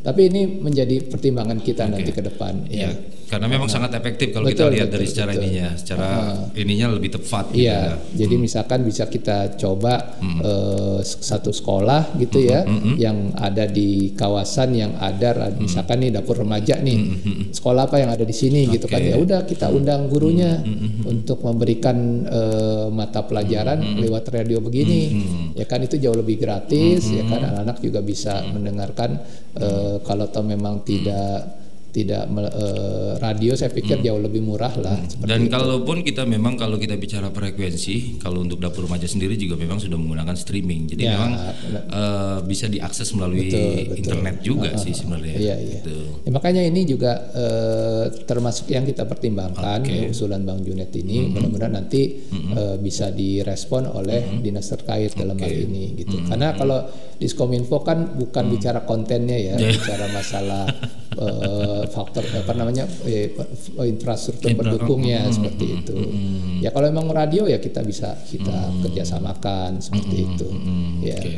Tapi 0.00 0.20
ini 0.32 0.42
menjadi 0.56 1.04
pertimbangan 1.04 1.60
kita 1.60 1.84
nanti 1.84 2.10
ke 2.14 2.22
depan 2.24 2.64
Iya, 2.64 2.88
ya 2.88 2.90
karena 3.28 3.44
memang 3.44 3.68
sangat 3.68 3.92
efektif 3.92 4.32
kalau 4.32 4.48
Betul, 4.48 4.72
kita 4.72 4.74
lihat 4.74 4.88
betul, 4.88 4.96
dari 4.96 5.06
secara 5.06 5.30
betul. 5.36 5.44
ininya, 5.44 5.68
secara 5.76 6.08
ininya 6.56 6.86
lebih 6.96 7.10
tepat. 7.20 7.44
gitu 7.52 7.60
Iya, 7.60 7.76
ya. 7.76 7.92
jadi 8.24 8.34
misalkan 8.40 8.80
bisa 8.88 9.04
kita 9.04 9.52
coba 9.60 10.16
eh, 10.20 10.98
satu 11.04 11.52
sekolah 11.52 12.16
gitu 12.16 12.40
ya, 12.40 12.64
yang 12.96 13.36
ada 13.36 13.68
di 13.68 14.16
kawasan 14.16 14.72
yang 14.72 14.96
ada, 14.96 15.28
ra- 15.36 15.52
misalkan 15.54 16.00
nih 16.00 16.10
dapur 16.16 16.40
remaja 16.40 16.80
nih, 16.80 16.98
sekolah 17.52 17.92
apa 17.92 18.00
yang 18.00 18.10
ada 18.10 18.24
di 18.24 18.32
sini 18.32 18.64
gitu 18.72 18.88
kan? 18.88 19.04
Ya 19.04 19.20
udah 19.20 19.44
kita 19.44 19.68
undang 19.68 20.08
gurunya 20.08 20.64
untuk 21.04 21.44
memberikan 21.44 22.24
eh, 22.24 22.86
mata 22.88 23.28
pelajaran 23.28 24.00
lewat 24.00 24.32
radio 24.32 24.64
begini, 24.64 25.00
ya 25.52 25.68
kan 25.68 25.84
itu 25.84 26.00
jauh 26.00 26.16
lebih 26.16 26.40
gratis, 26.40 27.04
ya 27.12 27.28
kan. 27.28 27.44
anak-anak 27.44 27.76
juga 27.84 28.00
bisa 28.00 28.40
mendengarkan 28.48 29.20
eh, 29.52 30.00
kalau 30.00 30.32
toh 30.32 30.40
memang 30.40 30.80
tidak 30.80 31.57
tidak 31.98 32.22
eh, 32.28 33.12
radio, 33.18 33.52
saya 33.52 33.68
pikir 33.68 33.98
jauh 33.98 34.18
lebih 34.18 34.38
murah 34.38 34.70
lah. 34.74 34.94
seperti 35.02 35.26
Dan 35.26 35.40
itu. 35.44 35.50
kalaupun 35.50 35.96
kita 36.00 36.22
memang 36.24 36.54
kalau 36.54 36.76
kita 36.76 36.94
bicara 36.94 37.28
frekuensi, 37.28 38.18
kalau 38.18 38.40
untuk 38.40 38.58
dapur 38.58 38.86
remaja 38.86 39.04
sendiri 39.04 39.34
juga 39.34 39.54
memang 39.54 39.76
sudah 39.76 39.94
menggunakan 39.94 40.34
streaming. 40.34 40.86
Jadi 40.86 41.02
Ya, 41.02 41.14
memang 41.14 41.32
eh, 41.90 42.38
bisa 42.44 42.66
diakses 42.66 43.10
melalui 43.12 43.46
Betul, 43.46 43.58
betul. 43.84 43.96
internet 43.98 44.36
juga 44.40 44.70
Ah, 44.70 44.78
sih 44.78 44.92
sebenarnya. 44.92 45.34
Iya, 45.34 45.56
iya. 45.56 45.72
Gitu. 45.76 45.96
Ya, 46.22 46.30
makanya 46.30 46.62
ini 46.62 46.80
juga 46.84 47.12
eh, 47.30 48.04
termasuk 48.22 48.68
yang 48.68 48.84
kita 48.84 49.02
pertimbangkan 49.02 49.80
Oke. 49.80 49.90
ya, 49.90 50.06
usulan 50.06 50.42
Bang 50.42 50.62
Junet 50.62 50.94
ini. 50.94 51.28
Mudah-mudahan 51.28 51.74
nanti 51.74 52.02
eh, 52.28 52.76
bisa 52.78 53.10
direspon 53.10 53.88
oleh 53.88 54.38
dinas 54.38 54.68
terkait 54.68 55.12
dalam 55.12 55.34
hal 55.34 55.50
ini 55.50 55.96
gitu. 55.96 56.22
Karena 56.22 56.52
kalau 56.52 56.84
Diskominfo 57.18 57.82
kan 57.82 58.14
bukan 58.14 58.46
bicara 58.48 58.82
kontennya 58.82 59.34
ya, 59.34 59.54
Ya. 59.56 59.72
bicara 59.74 60.06
masalah 60.08 60.70
eh, 61.18 61.82
faktor 61.90 62.22
apa 62.24 62.52
namanya 62.54 62.86
eh, 63.04 63.34
infrastruktur 63.84 64.54
Infra- 64.54 64.70
pendukungnya 64.74 65.26
mm, 65.26 65.32
seperti 65.34 65.64
mm, 65.66 65.76
itu. 65.82 65.94
mm, 65.98 66.10
mm. 66.14 66.56
Ya 66.62 66.70
kalau 66.70 66.86
memang 66.90 67.10
radio 67.10 67.46
ya 67.50 67.58
kita 67.58 67.82
bisa 67.82 68.14
kita 68.24 68.70
kerjasamakan 68.86 69.82
seperti 69.82 70.16
itu. 70.24 70.46
Mm, 70.48 70.90
Ya. 71.02 71.18
oke. 71.18 71.32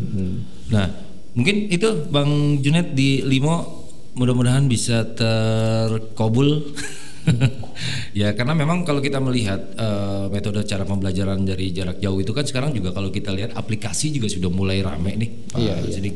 Mm. 0.00 0.34
Nah, 0.74 0.86
mungkin 1.34 1.56
itu 1.70 1.88
Bang 2.10 2.58
Junet 2.58 2.92
di 2.94 3.22
Limo 3.22 3.86
mudah-mudahan 4.14 4.66
bisa 4.66 5.06
terkobul. 5.14 6.50
ya 8.20 8.32
karena 8.32 8.56
memang 8.56 8.82
kalau 8.82 8.98
kita 8.98 9.20
melihat 9.20 9.60
eh, 9.76 10.26
metode 10.28 10.60
cara 10.64 10.82
pembelajaran 10.82 11.44
dari 11.44 11.70
jarak 11.70 12.00
jauh 12.00 12.18
itu 12.18 12.32
kan 12.32 12.44
sekarang 12.44 12.72
juga 12.72 12.90
kalau 12.90 13.08
kita 13.08 13.30
lihat 13.30 13.54
aplikasi 13.54 14.12
juga 14.12 14.26
sudah 14.26 14.50
mulai 14.50 14.80
rame 14.80 15.12
nih 15.16 15.30
Pak 15.52 15.58
Iya, 15.60 15.74
iya. 15.84 15.92
Sidik. 15.92 16.14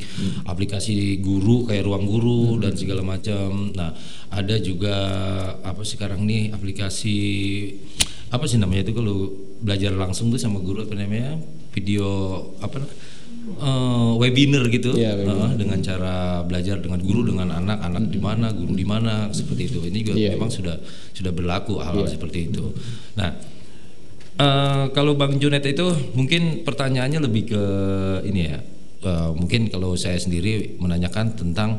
aplikasi 0.49 1.21
guru 1.21 1.69
kayak 1.69 1.85
ruang 1.85 2.05
guru 2.05 2.57
dan 2.59 2.73
segala 2.75 3.05
macam 3.05 3.73
nah 3.73 3.93
ada 4.31 4.57
juga 4.59 4.97
apa 5.63 5.83
sekarang 5.85 6.25
nih 6.25 6.51
aplikasi 6.51 7.17
apa 8.31 8.45
sih 8.51 8.59
namanya 8.59 8.91
itu 8.91 8.93
kalau 8.97 9.31
belajar 9.63 9.95
langsung 9.95 10.29
tuh 10.29 10.41
sama 10.41 10.59
guru 10.59 10.83
apa 10.83 10.99
namanya 10.99 11.39
video 11.71 12.07
apa 12.59 12.83
eh, 13.45 14.13
webinar 14.19 14.65
gitu 14.69 14.97
Iya, 14.97 15.15
webinar. 15.21 15.53
Eh, 15.53 15.57
dengan 15.61 15.79
cara 15.81 16.15
belajar 16.43 16.81
dengan 16.81 17.01
guru 17.01 17.29
dengan 17.29 17.49
anak 17.53 17.79
anak 17.81 18.09
di 18.09 18.21
mana 18.21 18.51
guru 18.51 18.73
di 18.73 18.87
mana 18.87 19.29
seperti 19.31 19.69
itu 19.69 19.79
ini 19.85 20.01
juga 20.01 20.17
Iya, 20.17 20.31
memang 20.37 20.49
iya. 20.51 20.57
sudah 20.57 20.77
sudah 21.13 21.33
berlaku 21.33 21.77
hal-hal 21.81 22.09
Iya. 22.09 22.13
seperti 22.17 22.39
itu 22.49 22.65
nah 23.15 23.31
eh, 24.41 24.85
kalau 24.91 25.15
bang 25.15 25.37
Junet 25.39 25.65
itu 25.65 25.87
mungkin 26.17 26.65
pertanyaannya 26.65 27.21
lebih 27.23 27.43
ke 27.53 27.63
ini 28.27 28.41
ya 28.49 28.59
eh, 29.05 29.31
mungkin 29.37 29.69
kalau 29.69 29.95
saya 29.95 30.17
sendiri 30.17 30.81
menanyakan 30.81 31.37
tentang 31.37 31.77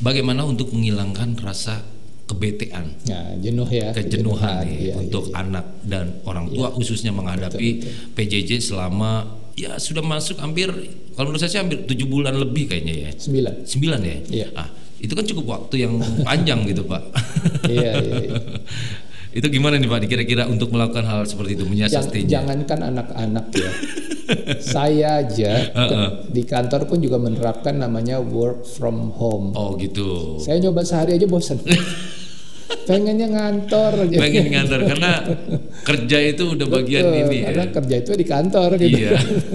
bagaimana 0.00 0.42
untuk 0.42 0.74
menghilangkan 0.74 1.38
rasa 1.38 1.84
kebetean, 2.24 2.88
Ya, 3.04 3.36
jenuh 3.36 3.68
ya. 3.68 3.92
kejenuhan 3.92 4.64
iya, 4.64 4.96
untuk 4.96 5.28
iya, 5.28 5.32
iya. 5.36 5.40
anak 5.44 5.66
dan 5.84 6.06
orang 6.24 6.48
tua 6.48 6.72
khususnya 6.72 7.12
menghadapi 7.12 7.84
PJJ 8.16 8.64
selama 8.64 9.28
ya 9.54 9.78
sudah 9.78 10.02
masuk 10.02 10.38
hampir 10.38 10.66
kalau 11.14 11.30
menurut 11.30 11.40
saya 11.40 11.50
sih 11.50 11.60
hampir 11.62 11.86
tujuh 11.86 12.06
bulan 12.06 12.34
lebih 12.34 12.66
kayaknya 12.66 12.94
ya. 13.06 13.10
Sembilan. 13.14 13.54
Sembilan 13.62 14.00
ya? 14.02 14.16
Iya. 14.26 14.46
Ah, 14.52 14.68
itu 14.98 15.12
kan 15.12 15.24
cukup 15.24 15.44
waktu 15.46 15.74
yang 15.82 15.94
panjang 16.22 16.66
gitu 16.66 16.82
Pak. 16.84 17.02
Iya, 17.64 17.92
iya, 17.96 18.16
iya. 18.24 18.38
itu 19.38 19.46
gimana 19.50 19.74
nih 19.76 19.86
Pak 19.86 20.06
kira-kira 20.06 20.46
untuk 20.46 20.70
melakukan 20.70 21.02
hal 21.02 21.22
seperti 21.24 21.54
itu 21.54 21.62
Jang- 21.62 21.70
menyiasatinya? 21.70 22.30
jangankan 22.30 22.80
anak-anak 22.88 23.46
ya. 23.52 23.70
Saya 24.74 25.20
aja 25.20 25.52
ke- 25.70 26.10
di 26.30 26.42
kantor 26.42 26.86
pun 26.86 26.98
juga 26.98 27.18
menerapkan 27.18 27.76
namanya 27.76 28.18
work 28.18 28.64
from 28.64 29.10
home. 29.12 29.52
Oh 29.52 29.76
gitu. 29.76 30.38
Saya 30.38 30.58
nyoba 30.58 30.82
sehari 30.82 31.14
aja 31.14 31.26
bosan. 31.26 31.60
Pengennya 32.84 33.28
ngantor 33.28 33.92
aja. 34.04 34.16
Pengen 34.18 34.44
ngantar 34.50 34.80
karena 34.84 35.12
kerja 35.82 36.18
itu 36.20 36.44
udah 36.52 36.68
bagian 36.68 37.04
Betul, 37.06 37.20
ini 37.22 37.36
ya. 37.36 37.46
karena 37.48 37.64
kerja 37.72 37.94
itu 37.96 38.10
di 38.12 38.26
kantor 38.26 38.70
gitu. 38.76 38.98
Iya. 39.00 39.10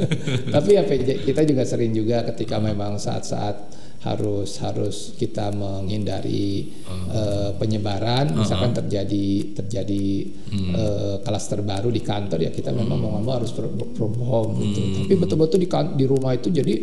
Tapi 0.56 0.70
ya 0.74 0.84
kita 1.20 1.42
juga 1.44 1.64
sering 1.64 1.92
juga 1.92 2.26
ketika 2.26 2.58
memang 2.58 2.98
saat-saat 2.98 3.78
harus 4.00 4.56
harus 4.64 5.12
kita 5.14 5.52
menghindari 5.52 6.72
eh, 7.12 7.52
penyebaran, 7.54 8.32
misalkan 8.32 8.72
terjadi 8.74 9.28
terjadi 9.54 10.06
Hmm. 10.50 10.74
eh, 10.74 11.16
klaster 11.22 11.62
baru 11.62 11.92
di 11.92 12.02
kantor 12.02 12.42
ya 12.42 12.50
kita 12.50 12.72
memang 12.72 12.98
mau 12.98 13.10
nggak 13.12 13.24
mau 13.24 13.34
harus 13.38 13.52
from 13.54 14.16
home 14.18 14.58
gitu. 14.64 14.80
Hmm. 14.80 14.96
Tapi 15.04 15.14
betul-betul 15.14 15.60
di 15.60 15.70
kan- 15.70 15.94
di 15.94 16.08
rumah 16.08 16.34
itu 16.34 16.50
jadi 16.50 16.74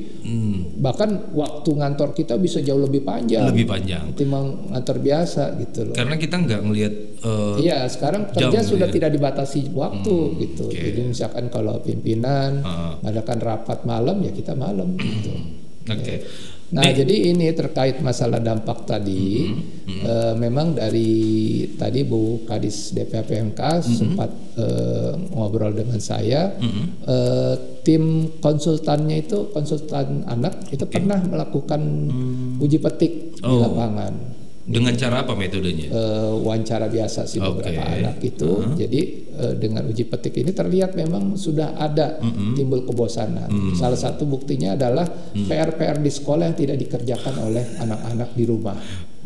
bahkan 0.77 1.33
waktu 1.33 1.71
ngantor 1.73 2.13
kita 2.13 2.37
bisa 2.37 2.61
jauh 2.61 2.81
lebih 2.81 3.01
panjang. 3.03 3.49
Lebih 3.49 3.65
panjang. 3.65 4.13
Ketimbang 4.13 4.73
ngantor 4.73 4.97
biasa 5.01 5.43
gitu 5.61 5.81
loh. 5.89 5.95
Karena 5.97 6.17
kita 6.17 6.37
nggak 6.37 6.61
ngelihat 6.63 6.95
eh, 7.25 7.55
Iya, 7.65 7.79
sekarang 7.89 8.29
kerja 8.31 8.61
sudah 8.61 8.89
ya. 8.89 8.95
tidak 8.95 9.11
dibatasi 9.17 9.73
waktu 9.73 10.17
gitu. 10.41 10.69
oke. 10.69 10.77
Jadi 10.77 11.01
misalkan 11.03 11.49
kalau 11.49 11.81
pimpinan 11.81 12.61
Heeh. 12.61 12.93
mengadakan 13.01 13.39
rapat 13.41 13.79
malam 13.89 14.17
ya 14.21 14.33
kita 14.33 14.53
malam 14.53 14.97
gitu. 15.01 15.33
Oke. 15.87 16.15
Nah, 16.67 16.83
jadi 16.83 17.31
ini 17.31 17.47
terkait 17.55 18.03
masalah 18.03 18.43
dampak 18.43 18.91
tadi, 18.91 19.55
eh, 19.87 20.35
memang 20.35 20.75
dari 20.75 21.15
tadi 21.79 22.03
Bu 22.03 22.43
Kadis 22.43 22.91
DPPMK 22.91 23.61
sempat 23.81 24.31
eh, 24.57 25.13
ngobrol 25.31 25.71
dengan 25.71 26.03
saya, 26.03 26.59
eh, 27.07 27.55
tim 27.87 28.35
konsultannya 28.43 29.23
itu 29.23 29.55
konsultan 29.55 30.27
anak 30.27 30.67
itu 30.75 30.83
pernah 30.87 31.23
melakukan 31.23 31.81
uji 32.59 32.83
petik 32.83 33.13
di 33.37 33.47
Oh. 33.47 33.63
lapangan 33.63 34.36
Dengan 34.67 34.99
cara 34.99 35.23
apa 35.23 35.33
metodenya? 35.33 35.87
eh, 35.87 36.33
wawancara 36.37 36.91
biasa 36.91 37.23
sih 37.23 37.39
Oke. 37.39 37.63
beberapa 37.63 37.87
anak 37.87 38.19
itu. 38.19 38.51
Jadi 38.75 39.01
eh, 39.31 39.55
dengan 39.55 39.87
uji 39.87 40.03
petik 40.05 40.35
ini 40.37 40.51
terlihat 40.51 40.93
memang 40.93 41.39
sudah 41.39 41.79
ada 41.79 42.19
timbul 42.53 42.83
kebosanan. 42.83 43.47
Mm. 43.47 43.79
Salah 43.79 43.95
satu 43.95 44.27
buktinya 44.27 44.75
adalah 44.75 45.07
PR-PR 45.33 45.99
di 45.99 46.11
sekolah 46.11 46.51
yang 46.51 46.59
tidak 46.59 46.77
dikerjakan 46.79 47.47
oleh 47.47 47.63
anak-anak 47.79 48.35
di 48.35 48.43
rumah. 48.43 48.75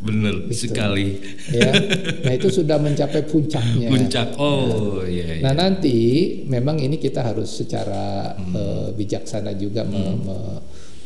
Bener 0.00 0.48
sekali. 0.50 1.20
Ya, 1.52 1.72
nah 2.20 2.32
itu 2.32 2.48
sudah 2.48 2.76
mencapai 2.76 3.20
puncaknya. 3.22 3.88
Puncak. 3.88 4.32
Oh 4.36 5.04
iya. 5.04 5.36
iya. 5.36 5.44
Nah 5.44 5.52
nanti 5.52 5.96
memang 6.44 6.80
ini 6.80 6.96
kita 6.96 7.20
harus 7.22 7.48
secara 7.50 8.32
Hmm. 8.32 8.56
eh, 8.56 8.88
bijaksana 8.92 9.52
juga 9.54 9.84
me- 9.84 10.16
me- 10.16 10.60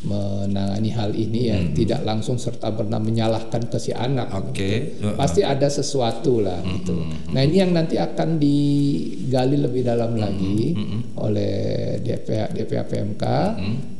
menangani 0.05 0.89
hal 0.93 1.11
ini 1.11 1.41
ya, 1.49 1.57
tidak 1.73 2.05
langsung 2.05 2.37
serta 2.37 2.69
merta 2.71 2.97
menyalahkan 3.01 3.67
ke 3.67 3.77
si 3.81 3.91
anak. 3.91 4.29
Hmm. 4.29 4.49
Oke. 4.49 4.95
Gitu. 4.95 5.09
Pasti 5.17 5.41
ada 5.41 5.67
sesuatu 5.67 6.39
lah 6.39 6.61
gitu. 6.61 6.95
Nah 7.33 7.41
ini 7.41 7.57
yang 7.59 7.73
nanti 7.73 7.97
akan 7.97 8.37
digali 8.37 9.57
lebih 9.57 9.81
dalam 9.81 10.15
lagi 10.15 10.77
oleh 11.19 11.97
DPA 11.99 12.53
DPA 12.53 12.83
PMK 12.85 13.23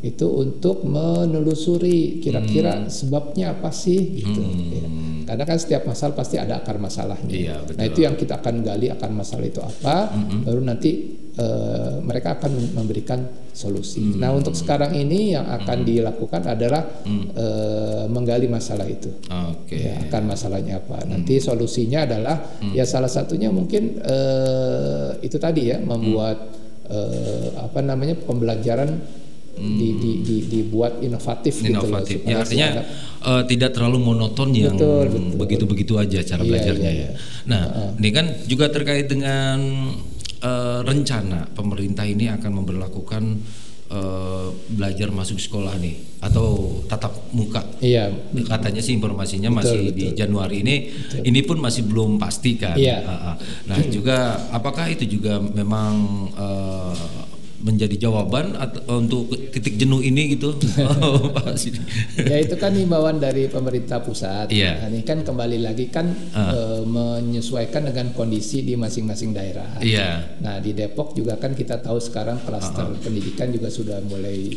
itu 0.06 0.28
untuk 0.30 0.86
menelusuri 0.86 2.22
kira-kira 2.22 2.86
sebabnya 2.88 3.58
apa 3.58 3.74
sih 3.74 4.22
gitu. 4.22 4.42
ya. 4.72 4.88
Karena 5.26 5.44
kan 5.44 5.58
setiap 5.58 5.90
masalah 5.90 6.14
pasti 6.14 6.38
ada 6.38 6.62
akar 6.62 6.78
masalahnya. 6.78 7.34
Iya, 7.34 7.56
betul. 7.66 7.82
Nah 7.82 7.86
itu 7.90 8.00
yang 8.06 8.14
kita 8.14 8.38
akan 8.38 8.62
gali 8.62 8.94
akar 8.94 9.10
masalah 9.10 9.46
itu 9.50 9.58
apa, 9.58 10.14
baru 10.46 10.62
nanti 10.62 11.25
eh, 11.36 11.96
mereka 12.00 12.40
akan 12.40 12.52
memberikan 12.76 13.24
solusi. 13.52 14.16
Nah 14.16 14.36
untuk 14.36 14.52
sekarang 14.52 14.92
ini 14.96 15.32
yang 15.36 15.48
akan 15.48 15.84
dilakukan 15.84 16.44
adalah 16.44 16.84
eh, 17.08 18.04
menggali 18.08 18.48
masalah 18.48 18.88
itu. 18.88 19.12
Oke. 19.28 19.80
Ya, 19.80 20.00
akar 20.04 20.24
masalahnya 20.24 20.80
apa? 20.80 21.04
Nanti 21.08 21.40
solusinya 21.40 22.04
adalah 22.08 22.36
ya 22.72 22.84
salah 22.84 23.12
satunya 23.12 23.52
mungkin 23.52 24.00
eh, 24.00 25.10
itu 25.24 25.36
tadi 25.40 25.72
ya 25.72 25.80
membuat 25.80 26.38
eh, 26.88 27.48
apa 27.60 27.80
namanya 27.80 28.16
pembelajaran 28.20 29.24
di, 29.56 29.96
di, 29.96 30.12
di- 30.20 30.46
dibuat 30.52 31.00
inovatif, 31.00 31.64
gitu 31.64 31.80
loh, 31.80 31.88
Inovatif. 31.88 32.20
supaya 32.20 32.28
Ya 32.28 32.36
artinya 32.44 32.68
eh, 33.24 33.44
tidak 33.48 33.72
terlalu 33.72 33.98
monoton 34.04 34.52
yang 34.52 34.76
Betul, 34.76 35.08
betul. 35.08 35.36
begitu-begitu 35.40 35.94
aja 35.96 36.20
cara 36.28 36.44
Iya, 36.44 36.50
belajarnya 36.52 36.92
iya, 36.92 37.00
ya. 37.00 37.08
iya. 37.08 37.10
Nah, 37.48 37.62
ini 37.96 38.10
kan 38.12 38.26
juga 38.52 38.68
terkait 38.68 39.08
dengan 39.08 39.56
eh, 40.46 40.80
rencana 40.86 41.50
pemerintah 41.50 42.06
ini 42.06 42.30
akan 42.30 42.52
memperlakukan 42.62 43.24
eh, 43.90 44.48
belajar 44.78 45.10
masuk 45.10 45.42
sekolah 45.42 45.74
nih 45.82 46.22
atau 46.22 46.82
tatap 46.90 47.14
muka. 47.38 47.62
Iya, 47.82 48.10
Katanya 48.46 48.82
sih 48.82 48.98
informasinya 48.98 49.50
Betul, 49.54 49.58
masih 49.62 49.80
betul. 49.90 49.98
di 49.98 50.06
Januari 50.18 50.58
ini. 50.66 50.76
Ini 51.22 51.40
pun 51.46 51.58
masih 51.62 51.86
belum 51.86 52.18
pasti 52.18 52.58
kan. 52.58 52.78
Iya. 52.78 53.06
Ah, 53.06 53.34
ah. 53.34 53.36
Nah, 53.70 53.78
juga 53.90 54.50
apakah 54.50 54.90
itu 54.90 55.06
juga 55.06 55.38
memang 55.38 55.94
eh, 56.34 57.25
menjadi 57.66 57.98
jawaban 57.98 58.54
atau 58.54 59.02
untuk 59.02 59.26
titik 59.50 59.76
jenuh 59.76 59.98
ini 60.00 60.38
gitu? 60.38 60.54
Oh, 60.86 61.18
ya 62.16 62.38
itu 62.38 62.56
kan 62.56 62.72
himbauan 62.72 63.18
dari 63.18 63.50
pemerintah 63.50 64.00
pusat. 64.00 64.54
Iya. 64.54 64.86
Nah, 64.86 64.88
ini 64.94 65.02
kan 65.02 65.26
kembali 65.26 65.58
lagi 65.60 65.90
kan 65.90 66.14
eh, 66.32 66.82
menyesuaikan 66.86 67.90
dengan 67.90 68.14
kondisi 68.14 68.62
di 68.62 68.78
masing-masing 68.78 69.34
daerah. 69.34 69.82
Iya. 69.82 70.38
Nah 70.40 70.62
di 70.62 70.72
Depok 70.72 71.18
juga 71.18 71.36
kan 71.36 71.58
kita 71.58 71.82
tahu 71.82 71.98
sekarang 71.98 72.38
klaster 72.46 72.86
pendidikan 73.02 73.50
juga 73.50 73.68
sudah 73.68 73.98
mulai 74.06 74.54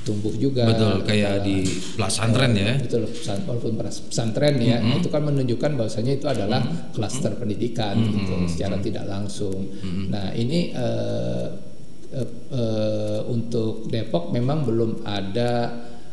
tumbuh 0.00 0.32
juga. 0.32 0.64
Betul, 0.64 1.04
kayak 1.04 1.28
Nah, 1.30 1.44
di 1.44 1.56
pesantren 1.96 2.52
ya. 2.56 2.72
Betul, 2.76 3.04
pesan- 3.08 3.44
walaupun 3.44 3.72
pesantren 3.76 4.56
ya, 4.58 4.80
nah, 4.80 4.96
itu 4.96 5.08
kan 5.08 5.22
menunjukkan 5.22 5.70
bahwasanya 5.76 6.12
itu 6.16 6.26
adalah 6.26 6.60
klaster 6.92 7.36
pendidikan 7.36 8.00
gitu, 8.00 8.34
secara 8.48 8.76
tidak 8.80 9.04
langsung. 9.04 9.68
Nah 10.08 10.32
ini 10.32 10.72
eh, 10.72 11.69
eh, 12.12 12.28
eh, 12.50 13.20
untuk 13.24 13.86
Depok 13.86 14.30
memang 14.30 14.62
belum 14.62 15.02
ada 15.02 15.70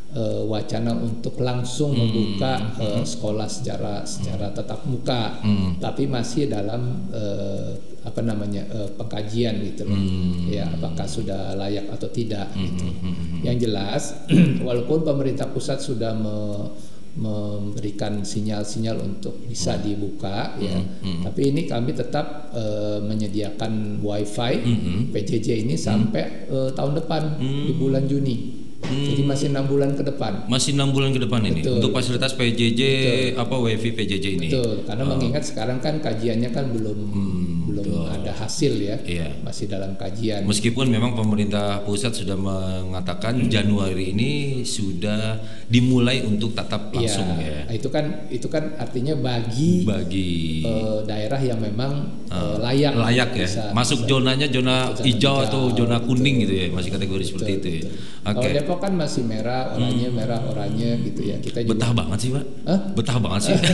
eh, 0.09 0.41
wacana 0.43 0.93
untuk 0.93 1.37
langsung 1.39 1.91
membuka 1.93 2.53
eh, 2.79 3.03
sekolah 3.03 3.47
secara 3.47 4.01
secara 4.03 4.49
tatap 4.49 4.85
muka, 4.85 5.41
tapi 5.77 6.05
masih 6.05 6.47
dalam 6.47 6.81
eh, 7.09 7.71
apa 8.01 8.21
namanya 8.21 8.63
eh, 8.67 8.89
pengkajian 8.93 9.59
gitu 9.65 9.83
loh, 9.83 9.99
ya 10.47 10.63
apakah 10.69 11.03
sudah 11.03 11.53
layak 11.53 11.89
atau 11.89 12.07
tidak 12.07 12.47
gitu. 12.55 12.85
Yang 13.43 13.57
jelas, 13.63 14.03
walaupun 14.63 15.03
pemerintah 15.03 15.47
pusat 15.47 15.77
sudah 15.77 16.13
me- 16.13 16.71
memberikan 17.17 18.21
sinyal-sinyal 18.21 19.01
untuk 19.01 19.41
bisa 19.49 19.73
dibuka 19.81 20.53
ya, 20.61 20.77
tapi 21.25 21.49
ini 21.49 21.65
kami 21.65 21.97
tetap 21.97 22.53
eh, 22.53 23.01
menyediakan 23.01 23.99
wifi 24.05 24.53
PJJ 25.09 25.65
ini 25.65 25.73
sampai 25.73 26.45
eh, 26.45 26.69
tahun 26.77 26.93
depan 27.01 27.41
di 27.41 27.73
bulan 27.73 28.05
Juni. 28.05 28.67
Jadi 28.87 29.25
masih 29.25 29.51
enam 29.51 29.65
bulan 29.67 29.97
ke 29.97 30.03
depan. 30.05 30.47
Masih 30.47 30.77
enam 30.77 30.93
bulan 30.93 31.11
ke 31.11 31.19
depan 31.19 31.43
ini? 31.43 31.59
Betul. 31.65 31.81
untuk 31.81 31.91
fasilitas 31.97 32.37
PJJ 32.37 32.81
apa 33.35 33.55
WiFi 33.57 33.89
PJJ 33.91 34.25
ini. 34.37 34.47
Betul, 34.47 34.85
karena 34.87 35.03
mengingat 35.03 35.43
sekarang 35.43 35.81
kan 35.83 35.99
kajiannya 35.99 36.49
kan 36.53 36.71
belum 36.71 36.97
belum 37.79 38.05
ada 38.07 38.31
hasil 38.31 38.73
ya, 38.75 38.95
Iya. 38.99 39.27
masih 39.41 39.65
dalam 39.65 39.93
kajian. 39.93 40.43
Meskipun 40.43 40.87
memang 40.87 41.13
pemerintah 41.13 41.81
pusat 41.81 42.13
sudah 42.13 42.35
mengatakan 42.35 43.37
Januari 43.47 44.11
ini 44.11 44.31
sudah 44.61 45.37
dimulai 45.65 46.21
untuk 46.21 46.51
tatap 46.51 46.89
langsung 46.89 47.27
Iya, 47.35 47.67
ya. 47.67 47.75
itu 47.75 47.87
kan 47.87 48.05
itu 48.27 48.47
kan 48.47 48.75
artinya 48.77 49.13
bagi 49.13 49.83
Bagi 49.83 50.63
eh, 50.63 50.99
daerah 51.03 51.39
yang 51.39 51.59
memang 51.59 52.23
eh, 52.25 52.55
layak 52.57 52.93
layak 52.95 53.29
ya. 53.33 53.43
bisa- 53.43 53.71
Masuk 53.71 54.03
bisa- 54.03 54.09
zonanya 54.09 54.47
zona 54.47 54.75
hijau 54.97 55.43
atau 55.43 55.69
zona 55.71 55.99
betul. 55.99 56.15
kuning 56.15 56.35
gitu 56.43 56.53
ya, 56.55 56.65
masih 56.69 56.89
kategori 56.89 57.23
seperti 57.25 57.51
itu 57.55 57.67
ya. 57.69 57.81
Oke. 58.27 58.43
Hmm. 58.43 58.55
Depok 58.57 58.79
kan 58.79 58.91
masih 58.91 59.23
merah, 59.23 59.71
oranye, 59.71 60.07
merah, 60.09 60.39
oranye 60.43 60.99
gitu 61.05 61.21
ya. 61.23 61.37
Kita 61.39 61.63
juga 61.63 61.71
Betah 61.75 61.91
banget 61.93 62.17
sih, 62.19 62.29
Pak. 62.31 62.43
Hah? 62.65 62.79
Betah 62.91 63.17
banget 63.17 63.41
sih. 63.43 63.55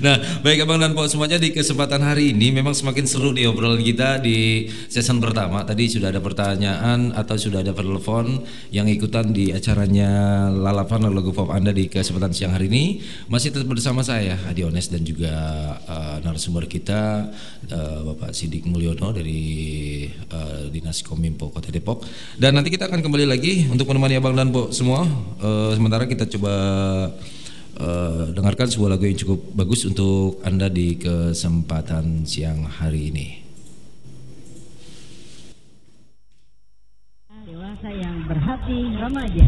Nah, 0.00 0.16
baik 0.40 0.64
Abang 0.64 0.80
dan 0.80 0.96
Pok 0.96 1.12
semuanya 1.12 1.36
di 1.36 1.52
kesempatan 1.52 2.00
hari 2.00 2.32
ini 2.32 2.48
memang 2.56 2.72
semakin 2.72 3.04
seru 3.04 3.36
di 3.36 3.44
obrolan 3.44 3.84
kita 3.84 4.16
di 4.16 4.64
season 4.88 5.20
pertama. 5.20 5.60
Tadi 5.60 5.92
sudah 5.92 6.08
ada 6.08 6.24
pertanyaan 6.24 7.12
atau 7.12 7.36
sudah 7.36 7.60
ada 7.60 7.76
telepon 7.76 8.40
yang 8.72 8.88
ikutan 8.88 9.28
di 9.28 9.52
acaranya 9.52 10.48
Lalapan 10.48 11.04
lagu 11.12 11.36
pop 11.36 11.52
Anda 11.52 11.76
di 11.76 11.92
kesempatan 11.92 12.32
siang 12.32 12.56
hari 12.56 12.72
ini. 12.72 13.04
Masih 13.28 13.52
tetap 13.52 13.68
bersama 13.68 14.00
saya 14.00 14.40
Adi 14.48 14.64
Ones 14.64 14.88
dan 14.88 15.04
juga 15.04 15.36
uh, 15.84 16.16
narasumber 16.24 16.64
kita 16.64 17.28
uh, 17.68 18.00
Bapak 18.08 18.32
Sidik 18.32 18.64
Mulyono 18.64 19.12
dari 19.12 20.08
uh, 20.32 20.64
Dinas 20.72 21.04
Kominfo 21.04 21.52
Kota 21.52 21.68
Depok. 21.68 22.08
Dan 22.40 22.56
nanti 22.56 22.72
kita 22.72 22.88
akan 22.88 23.04
kembali 23.04 23.28
lagi 23.28 23.68
untuk 23.68 23.84
menemani 23.92 24.16
Abang 24.16 24.32
dan 24.32 24.48
Pok 24.48 24.72
semua. 24.72 25.04
Uh, 25.44 25.76
sementara 25.76 26.08
kita 26.08 26.24
coba 26.24 26.56
uh, 27.80 28.30
dengarkan 28.36 28.68
sebuah 28.68 28.94
lagu 28.94 29.08
yang 29.08 29.18
cukup 29.18 29.40
bagus 29.56 29.88
untuk 29.88 30.38
Anda 30.44 30.68
di 30.68 31.00
kesempatan 31.00 32.28
siang 32.28 32.68
hari 32.68 33.10
ini. 33.10 33.28
Dewasa 37.48 37.90
yang 37.90 38.28
berhati 38.28 38.78
remaja. 39.00 39.46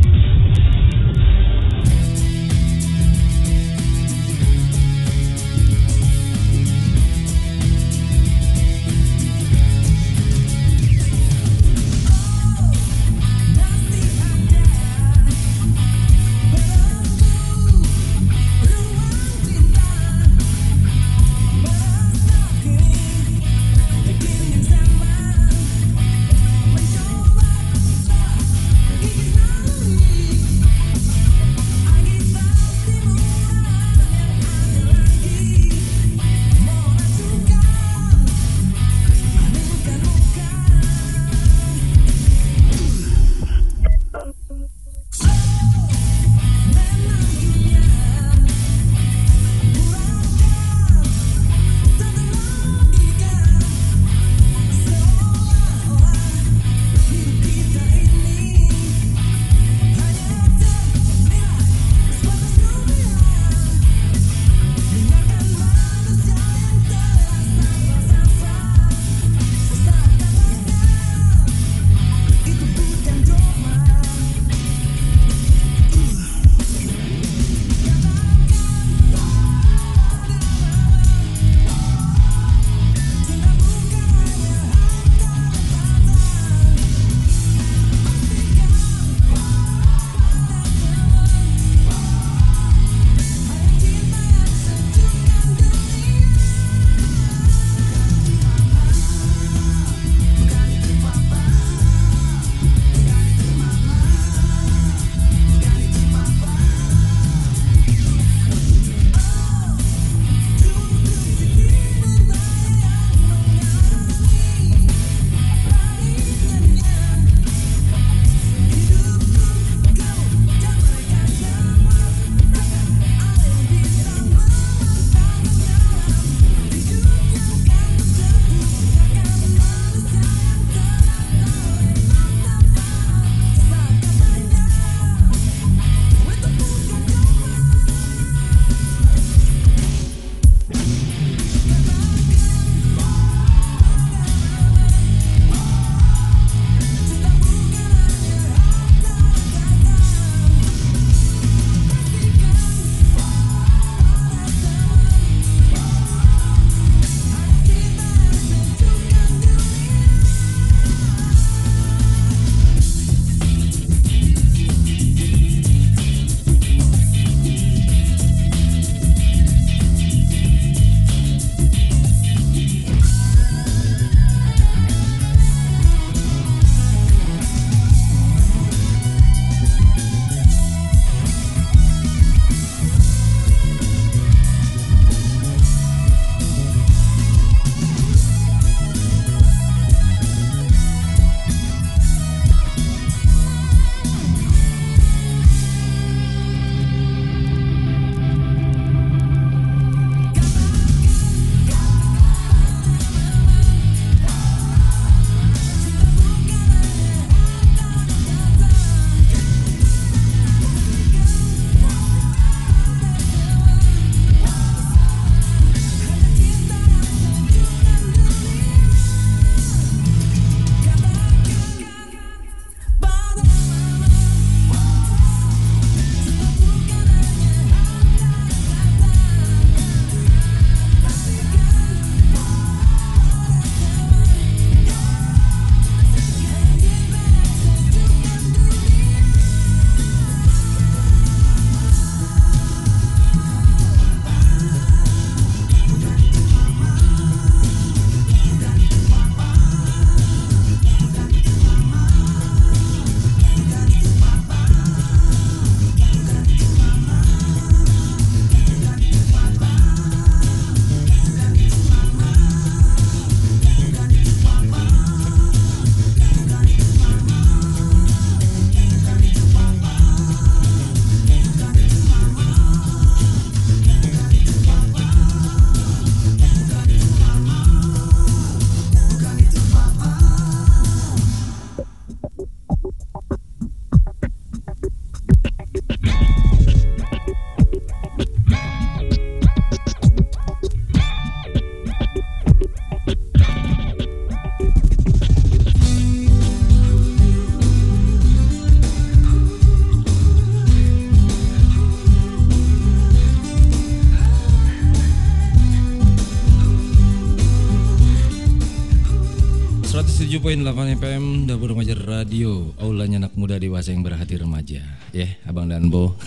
107.8 310.43 310.99
FM 310.99 311.25
Dapur 311.47 311.71
Remaja 311.71 311.95
Radio 311.95 312.75
Aulanya 312.83 313.23
anak 313.23 313.39
muda 313.39 313.63
dewasa 313.63 313.95
yang 313.95 314.03
berhati 314.03 314.43
remaja. 314.43 314.83
Ya 315.15 315.39
Abang 315.47 315.71
dan 315.71 315.87
Bo. 315.87 316.19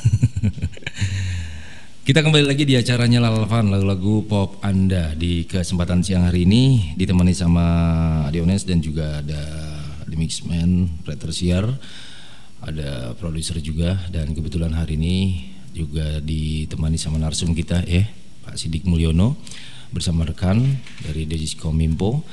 Kita 2.07 2.23
kembali 2.23 2.47
lagi 2.47 2.63
di 2.63 2.79
acaranya 2.79 3.19
Lalvan 3.19 3.75
Lagu-lagu 3.75 4.23
pop 4.23 4.63
Anda. 4.63 5.11
Di 5.19 5.43
kesempatan 5.43 5.99
siang 5.99 6.31
hari 6.31 6.47
ini 6.47 6.95
Ditemani 6.95 7.35
sama 7.35 7.67
Adiones 8.31 8.63
dan 8.63 8.79
juga 8.79 9.19
ada 9.19 9.43
The 10.07 10.15
Mixman 10.15 11.03
Preter 11.03 11.35
Siar 11.35 11.67
Ada 12.63 13.19
produser 13.19 13.59
juga 13.59 13.99
Dan 14.07 14.31
kebetulan 14.31 14.71
hari 14.79 14.95
ini 14.95 15.43
juga 15.75 16.23
ditemani 16.23 16.95
sama 16.95 17.19
narsum 17.19 17.51
kita 17.51 17.83
ya 17.83 18.07
Pak 18.47 18.55
Sidik 18.55 18.87
Mulyono 18.87 19.35
bersama 19.91 20.23
rekan 20.23 20.63
dari 21.03 21.27
Dejiskom 21.27 21.75
Mimpo 21.75 22.23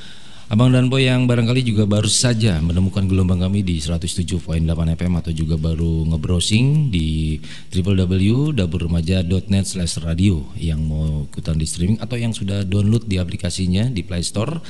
Abang 0.53 0.69
dan 0.69 0.93
Boy 0.93 1.09
yang 1.09 1.25
barangkali 1.25 1.65
juga 1.65 1.89
baru 1.89 2.13
saja 2.13 2.61
menemukan 2.61 3.09
gelombang 3.09 3.41
kami 3.41 3.65
di 3.65 3.81
107.8 3.81 4.37
FM 4.69 5.17
atau 5.17 5.33
juga 5.33 5.57
baru 5.57 6.05
ngebrowsing 6.13 6.93
di 6.93 7.41
www.dapurremaja.net 7.73 9.65
slash 9.65 10.05
radio 10.05 10.45
yang 10.61 10.85
mau 10.85 11.25
ikutan 11.25 11.57
di 11.57 11.65
streaming 11.65 12.05
atau 12.05 12.21
yang 12.21 12.37
sudah 12.37 12.69
download 12.69 13.09
di 13.09 13.17
aplikasinya 13.17 13.89
di 13.89 14.05
Play 14.05 14.21
Store. 14.21 14.61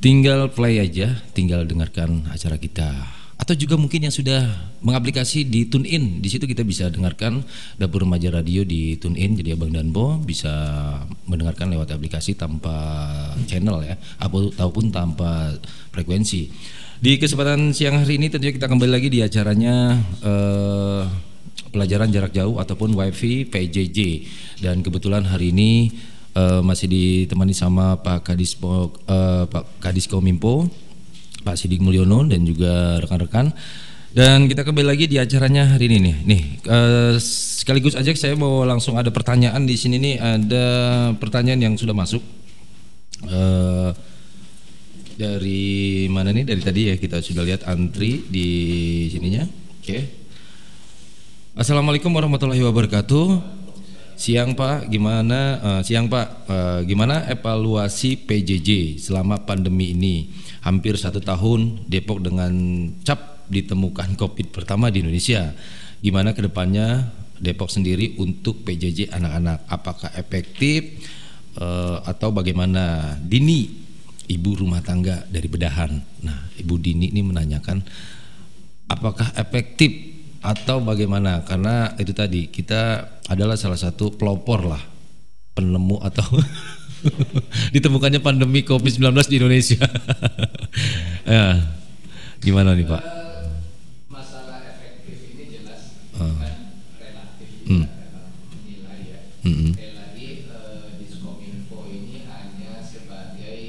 Tinggal 0.00 0.48
play 0.56 0.80
aja, 0.80 1.20
tinggal 1.36 1.68
dengarkan 1.68 2.32
acara 2.32 2.56
kita 2.56 3.21
atau 3.42 3.58
juga 3.58 3.74
mungkin 3.74 4.06
yang 4.06 4.14
sudah 4.14 4.46
mengaplikasi 4.86 5.42
di 5.42 5.66
TuneIn. 5.66 6.22
Di 6.22 6.30
situ 6.30 6.46
kita 6.46 6.62
bisa 6.62 6.86
dengarkan 6.86 7.42
Dapur 7.74 8.06
Remaja 8.06 8.30
Radio 8.30 8.62
di 8.62 8.94
TuneIn. 8.94 9.34
Jadi 9.34 9.50
Abang 9.50 9.74
Danbo 9.74 10.22
bisa 10.22 10.54
mendengarkan 11.26 11.74
lewat 11.74 11.90
aplikasi 11.90 12.38
tanpa 12.38 12.70
channel 13.50 13.82
ya, 13.82 13.98
ataupun 14.22 14.94
tanpa 14.94 15.58
frekuensi. 15.90 16.54
Di 17.02 17.18
kesempatan 17.18 17.74
siang 17.74 17.98
hari 18.06 18.14
ini 18.22 18.30
tentunya 18.30 18.54
kita 18.54 18.70
kembali 18.70 18.94
lagi 18.94 19.10
di 19.10 19.26
acaranya 19.26 19.98
eh, 20.22 21.02
pelajaran 21.74 22.14
jarak 22.14 22.30
jauh 22.30 22.62
ataupun 22.62 22.94
WiFi 22.94 23.50
PJJ. 23.50 23.98
Dan 24.62 24.86
kebetulan 24.86 25.26
hari 25.26 25.50
ini 25.50 25.90
eh, 26.38 26.62
masih 26.62 26.86
ditemani 26.86 27.58
sama 27.58 27.98
Pak 27.98 28.22
Kadis 28.22 28.54
eh, 28.54 29.44
Pak 29.50 29.82
Kadis 29.82 30.06
Kominfo 30.06 30.70
Pak 31.42 31.58
Sidik 31.58 31.82
Mulyono 31.82 32.22
dan 32.24 32.46
juga 32.46 33.02
rekan-rekan. 33.02 33.52
Dan 34.12 34.44
kita 34.44 34.62
kembali 34.62 34.86
lagi 34.92 35.08
di 35.08 35.16
acaranya 35.16 35.72
hari 35.72 35.88
ini 35.88 35.98
nih. 35.98 36.16
Nih, 36.28 36.42
uh, 36.68 37.16
sekaligus 37.16 37.96
aja 37.96 38.12
saya 38.12 38.36
mau 38.36 38.60
langsung 38.62 38.94
ada 39.00 39.08
pertanyaan 39.08 39.64
di 39.64 39.74
sini 39.74 39.96
nih. 39.96 40.16
Ada 40.20 40.64
pertanyaan 41.16 41.60
yang 41.60 41.74
sudah 41.80 41.96
masuk. 41.96 42.20
Uh, 43.24 43.90
dari 45.16 46.04
mana 46.12 46.28
nih? 46.28 46.44
Dari 46.44 46.60
tadi 46.60 46.80
ya 46.92 46.94
kita 47.00 47.24
sudah 47.24 47.40
lihat 47.40 47.64
antri 47.64 48.20
di 48.28 48.48
sininya. 49.08 49.48
Oke. 49.48 49.84
Okay. 49.84 50.02
Assalamualaikum 51.52 52.12
warahmatullahi 52.12 52.64
wabarakatuh. 52.64 53.60
Siang 54.16 54.52
Pak, 54.52 54.92
gimana? 54.92 55.58
Uh, 55.58 55.80
siang 55.80 56.06
Pak, 56.08 56.28
uh, 56.46 56.80
gimana 56.84 57.26
evaluasi 57.32 58.20
PJJ 58.28 59.00
selama 59.00 59.40
pandemi 59.42 59.96
ini? 59.96 60.28
Hampir 60.62 60.94
satu 60.94 61.18
tahun 61.18 61.86
Depok 61.90 62.22
dengan 62.22 62.52
cap 63.02 63.46
ditemukan 63.50 64.14
COVID 64.20 64.54
pertama 64.54 64.88
di 64.88 65.02
Indonesia. 65.02 65.52
Gimana 66.02 66.34
ke 66.34 66.42
depannya 66.42 67.12
Depok 67.38 67.70
sendiri 67.70 68.18
untuk 68.22 68.62
PJJ 68.66 69.10
anak-anak? 69.10 69.66
Apakah 69.66 70.10
efektif 70.14 71.02
uh, 71.58 72.02
atau 72.06 72.30
bagaimana? 72.30 73.14
Dini, 73.18 73.66
ibu 74.30 74.50
rumah 74.54 74.82
tangga 74.82 75.26
dari 75.26 75.50
Bedahan. 75.50 75.90
Nah, 76.22 76.38
Ibu 76.58 76.74
Dini 76.78 77.10
ini 77.10 77.22
menanyakan 77.22 77.82
apakah 78.86 79.34
efektif 79.34 79.90
atau 80.42 80.82
bagaimana? 80.82 81.42
Karena 81.46 81.94
itu 81.98 82.14
tadi 82.14 82.50
kita 82.50 83.06
adalah 83.30 83.58
salah 83.58 83.78
satu 83.78 84.14
pelopor 84.14 84.66
lah 84.66 84.82
penemu 85.52 86.00
atau 86.00 86.26
ditemukannya 87.74 88.20
pandemi 88.22 88.62
COVID-19 88.62 89.14
di 89.28 89.36
Indonesia. 89.38 89.82
ya, 91.28 91.58
gimana 92.38 92.74
nih 92.74 92.86
Pak? 92.86 93.02
Masalah 94.10 94.62
efektif 94.66 95.18
ini 95.34 95.44
jelas 95.60 95.98
uh. 96.16 96.22
kan 96.38 96.56
relatif 96.98 97.50
hmm. 97.66 97.84
nilai 98.66 98.98
ya. 99.02 99.20
Hmm. 99.42 99.54
hmm. 99.54 99.72
Sekali 99.74 99.94
lagi 99.98 100.28
uh, 100.50 100.86
Diskominfo 100.98 101.78
ini 101.90 102.26
hanya 102.26 102.82
sebagai 102.82 103.60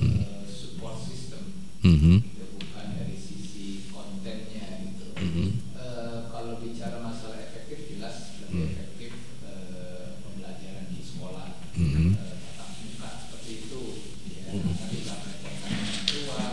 uh, 0.00 0.44
support 0.48 0.96
system, 1.04 1.42
Hmm. 1.80 1.96
hmm. 1.96 2.18
gitu, 2.20 2.44
bukan 2.60 2.86
dari 2.96 3.16
sisi 3.16 3.88
kontennya 3.88 4.84
gitu. 4.84 5.06
Hmm. 5.16 5.50
Uh, 5.76 6.18
kalau 6.28 6.60
bicara 6.60 7.00
masalah 7.00 7.40
efektif 7.40 7.96
jelas 7.96 8.36
lebih 8.40 8.48
Hmm. 8.50 8.68
efektif 8.72 9.12
uh, 9.46 10.20
pembelajaran 10.26 10.84
di 10.92 11.00
sekolah. 11.00 11.48
Hmm. 11.80 12.12
Uh, 12.12 12.36
tatap 12.50 12.76
muka 12.82 13.08
seperti 13.24 13.52
itu 13.64 13.82
ya 14.26 14.42
karena 14.50 14.74
tidak 14.90 15.16
merepotkan 15.22 15.72
orang 15.80 16.02
tua 16.04 16.44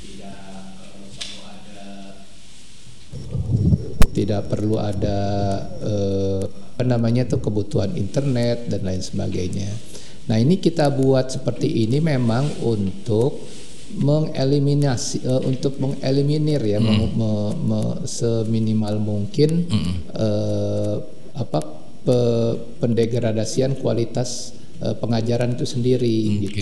tidak 0.00 0.40
eh, 0.42 0.64
perlu 0.74 1.06
ada 1.44 1.84
tidak 4.20 4.52
perlu 4.52 4.76
ada 4.76 5.18
eh, 5.80 6.42
apa 6.44 6.84
namanya 6.84 7.24
tuh 7.24 7.40
kebutuhan 7.40 7.96
internet 7.96 8.68
dan 8.68 8.84
lain 8.84 9.00
sebagainya. 9.00 9.68
Nah 10.28 10.36
ini 10.36 10.60
kita 10.60 10.92
buat 10.92 11.32
seperti 11.32 11.88
ini 11.88 11.98
memang 12.04 12.60
untuk 12.62 13.40
mengeliminasi 13.90 15.24
eh, 15.24 15.42
untuk 15.48 15.80
mengeliminir 15.80 16.62
ya 16.62 16.78
meng- 16.78 17.10
me- 17.16 17.56
me- 17.58 17.98
seminimal 18.06 19.00
mungkin 19.02 19.66
eh, 20.14 20.96
apa 21.34 21.58
pe- 22.04 22.56
pendegradasian 22.78 23.80
kualitas 23.80 24.54
eh, 24.80 24.94
pengajaran 24.94 25.52
itu 25.52 25.64
sendiri 25.64 26.16
gitu. 26.42 26.56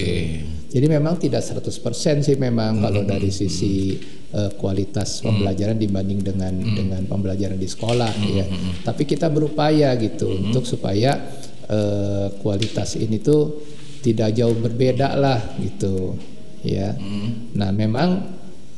Jadi 0.68 0.86
memang 0.86 1.16
tidak 1.16 1.40
100% 1.40 1.64
sih 2.20 2.36
memang 2.36 2.78
kalau 2.78 3.02
dari 3.02 3.30
sisi 3.30 3.96
eh, 4.28 4.50
kualitas 4.54 5.22
pembelajaran 5.22 5.76
dibanding 5.76 6.20
dengan 6.20 6.52
dengan 6.52 7.02
pembelajaran 7.04 7.56
di 7.56 7.66
sekolah 7.66 8.12
ya. 8.28 8.46
Tapi 8.82 9.02
kita 9.04 9.28
berupaya 9.28 9.94
gitu 9.96 10.28
untuk 10.44 10.62
supaya 10.62 11.16
eh, 11.64 12.26
kualitas 12.36 12.94
ini 12.94 13.18
tuh 13.18 13.64
tidak 13.98 14.30
jauh 14.30 14.54
berbeda 14.54 15.14
lah 15.14 15.38
gitu 15.58 16.14
ya. 16.60 16.94
Nah, 17.54 17.70
memang 17.70 18.08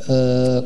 eh, 0.07 0.61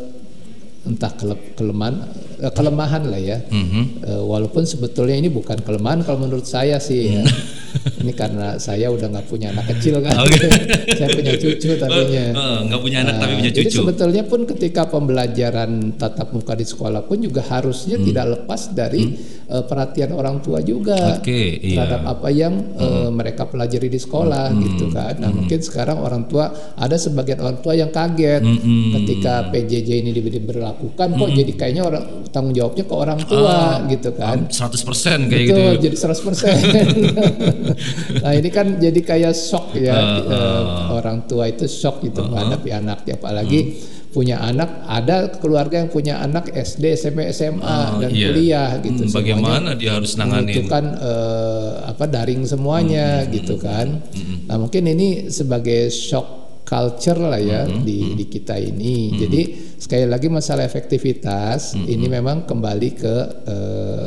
entah 0.85 1.13
kele- 1.13 1.55
kelemahan 1.55 1.97
eh, 2.37 2.51
kelemahan 2.51 3.03
lah 3.05 3.21
ya. 3.21 3.39
Eh, 3.45 3.91
walaupun 4.21 4.63
sebetulnya 4.63 5.15
ini 5.15 5.29
bukan 5.29 5.59
kelemahan 5.59 6.03
kalau 6.03 6.21
menurut 6.21 6.45
saya 6.45 6.79
sih 6.79 7.15
ya. 7.15 7.23
ini 8.01 8.15
karena 8.15 8.55
saya 8.57 8.87
udah 8.87 9.11
nggak 9.11 9.27
punya 9.27 9.51
anak 9.51 9.67
kecil 9.69 9.99
kan. 9.99 10.15
saya 10.99 11.09
punya 11.11 11.35
cucu 11.35 11.75
tadinya. 11.75 12.25
Oh, 12.31 12.39
oh, 12.39 12.59
nggak 12.67 12.81
punya 12.81 12.99
anak 13.03 13.15
tapi 13.19 13.33
punya 13.37 13.51
Jadi 13.51 13.67
cucu. 13.67 13.79
sebetulnya 13.83 14.23
pun 14.23 14.41
ketika 14.47 14.83
pembelajaran 14.87 15.71
tatap 15.95 16.31
muka 16.31 16.55
di 16.55 16.63
sekolah 16.63 17.03
pun 17.03 17.19
juga 17.19 17.43
harusnya 17.43 17.97
Hmm. 17.97 18.07
tidak 18.07 18.27
lepas 18.33 18.61
dari 18.71 19.03
eh, 19.45 19.61
perhatian 19.61 20.11
orang 20.13 20.41
tua 20.41 20.59
juga 20.61 21.21
Oke, 21.21 21.61
iya. 21.61 21.77
terhadap 21.77 22.03
apa 22.09 22.29
yang 22.29 22.55
eh, 22.75 23.11
mereka 23.11 23.45
pelajari 23.45 23.87
di 23.87 23.99
sekolah 23.99 24.49
Hmm. 24.49 24.61
gitu 24.63 24.89
kan. 24.89 25.19
Nah 25.19 25.31
mungkin 25.31 25.59
sekarang 25.59 25.99
orang 25.99 26.25
tua 26.27 26.49
ada 26.75 26.97
sebagian 26.97 27.39
orang 27.39 27.59
tua 27.59 27.75
yang 27.75 27.91
kaget 27.91 28.41
Hmm. 28.41 28.93
ketika 28.95 29.51
PJJ 29.51 29.89
ini 30.01 30.11
diberlakukan 30.13 31.09
kok 31.13 31.31
jadi 31.31 31.53
kayaknya 31.55 31.83
orang 31.83 32.05
tanggung 32.35 32.51
jawabnya 32.53 32.83
ke 32.83 32.93
orang 32.93 33.21
tua 33.23 33.59
gitu 33.87 34.11
kan. 34.13 34.51
100% 34.51 35.31
kayak 35.31 35.45
Betul, 35.47 35.71
gitu. 35.79 35.83
jadi 35.87 35.97
100%. 35.97 37.15
nah 38.23 38.33
ini 38.33 38.49
kan 38.51 38.67
jadi 38.77 39.01
kayak 39.01 39.33
shock 39.33 39.71
ya 39.75 39.95
Ah, 39.95 40.19
eh, 40.19 40.63
orang 40.93 41.25
tua 41.25 41.47
itu 41.47 41.65
shock 41.65 42.03
gitu 42.03 42.21
menghadapi 42.21 42.71
anaknya 42.71 43.15
apalagi 43.15 43.61
Hmm. 43.65 43.73
punya 44.15 44.39
anak 44.39 44.87
ada 44.87 45.27
keluarga 45.35 45.75
yang 45.77 45.91
punya 45.91 46.19
anak 46.19 46.47
SD 46.49 46.95
SMP 46.95 47.27
SMA 47.29 47.59
Ah, 47.61 47.99
dan 47.99 48.11
iya. 48.11 48.31
kuliah 48.31 48.71
gitu 48.79 49.03
Hmm, 49.03 49.11
Semuanya 49.11 49.19
bagaimana 49.35 49.71
dia 49.75 49.91
harus 49.93 50.13
nanganin? 50.15 50.55
membutuhkan 50.55 50.85
eh, 50.97 51.71
apa 51.85 52.05
daring 52.07 52.43
semuanya 52.45 53.23
Hmm, 53.23 53.31
gitu 53.33 53.55
kan 53.57 54.03
nah 54.45 54.55
mungkin 54.55 54.87
ini 54.87 55.09
sebagai 55.29 55.91
shock 55.91 56.44
culture 56.75 57.21
lah 57.23 57.39
ya 57.39 57.63
Hmm, 57.71 57.87
di 57.87 58.19
di 58.19 58.25
kita 58.27 58.59
ini. 58.59 59.15
Jadi 59.15 59.41
sekali 59.79 60.11
lagi 60.11 60.27
masalah 60.27 60.67
efektivitas 60.67 61.79
Hmm, 61.79 61.87
ini 61.87 62.07
memang 62.11 62.43
kembali 62.51 62.89
ke 62.99 63.17
eh, 63.47 64.07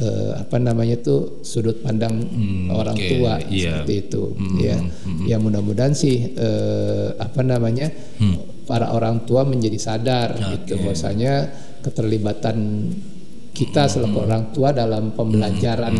eh, 0.00 0.32
apa 0.40 0.56
namanya 0.56 0.96
tuh 1.04 1.44
sudut 1.44 1.84
pandang 1.84 2.16
orang 2.72 2.96
oke, 2.96 3.08
tua 3.12 3.34
iya. 3.52 3.84
seperti 3.84 3.94
itu 4.08 4.22
ya. 4.56 4.76
Ya 5.28 5.36
mudah-mudahan 5.36 5.92
sih 5.92 6.32
eh, 6.32 7.08
apa 7.20 7.44
namanya 7.44 7.92
para 8.64 8.92
orang 8.96 9.28
tua 9.28 9.44
menjadi 9.44 9.76
sadar 9.76 10.36
gitu 10.36 10.80
bahwasanya 10.80 11.52
keterlibatan 11.84 12.88
kita 13.52 13.90
selaku 13.90 14.18
orang 14.22 14.54
tua 14.54 14.70
dalam 14.70 15.10
pembelajaran 15.18 15.94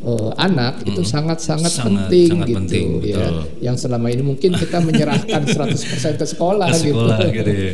eh, 0.00 0.30
anak 0.36 0.80
itu 0.82 1.02
sangat-sangat 1.02 1.68
Sangat- 1.68 2.08
penting 2.08 2.28
sangat 2.30 2.46
gitu 2.46 2.58
penting, 2.58 2.86
ya. 3.02 3.16
betul. 3.20 3.34
Yang 3.60 3.76
selama 3.78 4.06
ini 4.08 4.22
mungkin 4.22 4.50
kita 4.54 4.78
menyerahkan 4.78 5.42
100% 5.70 6.16
ke 6.16 6.26
sekolah, 6.26 6.68
Ke 6.68 6.78
sekolah 6.82 7.18
gitu. 7.26 7.36
gitu 7.36 7.50
ya. 7.52 7.72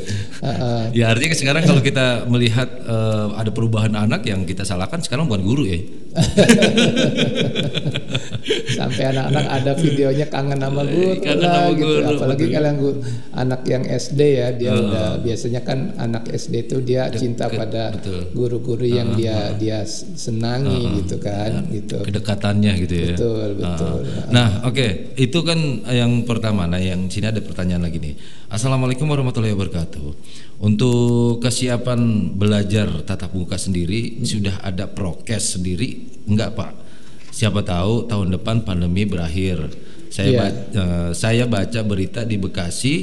Ya 0.93 1.05
artinya 1.09 1.35
sekarang 1.35 1.63
kalau 1.65 1.81
kita 1.81 2.07
melihat 2.27 2.69
eh, 2.79 3.27
ada 3.33 3.51
perubahan 3.51 3.95
anak 3.95 4.23
yang 4.23 4.43
kita 4.43 4.63
salahkan 4.63 4.99
sekarang 5.01 5.27
bukan 5.27 5.43
guru 5.43 5.65
ya. 5.65 5.79
sampai 8.73 9.05
anak-anak 9.07 9.47
ada 9.53 9.73
videonya 9.75 10.27
kangen 10.27 10.57
sama 10.57 10.83
guru 10.83 11.13
Iya, 11.13 11.21
Kangen 11.21 11.39
lah 11.39 11.53
sama 11.53 11.71
gitu 11.73 11.85
guru, 11.87 12.09
apalagi 12.09 12.41
betul. 12.41 12.55
kalau 12.55 12.67
yang 12.67 12.79
gu- 12.79 12.99
anak 13.35 13.61
yang 13.65 13.85
SD 13.87 14.21
ya 14.33 14.49
dia 14.51 14.71
Heeh. 14.71 14.83
udah 14.83 15.09
biasanya 15.21 15.61
kan 15.61 15.79
anak 15.99 16.25
SD 16.31 16.55
itu 16.63 16.77
dia 16.81 17.03
cinta 17.11 17.47
pada 17.49 17.93
betul. 17.93 18.21
guru-guru 18.33 18.87
yang 18.87 19.13
Heeh, 19.13 19.21
dia 19.21 19.37
dia 19.57 19.79
senangi 20.17 20.73
Heeh. 20.79 20.97
gitu 21.03 21.17
kan 21.19 21.51
gitu 21.69 21.99
kedekatannya 22.17 22.73
gitu 22.81 22.95
ya. 22.97 23.09
Betul, 23.13 23.49
betul. 23.61 23.97
Ah. 24.09 24.29
Nah, 24.33 24.49
oke, 24.65 25.13
itu 25.21 25.39
kan 25.45 25.59
yang 25.87 26.25
pertama. 26.25 26.65
Nah, 26.65 26.81
yang 26.81 27.13
sini 27.13 27.29
ada 27.29 27.41
pertanyaan 27.45 27.85
lagi 27.85 28.01
nih. 28.01 28.17
Assalamualaikum 28.49 29.05
warahmatullahi 29.05 29.53
wabarakatuh. 29.53 30.07
Untuk 30.65 31.45
kesiapan 31.45 32.33
belajar 32.33 32.89
tatap 33.05 33.37
muka 33.37 33.61
sendiri 33.61 34.25
sudah 34.25 34.65
ada 34.65 34.89
prokes 34.89 35.61
sendiri 35.61 36.25
enggak, 36.25 36.57
Pak? 36.57 36.73
Siapa 37.29 37.61
tahu 37.61 38.09
tahun 38.09 38.33
depan 38.33 38.65
pandemi 38.65 39.05
berakhir. 39.05 39.69
Saya 40.09 40.29
Iya. 40.33 40.39
ba- 40.41 40.57
eh, 40.73 41.11
saya 41.13 41.45
baca 41.45 41.81
berita 41.85 42.25
di 42.25 42.41
Bekasi, 42.41 42.95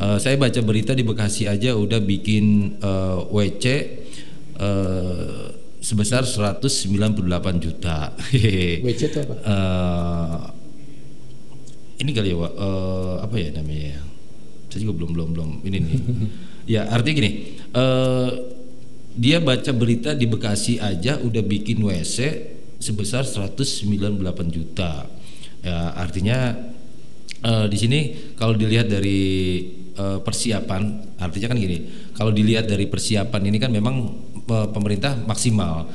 eh, 0.00 0.16
saya 0.16 0.40
baca 0.40 0.56
berita 0.64 0.96
di 0.96 1.04
Bekasi 1.04 1.44
aja 1.44 1.76
udah 1.76 2.00
bikin 2.00 2.78
eh, 2.80 3.18
WC 3.28 3.64
eh, 4.54 5.44
sebesar 5.84 6.24
198 6.24 7.20
juta. 7.60 8.16
WC 8.88 9.02
itu 9.12 9.18
apa? 9.20 9.34
Eh, 9.44 10.40
ini 12.00 12.10
kali 12.16 12.32
ya, 12.32 12.36
eh, 12.40 13.14
apa 13.20 13.36
ya 13.36 13.52
namanya? 13.52 14.00
ya? 14.00 14.02
Saya 14.72 14.88
juga 14.88 15.04
belum 15.04 15.10
belum 15.12 15.28
belum 15.36 15.50
ini 15.68 15.78
nih. 15.84 15.98
ya 16.80 16.88
artinya 16.88 17.14
gini, 17.20 17.30
eh, 17.60 18.30
dia 19.14 19.38
baca 19.44 19.70
berita 19.76 20.16
di 20.16 20.24
Bekasi 20.24 20.80
aja 20.80 21.20
udah 21.20 21.44
bikin 21.44 21.84
WC 21.84 22.16
sebesar 22.80 23.28
198 23.28 23.84
juta. 24.48 25.04
Ya 25.60 25.92
artinya 26.00 26.56
eh, 27.44 27.66
di 27.68 27.76
sini 27.76 28.00
kalau 28.40 28.56
dilihat 28.56 28.88
dari 28.88 29.20
eh, 29.92 30.18
persiapan, 30.24 31.12
artinya 31.20 31.52
kan 31.52 31.58
gini, 31.60 32.08
kalau 32.16 32.32
dilihat 32.32 32.72
dari 32.72 32.88
persiapan 32.88 33.52
ini 33.52 33.60
kan 33.60 33.68
memang 33.68 34.32
pemerintah 34.46 35.16
maksimal, 35.24 35.88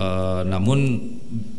Eh, 0.00 0.42
namun 0.48 0.78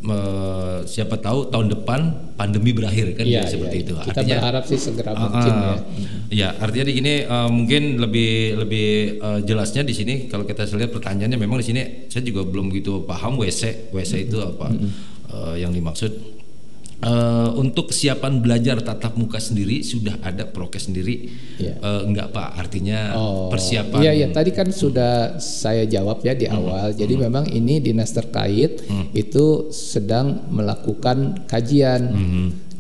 eh, 0.01 0.77
siapa 0.89 1.22
tahu 1.22 1.53
tahun 1.53 1.77
depan 1.77 2.34
pandemi 2.34 2.73
berakhir 2.73 3.13
kan 3.13 3.22
jadi 3.22 3.45
seperti 3.45 3.77
iya, 3.77 3.85
itu. 3.85 3.93
iya. 3.93 4.05
Kita 4.09 4.22
berharap 4.26 4.63
sih 4.65 4.80
segera 4.81 5.13
mungkin 5.13 5.53
ya. 5.53 5.76
Ya, 6.31 6.49
artinya 6.57 6.89
di 6.89 6.93
gini 6.97 7.13
eh, 7.22 7.49
mungkin 7.53 8.01
lebih 8.01 8.57
lebih 8.65 8.89
eh, 9.22 9.39
jelasnya 9.45 9.85
di 9.85 9.93
sini 9.93 10.26
kalau 10.26 10.47
kita 10.47 10.65
lihat 10.73 10.89
pertanyaannya 10.89 11.38
memang 11.38 11.61
di 11.61 11.65
sini 11.69 11.81
saya 12.09 12.26
juga 12.26 12.41
belum 12.49 12.73
begitu 12.73 13.05
paham 13.05 13.38
WC 13.38 13.93
WC 13.93 14.31
itu 14.31 14.41
apa 14.41 14.73
eh, 15.30 15.55
yang 15.61 15.69
dimaksud. 15.69 16.30
Eh, 17.02 17.49
untuk 17.57 17.90
kesiapan 17.90 18.45
belajar 18.45 18.78
tatap 18.78 19.18
muka 19.18 19.41
sendiri 19.41 19.82
sudah 19.82 20.22
ada 20.22 20.45
prokes 20.45 20.86
sendiri 20.86 21.34
Iya. 21.57 21.82
Eh, 21.82 22.02
enggak 22.06 22.30
Pak 22.30 22.49
artinya 22.53 23.18
Oh, 23.18 23.49
persiapan 23.49 24.06
Iya, 24.06 24.11
iya. 24.14 24.28
Tadi 24.30 24.53
kan 24.53 24.69
sudah 24.69 25.41
saya 25.41 25.90
jawab 25.90 26.22
ya 26.22 26.38
di 26.38 26.45
awal. 26.45 26.94
Jadi 26.94 27.18
memang 27.18 27.49
ini 27.49 27.82
dinas 27.82 28.14
terkait 28.14 28.86
itu 29.14 29.45
sedang 29.72 30.45
melakukan 30.53 31.41
kajian. 31.49 32.02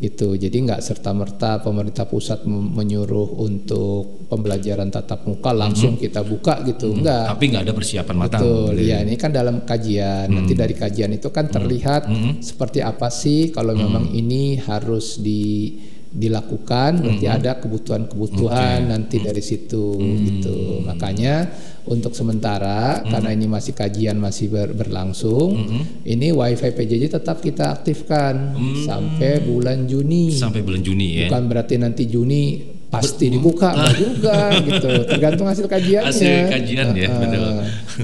Itu. 0.01 0.33
Jadi 0.33 0.57
nggak 0.65 0.81
serta 0.81 1.13
merta 1.13 1.61
pemerintah 1.61 2.09
pusat 2.09 2.41
menyuruh 2.49 3.37
untuk 3.37 4.25
pembelajaran 4.25 4.89
tatap 4.89 5.29
muka 5.29 5.53
langsung 5.53 5.93
kita 6.01 6.25
buka 6.25 6.65
gitu. 6.65 6.97
Enggak. 6.97 7.37
tapi 7.37 7.43
nggak 7.53 7.63
ada 7.69 7.73
persiapan 7.77 8.15
matang. 8.17 8.41
Betul, 8.41 8.73
ya 8.81 9.05
ini 9.05 9.13
kan 9.13 9.29
dalam 9.29 9.61
kajian. 9.61 10.27
Nanti 10.33 10.57
dari 10.57 10.73
kajian 10.73 11.13
itu 11.13 11.29
kan 11.29 11.45
terlihat 11.47 12.09
seperti 12.41 12.81
apa 12.81 13.13
sih 13.13 13.53
kalau 13.53 13.77
memang 13.77 14.09
ini 14.09 14.57
harus 14.57 15.21
di 15.21 15.77
dilakukan, 16.11 16.99
berarti 16.99 17.25
ada 17.25 17.55
kebutuhan-kebutuhan 17.57 18.91
nanti 18.91 19.23
dari 19.23 19.39
situ 19.39 19.95
gitu. 19.99 20.83
Makanya 20.83 21.47
untuk 21.81 22.11
sementara 22.13 23.01
karena 23.01 23.31
ini 23.31 23.47
masih 23.47 23.71
kajian 23.71 24.19
masih 24.19 24.51
ber- 24.51 24.75
berlangsung, 24.75 25.55
ini 26.03 26.35
WiFi 26.35 26.69
PJJ 26.75 27.03
tetap 27.15 27.39
kita 27.39 27.79
aktifkan 27.79 28.53
sampai 28.83 29.39
bulan 29.41 29.87
Juni. 29.87 30.35
sampai 30.35 30.61
bulan 30.61 30.83
Juni 30.83 31.25
ya. 31.25 31.27
Bukan 31.31 31.43
berarti 31.47 31.75
nanti 31.79 32.03
Juni 32.05 32.59
pasti 32.91 33.31
dibuka 33.31 33.71
enggak 33.75 33.93
juga 34.03 34.37
gitu. 34.67 34.89
Tergantung 35.07 35.47
hasil 35.47 35.63
kajiannya. 35.65 36.11
Hasil 36.11 36.51
kajian 36.51 36.87
ya, 36.91 37.07
betul. 37.07 37.55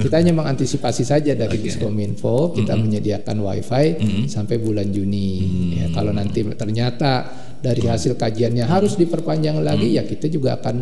kita 0.08 0.16
hanya 0.24 0.32
mengantisipasi 0.32 1.04
saja 1.04 1.36
dari 1.36 1.60
Diskominfo 1.60 2.56
kita 2.56 2.72
menyediakan 2.80 3.36
wifi 3.44 3.86
sampai 4.32 4.56
bulan 4.58 4.88
Juni 4.90 5.30
ya. 5.76 5.92
Kalau 5.92 6.16
nanti 6.16 6.40
ternyata 6.56 7.28
dari 7.58 7.84
hasil 7.86 8.16
kajiannya 8.16 8.66
harus 8.70 8.96
diperpanjang 8.96 9.58
lagi 9.66 9.98
ya 9.98 10.06
kita 10.06 10.30
juga 10.30 10.58
akan 10.62 10.76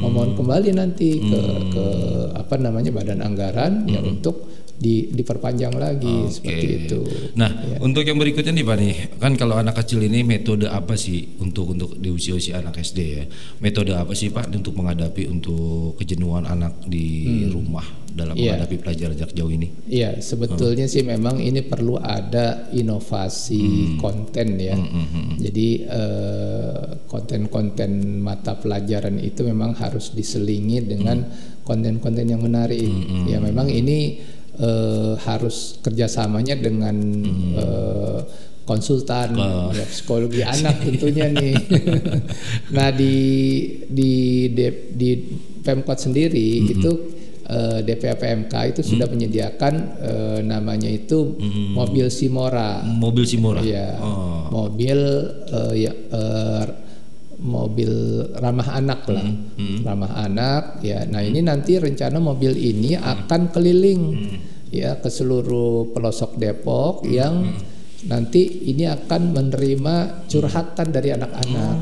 memohon 0.00 0.32
kembali 0.34 0.72
nanti 0.72 1.20
ke 1.20 1.40
ke 1.70 1.84
apa 2.32 2.54
namanya 2.56 2.90
badan 2.90 3.20
anggaran 3.20 3.84
ya 3.86 4.00
untuk 4.00 4.48
di, 4.74 5.06
diperpanjang 5.14 5.70
lagi 5.78 6.26
seperti 6.28 6.66
itu. 6.84 7.00
Nah, 7.38 7.46
Ya. 7.64 7.78
untuk 7.78 8.02
yang 8.02 8.18
berikutnya 8.18 8.50
nih 8.50 8.66
Pak 8.66 8.76
nih, 8.76 8.94
kan 9.22 9.32
kalau 9.38 9.54
anak 9.54 9.78
kecil 9.80 10.02
ini 10.02 10.26
metode 10.26 10.66
apa 10.66 10.98
sih 10.98 11.38
untuk 11.38 11.72
untuk 11.72 11.94
di 11.96 12.10
usia-usia 12.10 12.58
anak 12.58 12.82
SD 12.82 12.98
ya? 13.06 13.24
Metode 13.62 13.94
apa 13.94 14.12
sih 14.18 14.34
Pak 14.34 14.50
untuk 14.50 14.74
menghadapi 14.74 15.30
untuk 15.30 15.94
kejenuhan 15.96 16.44
anak 16.44 16.84
di 16.90 17.46
rumah 17.48 18.03
dalam 18.14 18.38
Iya. 18.38 18.54
menghadapi 18.54 18.76
pelajaran 18.78 19.14
jarak 19.18 19.34
jauh 19.34 19.50
ini? 19.50 19.68
Iya, 19.90 20.22
sebetulnya 20.22 20.86
sih 20.86 21.02
memang 21.02 21.42
ini 21.42 21.66
perlu 21.66 21.98
ada 21.98 22.70
inovasi 22.70 23.98
konten 23.98 24.54
ya. 24.56 24.78
Jadi 25.42 25.68
eh, 25.82 26.82
konten-konten 27.10 28.22
mata 28.22 28.54
pelajaran 28.54 29.18
itu 29.18 29.42
memang 29.42 29.74
harus 29.74 30.14
diselingi 30.14 30.86
dengan 30.86 31.26
konten-konten 31.66 32.24
yang 32.30 32.38
menarik. 32.40 32.86
Ya, 33.26 33.42
memang 33.42 33.66
ini 33.66 34.22
eh, 34.54 35.12
harus 35.26 35.82
kerjasamanya 35.82 36.54
dengan 36.54 36.96
eh, 37.58 38.20
konsultan 38.64 39.36
ya, 39.36 39.84
psikologi 39.90 40.40
anak 40.40 40.80
tentunya 40.80 41.28
nih. 41.28 41.54
nah 42.76 42.88
di 42.88 43.14
di 43.90 44.12
di, 44.54 44.64
di 44.94 45.10
Pemkot 45.64 45.96
sendiri 45.96 46.64
itu 46.64 47.13
eh, 47.48 47.78
DPA 47.84 48.14
PMK 48.16 48.54
itu 48.74 48.80
sudah 48.94 49.06
menyediakan 49.08 49.74
eh, 50.00 50.38
namanya 50.44 50.88
itu 50.88 51.36
mobil 51.72 52.08
Simora. 52.08 52.80
Mobil 52.84 53.24
Simora. 53.24 53.60
Iya. 53.60 54.00
Oh. 54.00 54.48
Mobil 54.52 54.98
eh, 55.52 55.74
ya 55.88 55.92
eh, 55.92 56.64
mobil 57.44 57.92
ramah 58.40 58.68
anak 58.78 59.04
lah. 59.10 59.26
Ramah 59.84 60.12
anak 60.24 60.62
ya. 60.80 61.04
Nah, 61.04 61.20
ini 61.20 61.44
nanti 61.44 61.76
rencana 61.76 62.16
mobil 62.16 62.56
ini 62.56 62.96
akan 62.96 63.52
keliling 63.52 64.02
ya 64.72 64.98
ke 64.98 65.06
seluruh 65.06 65.92
pelosok 65.94 66.40
Depok 66.40 67.06
yang 67.06 67.54
nanti 68.04 68.68
ini 68.68 68.84
akan 68.88 69.32
menerima 69.32 70.26
curhatan 70.28 70.92
dari 70.92 71.14
anak-anak 71.14 71.76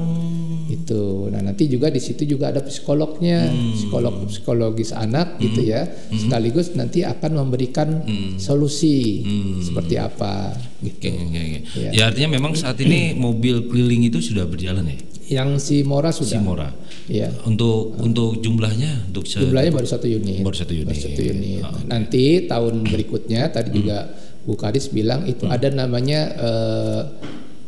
itu. 0.73 1.29
Nah 1.29 1.45
nanti 1.45 1.69
juga 1.69 1.93
di 1.93 2.01
situ 2.01 2.25
juga 2.25 2.49
ada 2.49 2.65
psikolognya, 2.65 3.53
psikolog 3.77 4.25
psikologis 4.27 4.97
anak 4.97 5.37
gitu 5.39 5.61
ya. 5.61 5.85
Sekaligus 6.11 6.73
nanti 6.73 7.05
akan 7.05 7.45
memberikan 7.45 8.03
solusi 8.41 9.23
seperti 9.61 10.01
apa 10.01 10.57
gitu. 10.81 11.09
Oke, 11.09 11.11
oke, 11.13 11.41
oke. 11.41 11.61
Ya. 11.79 11.91
Ya 11.93 12.03
artinya 12.11 12.35
memang 12.41 12.53
saat 12.57 12.81
ini 12.81 13.13
mobil 13.27 13.69
keliling 13.69 14.09
itu 14.09 14.19
sudah 14.19 14.49
berjalan 14.49 14.89
ya? 14.89 14.99
Yang 15.41 15.51
si 15.65 15.77
Mora 15.87 16.11
sudah. 16.13 16.41
Simora. 16.41 16.69
Ya. 17.09 17.31
Untuk 17.49 17.97
untuk 17.99 18.43
jumlahnya 18.43 19.09
untuk 19.09 19.25
Jumlahnya 19.25 19.73
baru 19.73 19.89
satu 19.89 20.07
unit. 20.11 20.45
Baru 20.45 20.57
satu 20.57 20.75
unit. 20.75 20.89
Baru 20.93 21.01
satu 21.01 21.23
unit. 21.23 21.61
Ah, 21.63 21.73
oke. 21.73 21.83
Nanti 21.89 22.25
tahun 22.51 22.75
berikutnya 22.85 23.49
tadi 23.49 23.71
juga 23.73 24.13
Bu 24.43 24.59
Kadis 24.59 24.91
bilang 24.91 25.25
itu 25.25 25.47
ada 25.47 25.71
namanya 25.71 26.21
eh, 26.35 27.03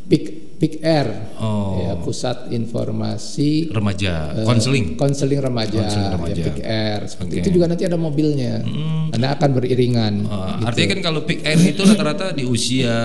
Pick 0.04 0.43
Pick 0.64 0.80
Air, 0.80 1.36
Oh. 1.44 1.76
ya, 1.76 1.92
pusat 2.00 2.48
informasi 2.48 3.68
remaja, 3.68 4.32
eh, 4.32 4.48
konseling. 4.48 4.96
konseling 4.96 5.36
remaja, 5.44 5.76
Konseling 5.76 6.08
remaja. 6.16 6.40
ya, 6.40 6.46
Pick 6.48 6.60
Air. 6.64 7.00
Seperti 7.04 7.32
Oke. 7.36 7.40
itu 7.44 7.48
juga 7.52 7.68
nanti 7.68 7.84
ada 7.84 8.00
mobilnya, 8.00 8.64
karena 9.12 9.36
akan 9.36 9.50
beriringan. 9.52 10.14
Uh, 10.24 10.56
gitu. 10.56 10.64
Artinya 10.64 10.88
kan 10.96 11.00
kalau 11.04 11.20
pick 11.28 11.44
air 11.44 11.60
itu 11.60 11.84
rata-rata 11.84 12.32
di 12.32 12.48
usia 12.48 12.96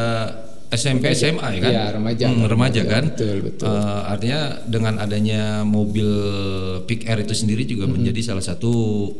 SMP 0.70 1.18
SMA 1.18 1.58
ya 1.58 1.60
kan? 1.60 1.72
Iya, 1.74 1.84
remaja. 1.98 2.26
Hmm, 2.30 2.46
remaja 2.46 2.82
kan? 2.86 3.04
Betul, 3.10 3.36
betul. 3.41 3.66
Eh, 3.66 4.02
artinya 4.06 4.40
dengan 4.70 4.94
adanya 5.02 5.66
mobil 5.66 6.06
Pick 6.86 7.10
Air 7.10 7.26
itu 7.26 7.34
sendiri 7.34 7.66
juga 7.66 7.90
menjadi 7.90 8.22
salah 8.22 8.46
satu 8.46 8.70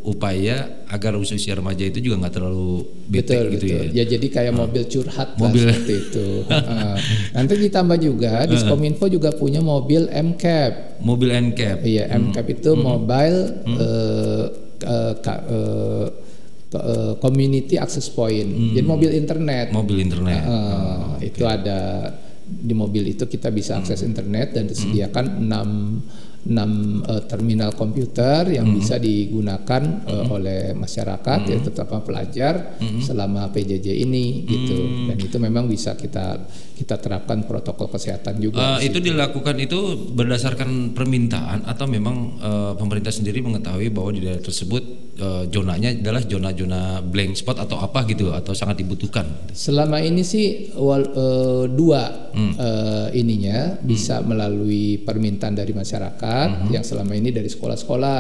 upaya 0.06 0.86
agar 0.86 1.18
usia 1.18 1.58
remaja 1.58 1.82
itu 1.82 2.06
juga 2.06 2.22
nggak 2.22 2.34
terlalu 2.38 2.86
bete 3.10 3.34
betul 3.34 3.44
gitu 3.58 3.66
betul. 3.66 3.82
ya. 3.82 3.90
Ya 3.98 4.04
jadi 4.06 4.28
kayak 4.30 4.54
mobil 4.54 4.84
curhat 4.86 5.30
lah 5.34 5.42
Mobil. 5.42 5.66
seperti 5.66 5.94
itu. 5.98 6.28
Heeh. 6.46 6.96
Nanti 7.36 7.54
ditambah 7.58 7.98
juga 7.98 8.34
Diskominfo 8.46 9.06
juga 9.10 9.34
punya 9.34 9.58
mobil 9.60 10.06
MCAP. 10.06 11.02
Mobil 11.02 11.30
NCAP. 11.34 11.82
Iya, 11.82 12.14
MCAP 12.14 12.48
itu 12.62 12.72
mobile 12.78 13.38
eh, 13.66 14.46
eh, 14.86 15.14
ka- 15.18 15.44
eh, 15.50 16.06
ke- 16.14 16.29
eh, 16.74 17.14
community 17.18 17.76
access 17.80 18.10
point. 18.10 18.50
Jadi 18.76 18.86
mobil 18.86 19.12
internet. 19.16 19.74
Mobil 19.74 20.06
internet. 20.06 20.42
Eh, 20.46 21.34
itu 21.34 21.44
ada 21.46 22.12
di 22.50 22.74
mobil 22.74 23.14
itu 23.14 23.30
kita 23.30 23.54
bisa 23.54 23.78
akses 23.78 24.02
internet 24.02 24.58
dan 24.58 24.66
disediakan 24.66 25.46
6 25.46 26.29
6 26.48 26.56
eh, 26.56 27.24
terminal 27.28 27.76
komputer 27.76 28.48
yang 28.56 28.72
bisa 28.72 28.96
digunakan 28.96 29.84
eh, 30.08 30.26
oleh 30.32 30.62
masyarakat 30.72 31.40
ya 31.46 31.58
terutama 31.60 32.00
pelajar 32.00 32.80
selama 33.04 33.52
PJJ 33.52 33.88
ini 34.08 34.48
gitu. 34.48 34.78
Dan 35.12 35.18
itu 35.20 35.38
memang 35.38 35.68
bisa 35.68 36.00
kita 36.00 36.40
kita 36.80 36.96
terapkan 36.96 37.44
protokol 37.44 37.92
kesehatan 37.92 38.40
juga 38.40 38.80
di 38.80 38.88
itu 38.88 39.04
situ. 39.04 39.12
dilakukan 39.12 39.56
itu 39.60 39.80
berdasarkan 40.16 40.96
permintaan 40.96 41.68
atau 41.68 41.86
memang 41.92 42.40
eh, 42.40 42.74
pemerintah 42.80 43.12
sendiri 43.12 43.44
mengetahui 43.44 43.92
bahwa 43.92 44.10
di 44.16 44.24
daerah 44.24 44.44
tersebut 44.44 45.12
zonanya 45.52 45.92
adalah 45.92 46.24
zona-zona 46.24 47.04
blank 47.04 47.36
spot 47.36 47.60
atau 47.60 47.76
apa 47.84 48.08
gitu 48.08 48.32
atau 48.32 48.56
sangat 48.56 48.80
dibutuhkan. 48.80 49.52
Selama 49.52 50.00
ini 50.00 50.24
sih 50.24 50.72
wal, 50.80 51.04
eh, 51.12 51.66
dua 51.68 52.32
eh, 52.32 53.08
ininya 53.20 53.76
bisa 53.84 54.24
melalui 54.24 55.02
permintaan 55.04 55.60
dari 55.60 55.76
masyarakat 55.76 56.29
yang 56.68 56.82
selama 56.82 57.14
ini 57.14 57.30
dari 57.30 57.46
sekolah-sekolah 57.46 58.20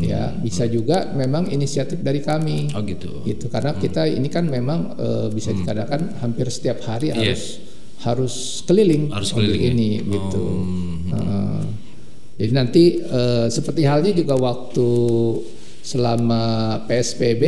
ya 0.00 0.32
bisa 0.34 0.64
juga 0.66 1.12
memang 1.12 1.48
inisiatif 1.48 2.00
dari 2.00 2.20
kami 2.20 2.72
Oh 2.72 2.82
gitu. 2.82 3.22
gitu 3.22 3.46
karena 3.48 3.74
kita 3.74 4.04
ini 4.04 4.26
kan 4.26 4.46
memang 4.46 4.94
eh, 4.94 5.26
bisa 5.28 5.50
dikatakan 5.50 6.18
hampir 6.18 6.48
setiap 6.48 6.80
hari 6.82 7.10
Iya. 7.10 7.34
harus 7.34 7.42
harus 7.98 8.34
keliling 8.62 9.10
Harus 9.10 9.30
keliling 9.32 9.58
ya? 9.60 9.70
ini 9.72 9.88
gitu. 10.02 10.44
Heeh. 11.10 11.60
jadi 12.38 12.52
nanti 12.54 12.84
eh, 13.00 13.46
seperti 13.48 13.82
halnya 13.82 14.12
juga 14.12 14.34
waktu 14.34 14.88
selama 15.82 16.42
PSBB 16.84 17.42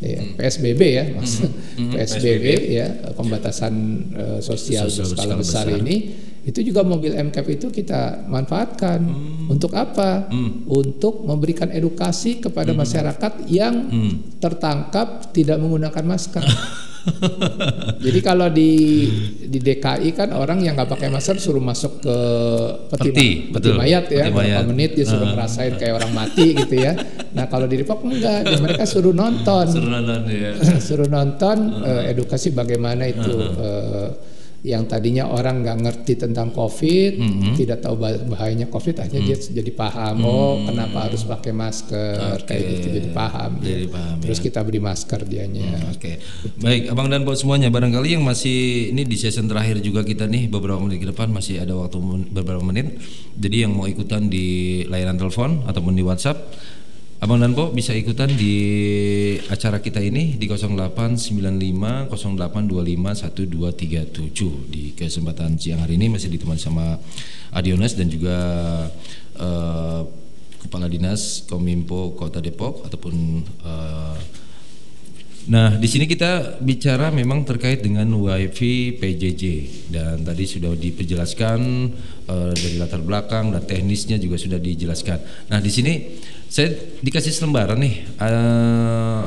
ya, 0.00 0.20
PSBB 0.34 0.80
ya 0.82 1.04
maksud 1.12 1.50
PSBB 1.92 2.44
ya 2.72 2.86
pembatasan 3.12 3.74
eh, 4.12 4.38
sosial 4.40 4.88
Sosial 4.88 5.06
berskala 5.12 5.34
berskala 5.34 5.34
besar, 5.38 5.64
besar. 5.68 5.80
ini 5.82 5.96
itu 6.42 6.58
juga 6.60 6.82
mobil 6.82 7.14
MCAP 7.14 7.46
itu 7.54 7.70
kita 7.70 8.26
manfaatkan 8.26 8.98
untuk 9.46 9.72
apa? 9.72 10.26
Untuk 10.66 11.22
memberikan 11.22 11.70
edukasi 11.70 12.38
kepada 12.38 12.74
masyarakat 12.74 13.46
yang 13.46 13.86
tertangkap 14.38 15.30
tidak 15.30 15.58
menggunakan 15.58 16.02
masker. 16.02 16.42
Jadi 17.98 18.20
kalau 18.22 18.46
di 18.46 19.06
di 19.42 19.58
DKI 19.58 20.14
kan 20.14 20.30
orang 20.30 20.62
yang 20.62 20.78
nggak 20.78 20.86
pakai 20.86 21.10
masker 21.10 21.34
suruh 21.34 21.58
masuk 21.58 21.98
ke 21.98 22.16
peti, 22.90 23.10
Peti, 23.10 23.26
ma- 23.50 23.58
betul. 23.58 23.74
mayat 23.74 24.04
ya 24.06 24.30
Peti 24.30 24.34
berapa 24.34 24.62
mayat. 24.62 24.70
menit 24.70 24.90
dia 24.94 25.06
suruh 25.06 25.26
ngerasain 25.26 25.74
kayak 25.76 25.98
orang 25.98 26.14
mati 26.14 26.54
gitu 26.54 26.74
ya. 26.78 26.94
Nah 27.34 27.50
kalau 27.50 27.66
di 27.66 27.82
Depok 27.82 28.06
enggak, 28.06 28.46
dia 28.46 28.58
mereka 28.62 28.86
suruh 28.86 29.10
nonton 29.10 29.66
Seru 29.66 29.90
nonton 29.90 30.20
ya. 30.30 30.52
suruh 30.78 31.08
nonton 31.10 31.56
eh, 31.90 32.14
edukasi 32.14 32.54
bagaimana 32.54 33.02
itu 33.10 33.34
eh, 33.34 34.08
yang 34.62 34.86
tadinya 34.86 35.26
orang 35.26 35.66
nggak 35.66 35.78
ngerti 35.82 36.14
tentang 36.14 36.54
COVID, 36.54 37.18
tidak 37.58 37.82
tahu 37.82 37.98
bah- 37.98 38.22
bahayanya 38.30 38.70
COVID, 38.70 38.94
akhirnya 38.94 39.34
dia 39.34 39.38
jadi 39.38 39.72
paham. 39.74 40.22
Oh, 40.22 40.62
kenapa 40.62 41.10
harus 41.10 41.26
pakai 41.26 41.50
masker? 41.50 42.46
Kayak 42.46 42.62
gitu 42.70 42.86
jadi 42.94 43.10
paham. 43.10 43.58
ya. 43.58 43.74
Jadi 43.74 43.86
paham, 43.90 44.16
Terus 44.22 44.38
ya. 44.38 44.44
kita 44.46 44.60
beri 44.62 44.78
masker 44.78 45.20
dianya. 45.26 45.82
Oke, 45.90 46.22
baik 46.62 46.94
Abang 46.94 47.10
dan 47.10 47.26
Pak 47.26 47.34
semuanya 47.34 47.74
barangkali 47.74 48.14
yang 48.14 48.22
masih 48.22 48.90
ini 48.94 49.02
di 49.02 49.18
season 49.18 49.50
terakhir 49.50 49.82
juga 49.82 50.06
kita 50.06 50.30
nih 50.30 50.46
beberapa 50.46 50.78
menit 50.78 51.02
ke 51.02 51.10
depan 51.10 51.26
masih 51.34 51.58
ada 51.58 51.74
waktu 51.74 51.98
men- 51.98 52.30
beberapa 52.30 52.62
menit. 52.62 53.02
Jadi 53.34 53.66
yang 53.66 53.74
mau 53.74 53.90
ikutan 53.90 54.30
di 54.30 54.82
layanan 54.86 55.18
telepon 55.18 55.66
ataupun 55.66 55.98
di 55.98 56.06
WhatsApp, 56.06 56.38
Abang 57.22 57.38
dan 57.38 57.54
Po 57.54 57.70
bisa 57.70 57.94
ikutan 57.94 58.26
di 58.34 58.58
acara 59.46 59.78
kita 59.78 60.02
ini 60.02 60.34
di 60.34 60.50
0895 60.50 62.10
0825 62.10 62.10
1237 62.10 64.66
di 64.66 64.90
kesempatan 64.90 65.54
siang 65.54 65.86
hari 65.86 66.02
ini 66.02 66.10
masih 66.10 66.34
ditemani 66.34 66.58
sama 66.58 66.98
Adionas 67.54 67.94
dan 67.94 68.10
juga 68.10 68.34
eh, 69.38 70.02
Kepala 70.66 70.90
Dinas 70.90 71.46
Kominfo 71.46 72.18
Kota 72.18 72.42
Depok 72.42 72.90
ataupun 72.90 73.14
eh, 73.70 74.18
Nah, 75.42 75.74
di 75.74 75.90
sini 75.90 76.06
kita 76.06 76.62
bicara 76.62 77.10
memang 77.10 77.42
terkait 77.42 77.82
dengan 77.82 78.06
WiFi 78.14 79.02
PJJ 79.02 79.42
dan 79.90 80.22
tadi 80.22 80.46
sudah 80.46 80.70
diperjelaskan 80.78 81.58
eh, 82.32 82.52
dari 82.56 82.76
latar 82.80 83.04
belakang 83.04 83.52
dan 83.52 83.62
teknisnya 83.68 84.16
juga 84.16 84.40
sudah 84.40 84.56
dijelaskan. 84.56 85.48
Nah, 85.52 85.60
di 85.60 85.68
sini 85.68 85.92
saya 86.48 86.72
dikasih 87.04 87.32
selembaran 87.32 87.76
nih 87.76 87.94
eh, 88.16 89.24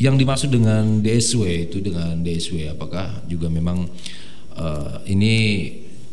yang 0.00 0.16
dimaksud 0.16 0.48
dengan 0.48 1.04
DSW 1.04 1.70
itu 1.70 1.78
dengan 1.84 2.18
DSW 2.24 2.72
apakah 2.74 3.22
juga 3.30 3.46
memang 3.46 3.86
eh, 4.58 4.96
ini 5.14 5.34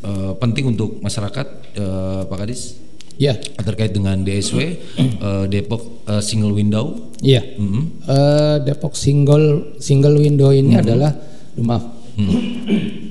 eh, 0.06 0.34
penting 0.38 0.78
untuk 0.78 1.02
masyarakat 1.02 1.48
eh, 1.74 2.22
Pak 2.28 2.38
Kadis 2.46 2.86
Ya, 3.18 3.34
terkait 3.66 3.98
dengan 3.98 4.22
DSW 4.22 4.60
eh, 5.26 5.46
Depok 5.50 6.06
eh, 6.06 6.22
single 6.22 6.54
window 6.54 7.10
iya. 7.26 7.42
Mhm. 7.42 8.06
Eh, 8.06 8.56
Depok 8.62 8.94
single 8.94 9.78
single 9.82 10.22
window 10.22 10.54
ini 10.54 10.78
adalah 10.78 11.18
maaf. 11.58 11.98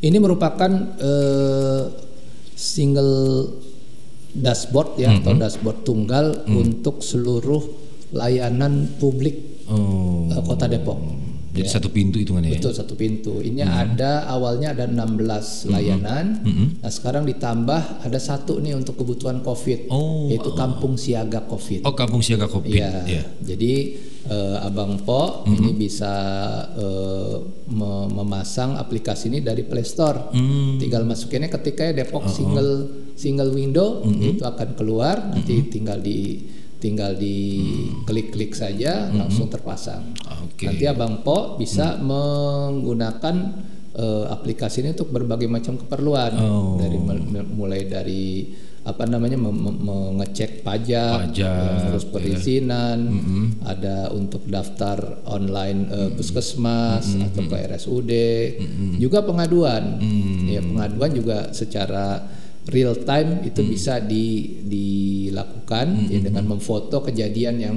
Ini 0.00 0.16
merupakan 0.16 0.72
eh, 0.96 1.82
single 2.56 3.46
dashboard 4.32 4.96
ya 4.96 5.12
atau 5.20 5.36
dashboard 5.36 5.84
tunggal 5.84 6.48
untuk 6.48 7.04
seluruh 7.04 7.60
layanan 8.14 8.96
publik 8.96 9.50
Oh, 9.70 10.26
eh, 10.26 10.42
Kota 10.42 10.66
Depok. 10.66 10.98
Jadi 11.52 11.66
satu 11.68 11.88
pintu 11.88 12.16
hitungannya 12.16 12.50
ya. 12.50 12.54
Betul 12.56 12.72
satu 12.72 12.94
pintu. 12.94 13.38
Ini 13.38 13.62
ada 13.64 14.26
awalnya 14.26 14.70
ada 14.70 14.86
16 14.86 15.66
layanan. 15.66 16.46
Nah, 16.78 16.88
sekarang 16.88 17.24
ditambah 17.24 17.82
ada 18.00 18.18
satu 18.18 18.58
nih 18.58 18.72
untuk 18.72 18.94
kebutuhan 18.96 19.40
Covid, 19.40 19.86
Oh, 19.88 20.26
yaitu 20.26 20.50
Kampung 20.52 20.94
Siaga 20.94 21.42
Covid. 21.42 21.82
Oh, 21.82 21.92
kampung 21.92 22.20
siaga 22.20 22.46
Covid. 22.46 22.70
Iya. 22.72 23.02
ya. 23.04 23.22
Jadi 23.40 23.72
eh, 24.22 24.58
Abang 24.60 25.00
Po 25.00 25.42
ini 25.44 25.74
bisa 25.74 26.12
eh, 26.72 27.34
me- 27.68 28.10
memasang 28.12 28.76
aplikasi 28.76 29.28
ini 29.28 29.40
dari 29.40 29.62
Play 29.62 29.82
Store. 29.82 30.30
Tinggal 30.76 31.02
masukinnya 31.02 31.50
ketika 31.50 31.82
ya 31.84 31.94
Depok 31.96 32.26
single 32.28 32.72
single 33.14 33.50
window 33.50 34.00
itu 34.06 34.42
akan 34.42 34.72
keluar 34.72 35.20
nanti 35.28 35.66
tinggal 35.68 35.98
di 35.98 36.46
tinggal 36.80 37.12
di 37.14 37.60
klik-klik 38.02 38.52
saja 38.52 39.06
langsung 39.10 39.46
terpasang. 39.46 40.16
Oke. 40.42 40.64
Nanti 40.64 40.84
Abang 40.84 41.20
Po 41.20 41.54
bisa 41.54 42.00
menggunakan 42.00 43.36
eh, 43.92 44.24
aplikasi 44.28 44.80
ini 44.80 44.90
untuk 44.90 45.10
berbagai 45.10 45.44
macam 45.46 45.74
keperluan 45.76 46.32
Oh. 46.36 46.74
dari 46.76 46.96
mul- 46.96 47.26
mulai 47.52 47.84
dari 47.84 48.54
apa 48.80 49.04
namanya 49.04 49.36
mem- 49.36 49.76
mengecek 49.76 50.64
pajak, 50.64 51.28
Pajak, 51.28 51.84
ngurus 51.84 52.00
ya. 52.00 52.10
perizinan, 52.10 52.98
ada 53.62 54.08
untuk 54.08 54.46
daftar 54.46 54.96
online 55.26 55.80
eh, 55.86 56.10
puskesmas 56.10 57.12
atau 57.12 57.44
ke 57.44 57.56
RSUD, 57.66 58.12
juga 58.96 59.20
pengaduan. 59.20 60.00
Ya 60.46 60.62
pengaduan 60.62 61.12
juga 61.12 61.38
secara 61.50 62.24
real 62.68 62.92
time 63.00 63.40
itu 63.48 63.64
bisa 63.64 64.02
di, 64.04 64.60
dilakukan 64.60 66.10
ya, 66.12 66.20
dengan 66.20 66.44
memfoto 66.44 67.00
kejadian 67.00 67.56
yang 67.56 67.76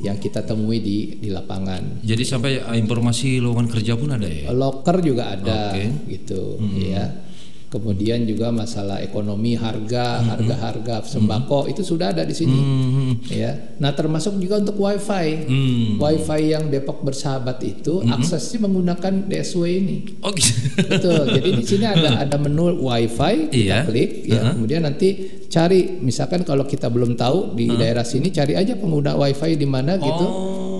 yang 0.00 0.16
kita 0.16 0.40
temui 0.46 0.80
di 0.80 1.20
di 1.20 1.28
lapangan. 1.28 2.00
Jadi 2.00 2.22
sampai 2.24 2.62
eh, 2.62 2.76
informasi 2.80 3.42
lowongan 3.42 3.68
kerja 3.68 3.98
pun 3.98 4.16
ada 4.16 4.28
ya. 4.28 4.48
Loker 4.54 4.96
juga 5.04 5.34
ada 5.34 5.74
Oke. 5.74 5.84
gitu 6.08 6.56
ya. 6.80 7.29
Kemudian 7.70 8.26
juga 8.26 8.50
masalah 8.50 8.98
ekonomi 8.98 9.54
harga, 9.54 10.18
harga-harga 10.26 11.06
sembako 11.06 11.70
itu 11.70 11.86
sudah 11.86 12.10
ada 12.10 12.26
di 12.26 12.34
sini. 12.34 12.58
Hmm. 12.58 13.12
Ya. 13.30 13.78
Nah, 13.78 13.94
termasuk 13.94 14.42
juga 14.42 14.58
untuk 14.58 14.74
WiFi. 14.74 15.26
Hmm. 15.46 15.90
WiFi 16.02 16.40
yang 16.50 16.66
Depok 16.66 17.06
bersahabat 17.06 17.62
itu 17.62 18.02
aksesnya 18.02 18.66
menggunakan 18.66 19.22
DSW 19.30 19.62
ini. 19.70 19.96
Oh, 20.18 20.34
gitu. 20.34 20.50
Betul. 20.82 21.30
Jadi 21.30 21.48
di 21.62 21.64
sini 21.64 21.86
ada 21.86 22.26
ada 22.26 22.36
menu 22.42 22.74
WiFi, 22.82 23.54
Iya. 23.54 23.86
kita 23.86 23.86
klik 23.86 24.10
ya. 24.26 24.34
Uh-huh. 24.42 24.52
Kemudian 24.58 24.82
nanti 24.82 25.08
cari 25.50 25.98
misalkan 26.02 26.42
kalau 26.42 26.66
kita 26.66 26.86
belum 26.90 27.18
tahu 27.18 27.54
di 27.58 27.70
daerah 27.74 28.06
sini 28.06 28.30
cari 28.30 28.54
aja 28.58 28.74
pengguna 28.74 29.14
WiFi 29.14 29.54
di 29.54 29.66
mana 29.70 29.94
gitu. 29.94 30.26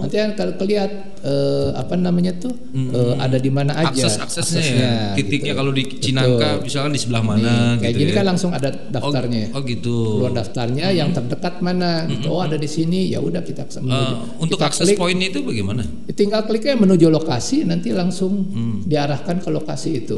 Nanti 0.00 0.16
kan 0.16 0.32
kalau 0.32 0.54
kelihat 0.56 0.90
eh, 1.20 1.68
apa 1.76 1.94
namanya 1.98 2.32
tuh 2.40 2.54
eh, 2.72 3.14
ada 3.20 3.36
di 3.36 3.50
mana 3.52 3.76
aja 3.76 4.06
Akses 4.06 4.16
aksesnya 4.16 4.62
ya. 4.64 4.92
Titiknya 5.12 5.52
kalau 5.52 5.74
di 5.74 5.84
Cinangka 6.00 6.64
misalkan 6.80 6.92
di 6.92 7.00
sebelah 7.00 7.20
mana 7.22 7.52
Nih, 7.76 7.78
kayak 7.78 7.92
gitu 7.92 8.00
gini 8.00 8.10
ya. 8.10 8.16
kan 8.16 8.24
langsung 8.26 8.50
ada 8.50 8.68
daftarnya. 8.72 9.42
Oh 9.52 9.60
gitu. 9.62 9.96
Keluar 10.16 10.32
daftarnya 10.32 10.86
yang 10.90 11.12
terdekat 11.12 11.54
mana? 11.60 11.92
gitu. 12.06 12.26
Oh 12.28 12.40
ada 12.40 12.56
di 12.56 12.64
sini. 12.66 13.06
Ya 13.06 13.20
udah 13.20 13.40
kita 13.40 13.68
menuju. 13.68 14.40
untuk 14.40 14.56
Kita 14.56 14.66
akses 14.66 14.86
klik, 14.86 14.96
poin 14.96 15.16
itu 15.16 15.40
bagaimana? 15.40 15.84
tinggal 16.10 16.42
kliknya 16.42 16.74
menuju 16.74 17.06
lokasi 17.06 17.62
nanti 17.62 17.90
langsung 17.90 18.32
Hmm. 18.50 18.80
diarahkan 18.82 19.38
ke 19.38 19.48
lokasi 19.48 20.00
itu. 20.00 20.16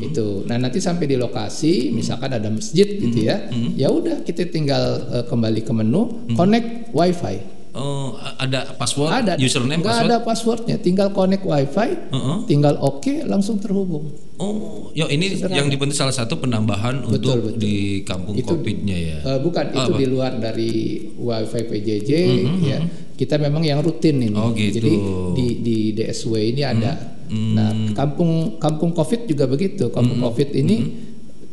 Itu. 0.00 0.42
Nah, 0.44 0.56
nanti 0.58 0.78
sampai 0.78 1.04
di 1.04 1.14
lokasi 1.14 1.90
misalkan 1.90 2.32
ada 2.32 2.48
masjid 2.48 2.86
gitu 2.86 3.18
ya. 3.20 3.46
Hmm. 3.46 3.74
Ya 3.74 3.88
udah 3.88 4.20
kita 4.20 4.48
tinggal 4.48 4.84
eh, 5.12 5.24
kembali 5.24 5.60
ke 5.60 5.72
menu, 5.72 6.02
connect 6.32 6.90
wifi. 6.90 7.53
Oh, 7.74 8.14
ada 8.38 8.70
password, 8.78 9.10
Ada 9.10 9.32
username, 9.34 9.82
nggak 9.82 9.90
password. 9.90 10.06
ada 10.06 10.16
passwordnya, 10.22 10.76
tinggal 10.78 11.10
connect 11.10 11.42
wifi, 11.42 11.90
Heeh. 11.90 12.36
tinggal 12.46 12.78
oke 12.78 13.26
langsung 13.26 13.58
terhubung. 13.58 14.14
Oh, 14.38 14.94
ya 14.94 15.10
ini 15.10 15.34
yang 15.50 15.66
dibentuk 15.66 15.98
salah 15.98 16.14
satu 16.14 16.38
penambahan 16.38 17.02
untuk 17.02 17.50
betul. 17.50 17.58
di 17.58 18.06
kampung 18.06 18.38
Itu- 18.38 18.54
Covid-nya 18.54 18.94
ya. 18.94 19.18
Eh, 19.26 19.38
bukan 19.42 19.74
itu 19.74 19.90
Apa? 19.90 19.98
di 19.98 20.06
luar 20.06 20.32
dari 20.38 20.72
wifi 21.18 21.62
PJJ 21.66 22.10
ya. 22.62 22.78
Kita 23.14 23.42
memang 23.42 23.62
yang 23.62 23.82
rutin 23.82 24.22
ini. 24.22 24.38
Oh, 24.38 24.54
gitu. 24.54 24.78
Jadi 24.78 24.92
di 25.34 25.46
di 25.58 25.76
DSW 25.94 26.54
ini 26.54 26.62
ada. 26.62 26.94
Nah, 27.30 27.74
kampung 27.90 28.58
kampung 28.58 28.94
Covid 28.94 29.26
juga 29.26 29.50
begitu. 29.50 29.90
Kampung 29.90 30.22
Covid 30.22 30.54
ini 30.54 30.94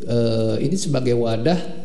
eh, 0.01 0.55
ini 0.61 0.75
sebagai 0.77 1.17
wadah 1.17 1.80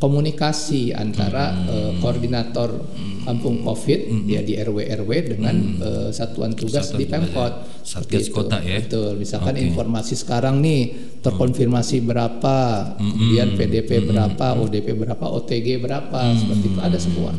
komunikasi 0.00 0.90
antara 0.90 1.52
eh, 1.62 1.92
koordinator 2.00 2.72
kampung 3.20 3.60
Covid 3.60 4.24
ya 4.24 4.40
di 4.40 4.56
RW 4.56 4.78
RW 5.04 5.10
dengan 5.30 5.56
eh, 5.76 6.08
satuan 6.10 6.56
tugas 6.56 6.88
Satuan 6.88 6.98
di 6.98 7.04
tugas 7.04 7.12
ya. 7.12 7.28
Pemkot. 7.28 7.52
Satgas 7.80 8.08
Seperti 8.08 8.24
itu. 8.24 8.32
kota 8.32 8.58
ya. 8.60 8.78
Betul. 8.80 9.10
Misalkan 9.14 9.54
Oke. 9.54 9.62
informasi 9.62 10.14
sekarang 10.16 10.58
nih 10.58 10.80
terkonfirmasi 11.20 12.00
berapa, 12.00 12.56
kemudian 12.96 13.54
PDP 13.54 14.02
berapa, 14.02 14.56
ODP 14.56 14.96
berapa, 14.96 15.24
OTG 15.26 15.68
berapa, 15.78 16.20
seperti 16.34 16.66
itu 16.66 16.80
ada 16.80 16.98
semua. 16.98 17.30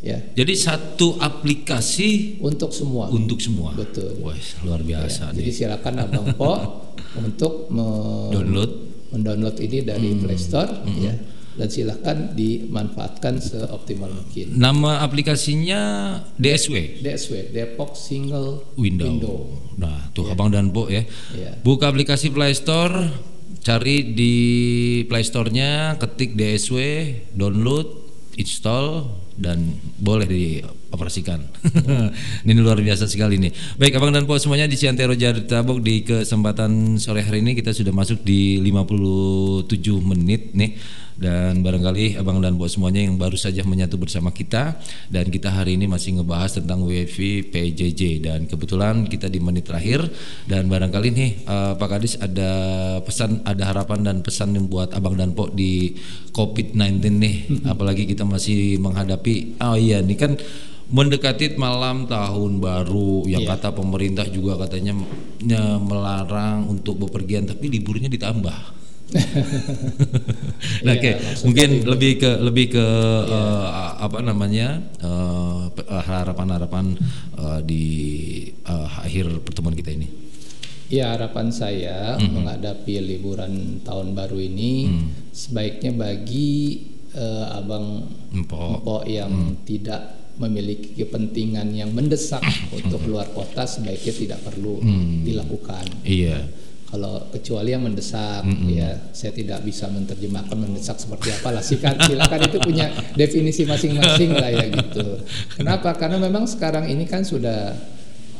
Ya, 0.00 0.16
Jadi 0.32 0.56
satu 0.56 1.20
aplikasi 1.20 2.40
untuk 2.40 2.72
semua. 2.72 3.12
untuk 3.12 3.36
semua. 3.36 3.76
Betul. 3.76 4.16
Wah, 4.24 4.32
luar 4.64 4.80
biasa 4.80 5.28
Jadi 5.30 5.44
nih. 5.44 5.52
silakan 5.54 5.94
Abang 6.00 6.32
Po 6.32 6.52
untuk 7.20 7.68
me- 7.68 8.32
Download. 8.32 8.72
mendownload 9.10 9.60
ini 9.60 9.82
dari 9.82 10.16
Play 10.16 10.38
Store 10.38 10.70
ya 10.96 11.12
dan 11.58 11.66
silakan 11.66 12.38
dimanfaatkan 12.38 13.42
seoptimal 13.42 14.10
mungkin. 14.10 14.54
Nama 14.54 15.02
aplikasinya 15.02 15.80
DSW. 16.38 17.02
DSW 17.02 17.50
Depok 17.50 17.98
Single 17.98 18.70
Window. 18.78 19.50
Nah, 19.74 20.10
tuh 20.14 20.30
Abang 20.30 20.54
dan 20.54 20.70
Po 20.70 20.86
ya. 20.86 21.02
Iya. 21.34 21.58
Buka 21.66 21.90
aplikasi 21.90 22.30
Play 22.30 22.54
Store, 22.54 23.10
cari 23.60 24.14
di 24.14 24.34
Play 25.10 25.26
Store-nya, 25.26 25.98
ketik 25.98 26.38
DSW, 26.38 26.78
download, 27.34 28.00
install 28.38 29.10
dan 29.40 29.74
boleh 29.96 30.28
dioperasikan. 30.28 31.40
ini 32.46 32.60
luar 32.60 32.78
biasa 32.78 33.08
sekali 33.08 33.40
nih. 33.40 33.52
Baik, 33.80 33.96
Abang 33.98 34.12
dan 34.12 34.28
Po 34.28 34.36
semuanya 34.36 34.68
di 34.68 34.76
Ciantero 34.76 35.16
Tabok 35.16 35.80
di 35.80 36.04
kesempatan 36.04 37.00
sore 37.00 37.24
hari 37.24 37.40
ini 37.42 37.56
kita 37.56 37.72
sudah 37.72 37.90
masuk 37.90 38.20
di 38.22 38.60
57 38.62 39.66
menit 39.98 40.52
nih 40.52 41.00
dan 41.20 41.60
barangkali 41.60 42.16
abang 42.16 42.40
dan 42.40 42.56
bos 42.56 42.72
semuanya 42.72 43.04
yang 43.04 43.20
baru 43.20 43.36
saja 43.36 43.60
menyatu 43.60 44.00
bersama 44.00 44.32
kita. 44.32 44.80
Dan 45.12 45.28
kita 45.28 45.52
hari 45.52 45.76
ini 45.76 45.84
masih 45.84 46.16
ngebahas 46.16 46.56
tentang 46.56 46.88
WFI 46.88 47.52
PJJ 47.52 48.24
dan 48.24 48.48
kebetulan 48.48 49.04
kita 49.04 49.28
di 49.28 49.36
menit 49.36 49.68
terakhir. 49.68 50.08
Dan 50.48 50.72
barangkali 50.72 51.08
nih 51.12 51.30
eh, 51.44 51.72
Pak 51.76 51.88
Kadis 51.92 52.16
ada 52.16 52.50
pesan 53.04 53.44
ada 53.44 53.68
harapan 53.68 54.00
dan 54.00 54.16
pesan 54.24 54.56
yang 54.56 54.72
buat 54.72 54.96
abang 54.96 55.12
dan 55.20 55.36
po 55.36 55.52
di 55.52 55.92
COVID-19 56.32 57.04
nih. 57.20 57.36
Apalagi 57.68 58.08
kita 58.08 58.24
masih 58.24 58.80
menghadapi 58.80 59.60
oh 59.60 59.76
iya 59.76 60.00
ini 60.00 60.16
kan 60.16 60.40
mendekati 60.88 61.60
malam 61.60 62.08
tahun 62.08 62.64
baru. 62.64 63.28
Yang 63.28 63.44
kata 63.44 63.76
pemerintah 63.76 64.24
juga 64.24 64.56
katanya 64.64 64.96
eh, 65.44 65.78
melarang 65.84 66.64
untuk 66.72 66.96
bepergian 66.96 67.44
tapi 67.44 67.68
liburnya 67.68 68.08
ditambah 68.08 68.79
Nah, 70.84 70.96
Oke, 70.96 71.12
mungkin 71.44 71.84
lebih 71.88 72.12
ke 72.20 72.30
lebih 72.40 72.66
ke 72.76 72.86
eh, 73.28 73.66
apa 74.00 74.20
namanya 74.24 74.80
eh, 75.00 75.60
eh, 75.72 76.02
harapan-harapan 76.04 76.96
eh, 77.36 77.60
di 77.64 77.84
eh, 78.64 78.88
akhir 79.04 79.44
pertemuan 79.44 79.76
kita 79.76 79.92
ini. 79.92 80.08
Ya 80.90 81.14
harapan 81.14 81.54
saya 81.54 82.18
menghadapi 82.18 82.98
liburan 82.98 83.78
tahun 83.86 84.10
baru 84.10 84.42
ini 84.42 84.90
sebaiknya 85.30 85.94
bagi 85.94 86.82
eh, 87.14 87.46
abang 87.56 88.10
Empok. 88.34 88.82
empok 88.82 89.02
yang 89.06 89.32
tidak 89.62 90.18
memiliki 90.40 90.96
kepentingan 91.04 91.76
yang 91.76 91.92
mendesak 91.92 92.40
untuk 92.76 93.04
keluar 93.04 93.28
kota 93.30 93.68
sebaiknya 93.68 94.12
tidak 94.16 94.40
perlu 94.44 94.80
dilakukan. 95.24 95.84
Iya. 96.04 96.48
Kalau 96.90 97.30
kecuali 97.30 97.70
yang 97.70 97.86
mendesak, 97.86 98.42
ya 98.66 99.14
saya 99.14 99.30
tidak 99.30 99.62
bisa 99.62 99.86
menerjemahkan 99.86 100.58
mendesak 100.58 100.98
seperti 100.98 101.30
apa 101.30 101.54
lah. 101.54 101.62
Silakan, 101.62 102.02
silakan 102.02 102.40
itu 102.50 102.58
punya 102.58 102.90
definisi 103.14 103.62
masing-masing 103.62 104.34
lah 104.34 104.50
ya 104.50 104.66
gitu. 104.74 105.22
Kenapa? 105.54 105.94
Karena 105.94 106.18
memang 106.18 106.50
sekarang 106.50 106.90
ini 106.90 107.06
kan 107.06 107.22
sudah 107.22 107.70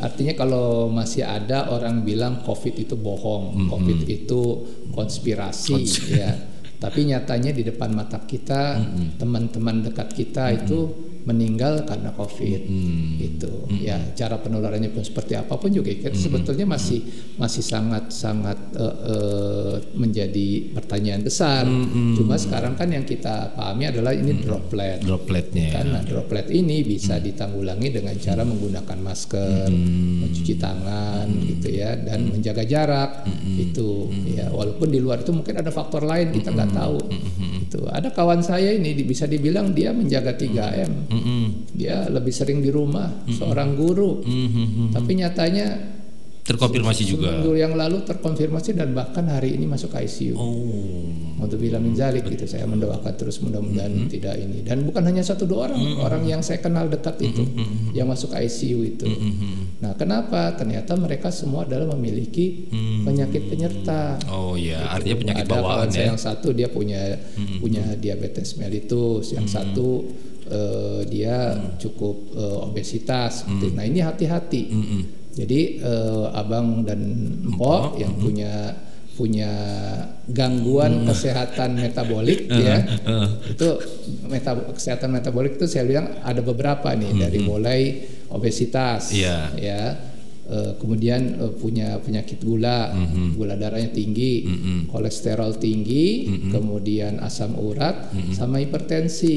artinya 0.03 0.35
kalau 0.35 0.91
masih 0.91 1.23
ada 1.23 1.71
orang 1.71 2.03
bilang 2.03 2.43
COVID 2.43 2.75
itu 2.75 2.99
bohong, 2.99 3.71
COVID 3.71 4.11
itu 4.11 4.43
konspirasi, 4.91 5.79
ya. 6.11 6.35
Tapi 6.81 7.07
nyatanya 7.07 7.53
di 7.53 7.63
depan 7.63 7.93
mata 7.93 8.19
kita, 8.25 8.83
teman-teman 9.21 9.85
dekat 9.87 10.11
kita 10.11 10.51
itu 10.59 11.10
meninggal 11.25 11.85
karena 11.85 12.13
COVID. 12.15 12.63
Gitu. 13.21 13.53
Ya 13.83 13.97
cara 14.17 14.41
penularannya 14.41 14.93
pun 14.93 15.05
seperti 15.05 15.37
apa 15.37 15.57
pun 15.57 15.73
juga 15.73 15.93
kita 15.93 16.13
sebetulnya 16.17 16.67
masih 16.67 17.05
masih 17.37 17.65
sangat 17.65 18.13
sangat 18.13 18.59
eh, 18.77 18.97
eh, 19.11 19.75
menjadi 19.97 20.75
pertanyaan 20.77 21.23
besar. 21.25 21.65
Cuma 22.17 22.37
sekarang 22.41 22.77
kan 22.77 22.89
yang 22.91 23.05
kita 23.05 23.53
pahami 23.57 23.91
adalah 23.91 24.13
ini 24.17 24.41
droplet. 24.41 25.03
Dropletnya. 25.05 25.59
ya. 25.61 25.73
karena 25.81 25.99
droplet 26.05 26.47
ini 26.51 26.83
bisa 26.85 27.21
ditanggulangi 27.21 27.89
dengan 27.93 28.17
cara 28.17 28.43
menggunakan 28.43 28.99
masker, 29.01 29.69
mencuci 30.25 30.55
tangan, 30.57 31.27
gitu 31.47 31.69
ya, 31.71 31.97
dan 32.01 32.31
menjaga 32.33 32.65
jarak. 32.65 33.25
Itu 33.57 34.09
ya, 34.31 34.49
walaupun 34.51 34.89
di 34.89 34.99
luar 34.99 35.23
itu 35.23 35.33
mungkin 35.35 35.61
ada 35.61 35.71
faktor 35.73 36.05
lain 36.05 36.33
kita 36.35 36.53
nggak 36.53 36.73
tahu. 36.73 36.99
Itu 37.71 37.87
ada 37.87 38.11
kawan 38.11 38.43
saya 38.43 38.75
ini 38.75 38.97
bisa 39.07 39.31
dibilang 39.31 39.73
dia 39.73 39.95
menjaga 39.95 40.35
3M. 41.11 41.17
Mm-mm. 41.17 41.45
Dia 41.73 42.07
lebih 42.07 42.31
sering 42.31 42.59
di 42.59 42.71
rumah, 42.71 43.11
seorang 43.27 43.75
guru. 43.75 44.23
Mhm. 44.23 44.95
Tapi 44.95 45.13
nyatanya 45.17 45.67
Terkonfirmasi 46.41 47.07
juga. 47.07 47.31
seminggu 47.31 47.53
yang 47.55 47.79
lalu 47.79 48.03
terkonfirmasi 48.03 48.75
dan 48.75 48.91
bahkan 48.91 49.23
hari 49.25 49.55
ini 49.55 49.71
masuk 49.71 49.95
ICU. 49.95 50.35
Oh. 50.35 51.07
Untuk 51.39 51.57
bilang 51.57 51.81
minzalik 51.81 52.27
gitu 52.27 52.43
saya 52.45 52.67
mendoakan 52.67 53.13
terus 53.15 53.39
mudah-mudahan 53.39 53.89
Mm-hmm. 53.91 54.13
tidak 54.13 54.35
ini 54.37 54.59
dan 54.61 54.85
bukan 54.85 55.01
hanya 55.03 55.23
satu 55.23 55.49
dua 55.49 55.71
orang 55.71 55.81
orang 55.97 56.23
yang 56.27 56.41
saya 56.43 56.59
kenal 56.59 56.85
dekat 56.85 57.17
itu 57.23 57.41
Mm-hmm. 57.41 57.97
yang 57.97 58.07
masuk 58.07 58.29
ICU 58.31 58.79
itu 58.85 59.09
nah 59.81 59.97
kenapa 59.97 60.53
ternyata 60.53 60.95
mereka 60.95 61.33
semua 61.33 61.65
adalah 61.65 61.97
memiliki 61.97 62.69
penyakit 63.05 63.49
penyerta 63.49 64.21
Mm-hmm. 64.21 64.35
Oh 64.37 64.53
ya, 64.53 64.85
artinya 64.91 65.17
penyakit 65.17 65.45
ada 65.47 65.55
bawaan 65.55 65.89
ya. 65.89 66.13
yang 66.13 66.19
satu 66.19 66.53
dia 66.53 66.69
punya 66.69 67.17
punya 67.57 67.85
diabetes 67.97 68.61
mellitus 68.61 69.33
yang 69.33 69.47
satu 69.47 70.05
eh, 70.51 71.01
dia 71.07 71.37
cukup 71.77 72.17
eh, 72.33 72.59
obesitas 72.63 73.43
seperti- 73.43 73.73
nah 73.73 73.83
ini 73.83 74.01
hati-hati. 74.01 74.63
Jadi 75.31 75.61
eh, 75.79 76.25
abang 76.33 76.83
dan 76.83 77.01
empok 77.45 77.97
yang 77.97 78.13
punya 78.17 78.55
punya 79.11 79.53
gangguan 80.27 81.05
kesehatan 81.05 81.77
metabolik 81.77 82.49
ya. 82.67 82.83
Itu 83.47 83.79
meta 84.27 84.57
kesehatan 84.57 85.11
metabolik 85.11 85.55
itu 85.55 85.67
saya 85.67 85.85
bilang 85.85 86.19
ada 86.21 86.41
beberapa 86.41 86.91
nih. 86.93 87.13
Dari 87.17 87.39
mulai 87.41 87.81
obesitas 88.29 89.13
Iya. 89.13 89.39
ya. 89.55 89.83
Eh, 90.51 90.73
kemudian 90.77 91.21
eh, 91.39 91.53
punya 91.55 91.95
penyakit 91.97 92.41
gula. 92.41 92.91
Gula 93.33 93.55
darahnya 93.55 93.93
tinggi 93.93 94.51
kolesterol 94.89 95.55
tinggi 95.57 96.27
kemudian 96.51 97.21
asam 97.21 97.55
urat 97.55 98.11
sama 98.33 98.59
hipertensi 98.59 99.37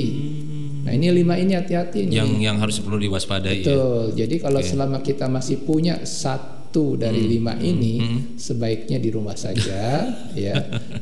nah 0.83 0.91
ini 0.91 1.07
lima 1.09 1.35
ini 1.35 1.53
hati-hati 1.53 2.05
nih 2.05 2.15
Yang 2.17 2.29
yang 2.41 2.57
harus 2.57 2.77
perlu 2.77 2.99
diwaspadai 2.99 3.55
ya. 3.55 3.65
Betul. 3.65 4.03
Jadi 4.13 4.35
kalau 4.37 4.59
selama 4.61 4.99
kita 4.99 5.25
masih 5.27 5.57
punya 5.59 6.03
satu 6.03 6.51
dari 6.93 7.29
lima 7.29 7.53
ini 7.55 8.01
sebaiknya 8.35 8.97
di 8.97 9.07
rumah 9.07 9.35
saja 9.35 10.09
ya 10.35 10.57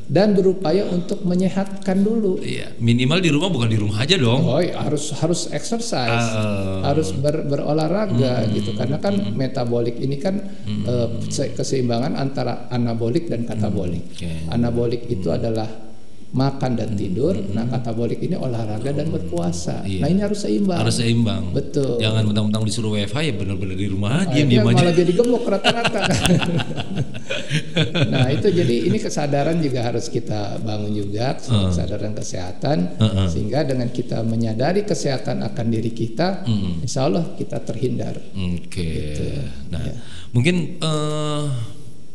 dan 0.05 0.31
berupaya 0.31 0.83
untuk 0.85 1.23
menyehatkan 1.23 1.97
dulu 1.97 2.37
Iya, 2.37 2.75
minimal 2.77 3.17
di 3.17 3.29
rumah 3.29 3.47
bukan 3.47 3.69
di 3.69 3.79
rumah 3.79 3.97
aja 3.97 4.15
dong. 4.15 4.43
Oh, 4.43 4.59
iya, 4.59 4.75
harus 4.77 5.15
harus 5.15 5.47
exercise, 5.49 6.27
Ah, 6.27 6.83
harus 6.85 7.09
ber- 7.13 7.47
berolahraga 7.47 8.45
gitu. 8.49 8.75
Karena 8.75 8.97
kan 8.97 9.15
metabolik 9.31 9.95
ini 9.97 10.17
kan 10.17 10.43
eh, 10.67 11.07
se- 11.27 11.55
keseimbangan 11.55 12.13
antara 12.13 12.67
anabolik 12.67 13.25
dan 13.25 13.47
katabolik. 13.47 14.03
Oke. 14.11 14.27
Anabolik 14.47 15.07
itu 15.07 15.31
adalah 15.31 15.71
makan 16.31 16.79
dan 16.79 16.95
tidur. 16.95 17.35
Nah, 17.51 17.67
katabolik 17.67 18.23
ini 18.23 18.39
olahraga 18.39 18.95
dan 18.95 19.11
berpuasa. 19.11 19.83
Iya. 19.83 19.99
Nah, 19.99 20.07
ini 20.07 20.19
harus 20.23 20.39
seimbang. 20.39 20.79
Harus 20.79 20.95
seimbang. 21.03 21.51
Betul. 21.51 21.99
Jangan 21.99 22.23
mentang-mentang 22.23 22.63
disuruh 22.63 22.95
WFH 22.95 23.17
ya 23.19 23.33
benar-benar 23.35 23.75
di 23.75 23.87
rumah 23.91 24.23
aja 24.23 24.39
diam 24.39 24.63
aja. 24.63 24.79
malah 24.79 24.95
jadi 24.95 25.11
gemuk 25.11 25.43
rata-rata. 25.43 26.01
nah 28.11 28.27
itu 28.31 28.47
jadi 28.47 28.75
ini 28.87 28.97
kesadaran 28.97 29.59
juga 29.59 29.79
harus 29.83 30.07
kita 30.07 30.59
bangun 30.63 30.91
juga 30.95 31.35
kesadaran 31.35 32.15
kesehatan 32.15 32.95
Heeh. 32.95 33.27
sehingga 33.27 33.67
dengan 33.67 33.91
kita 33.91 34.23
menyadari 34.23 34.87
kesehatan 34.87 35.43
akan 35.43 35.65
diri 35.67 35.91
kita, 35.91 36.47
insya 36.79 37.11
Allah 37.11 37.27
kita 37.35 37.59
terhindar. 37.59 38.15
Oke. 38.31 38.87
Gitu. 38.87 39.23
Nah, 39.67 39.79
Ya. 39.81 39.97
mungkin 40.31 40.77
eh, 40.79 41.43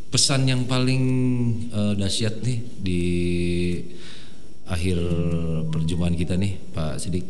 pesan 0.07 0.47
yang 0.47 0.63
paling 0.65 1.03
eh, 1.71 1.93
dahsyat 1.99 2.39
nih 2.43 2.59
di 2.79 3.03
akhir 4.67 4.97
perjumpaan 5.71 6.15
kita 6.15 6.35
nih, 6.35 6.59
Pak 6.75 6.99
Sidik. 6.99 7.25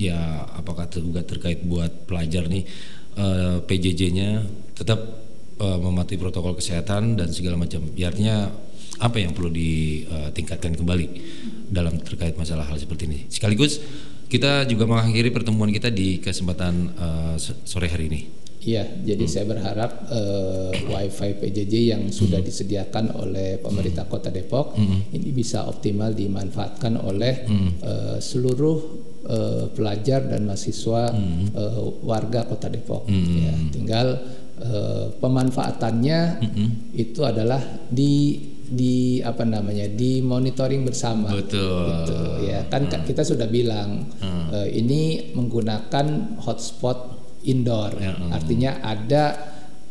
Ya, 0.00 0.48
apakah 0.56 0.88
juga 0.88 1.20
terkait 1.20 1.60
buat 1.60 2.08
pelajar 2.08 2.48
nih 2.48 2.64
eh, 3.18 3.56
PJJ-nya 3.64 4.46
tetap 4.74 5.00
eh, 5.60 5.78
mematuhi 5.78 6.18
protokol 6.18 6.56
kesehatan 6.56 7.18
dan 7.18 7.28
segala 7.30 7.60
macam. 7.60 7.84
Ya, 7.94 8.10
artinya 8.10 8.50
apa 9.00 9.16
yang 9.16 9.32
perlu 9.32 9.48
ditingkatkan 9.48 10.76
kembali 10.76 11.06
dalam 11.72 11.96
terkait 12.04 12.36
masalah 12.36 12.68
hal 12.68 12.76
seperti 12.76 13.08
ini. 13.08 13.18
Sekaligus 13.32 13.80
kita 14.30 14.62
juga 14.70 14.86
mengakhiri 14.86 15.34
pertemuan 15.34 15.74
kita 15.74 15.90
di 15.90 16.22
kesempatan 16.22 16.74
eh, 16.94 17.36
sore 17.66 17.90
hari 17.90 18.06
ini. 18.06 18.20
Iya, 18.62 18.84
jadi 19.02 19.24
saya 19.24 19.46
berharap 19.46 19.90
eh, 20.06 20.70
WiFi 20.84 21.30
PJJ 21.34 21.74
yang 21.88 22.02
sudah 22.10 22.38
disediakan 22.38 23.16
oleh 23.16 23.56
pemerintah 23.56 24.04
Kota 24.04 24.28
Depok 24.28 24.76
ini 25.10 25.28
bisa 25.30 25.64
optimal 25.64 26.12
dimanfaatkan 26.12 27.00
oleh 27.00 27.48
eh, 27.80 28.16
seluruh 28.18 28.78
eh, 29.24 29.64
pelajar 29.70 30.24
dan 30.26 30.44
mahasiswa 30.44 31.08
eh, 31.50 31.78
warga 32.02 32.44
Kota 32.44 32.68
Depok. 32.68 33.08
Ya, 33.08 33.52
tinggal 33.70 34.06
eh, 34.58 35.06
pemanfaatannya 35.14 36.20
itu 36.94 37.20
adalah 37.22 37.60
di 37.88 38.44
di 38.62 38.96
apa 39.18 39.42
namanya 39.42 39.88
di 39.88 40.20
monitoring 40.20 40.84
bersama. 40.84 41.32
Betul. 41.32 41.90
Gitu, 41.90 42.16
ya 42.46 42.62
kan 42.66 42.86
ka- 42.86 43.02
kita 43.02 43.24
sudah 43.24 43.48
bilang 43.48 44.04
eh, 44.52 44.68
ini 44.74 45.32
menggunakan 45.32 46.06
hotspot 46.38 47.19
indoor, 47.42 47.92
Ya, 47.94 48.12
hmm. 48.12 48.30
artinya 48.30 48.70
ada 48.80 49.24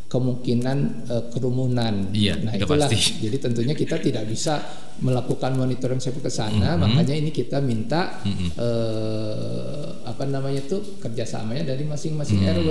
kemungkinan 0.05 0.77
eh, 1.05 1.23
kerumunan. 1.29 2.09
Iya, 2.09 2.41
nah 2.41 2.51
itulah. 2.51 2.89
pasti. 2.89 3.21
Jadi 3.21 3.37
tentunya 3.37 3.73
kita 3.73 3.97
tidak 3.97 4.25
bisa 4.25 4.57
melakukan 4.99 5.53
monitoring 5.53 5.97
sampai 5.97 6.19
ke 6.19 6.29
sana, 6.29 6.73
Hmm. 6.73 6.81
makanya 6.83 7.13
ini 7.15 7.29
kita 7.29 7.61
minta 7.61 8.17
eh, 8.57 9.85
apa 10.01 10.23
namanya 10.25 10.65
tuh 10.65 10.97
kerjasamanya 10.97 11.63
dari 11.67 11.83
masing-masing 11.83 12.41
RW 12.41 12.69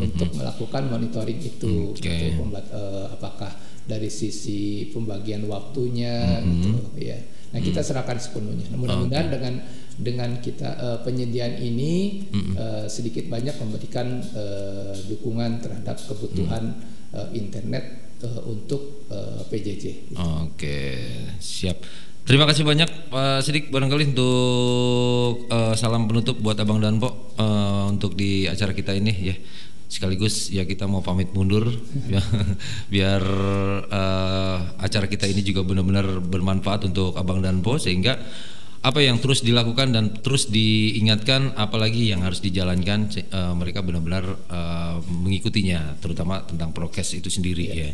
untuk 0.00 0.28
melakukan 0.32 0.82
monitoring 0.86 1.40
itu. 1.40 1.92
Oke. 1.92 2.06
Gitu, 2.06 2.38
pembat- 2.38 2.68
eh, 2.68 3.06
apakah 3.10 3.50
dari 3.82 4.10
sisi 4.10 4.60
pembagian 4.90 5.46
waktunya 5.46 6.42
gitu 6.42 6.76
ya. 6.98 7.18
Nah, 7.46 7.62
kita 7.62 7.80
serahkan 7.80 8.18
sepenuhnya. 8.18 8.68
Nah, 8.68 8.76
Mudah-mudahan 8.76 9.28
dengan 9.30 9.54
dengan 9.96 10.36
kita 10.44 10.68
eh, 10.76 10.98
penyediaan 11.04 11.56
ini 11.56 12.24
eh, 12.52 12.84
sedikit 12.86 13.26
banyak 13.32 13.56
memberikan 13.56 14.20
eh, 14.20 14.92
dukungan 15.08 15.64
terhadap 15.64 15.96
kebutuhan 16.04 16.76
eh, 17.16 17.28
internet 17.32 18.12
eh, 18.20 18.40
untuk 18.44 19.08
eh, 19.08 19.40
PJJ. 19.48 20.14
Oke, 20.44 20.78
siap. 21.40 21.80
Terima 22.26 22.42
kasih 22.42 22.66
banyak 22.66 23.14
Pak 23.14 23.38
Sidik 23.46 23.70
barangkali 23.70 24.10
untuk 24.10 25.46
eh, 25.46 25.74
salam 25.78 26.10
penutup 26.10 26.36
buat 26.42 26.58
Abang 26.58 26.82
dan 26.82 26.98
Pok 26.98 27.38
eh, 27.38 27.84
untuk 27.86 28.18
di 28.18 28.44
acara 28.50 28.74
kita 28.74 28.92
ini 28.92 29.14
ya. 29.14 29.36
Sekaligus 29.86 30.50
ya 30.50 30.66
kita 30.66 30.90
mau 30.90 30.98
pamit 30.98 31.30
mundur 31.30 31.70
ya, 32.14 32.18
biar 32.90 33.22
eh, 33.86 34.58
acara 34.82 35.06
kita 35.06 35.30
ini 35.30 35.46
juga 35.46 35.62
benar-benar 35.62 36.18
bermanfaat 36.26 36.90
untuk 36.90 37.14
Abang 37.14 37.38
dan 37.38 37.62
Po 37.62 37.78
sehingga 37.78 38.18
apa 38.82 39.00
yang 39.02 39.18
terus 39.18 39.40
dilakukan 39.40 39.92
dan 39.92 40.04
terus 40.20 40.48
diingatkan 40.52 41.56
apalagi 41.56 42.12
yang 42.12 42.22
harus 42.22 42.38
dijalankan 42.44 43.08
eh, 43.16 43.54
mereka 43.56 43.80
benar-benar 43.80 44.24
eh, 44.46 44.96
mengikutinya 45.06 45.98
terutama 45.98 46.44
tentang 46.44 46.70
prokes 46.76 47.16
itu 47.16 47.32
sendiri 47.32 47.64
ya. 47.72 47.90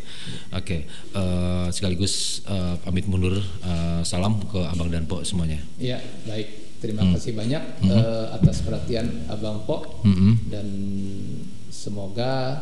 Oke, 0.56 0.86
eh, 0.90 1.66
sekaligus 1.70 2.44
eh, 2.48 2.74
pamit 2.82 3.06
mundur 3.06 3.38
eh, 3.40 4.00
salam 4.02 4.42
ke 4.48 4.60
Abang 4.62 4.90
dan 4.90 5.06
Po 5.06 5.22
semuanya. 5.22 5.60
Ya, 5.78 6.02
baik. 6.26 6.80
Terima 6.82 7.06
kasih 7.14 7.38
banyak 7.38 7.62
eh, 7.86 8.26
atas 8.34 8.66
perhatian 8.66 9.30
Abang 9.30 9.62
Pok 9.62 10.02
Mm-mm. 10.02 10.50
dan 10.50 10.66
semoga 11.70 12.58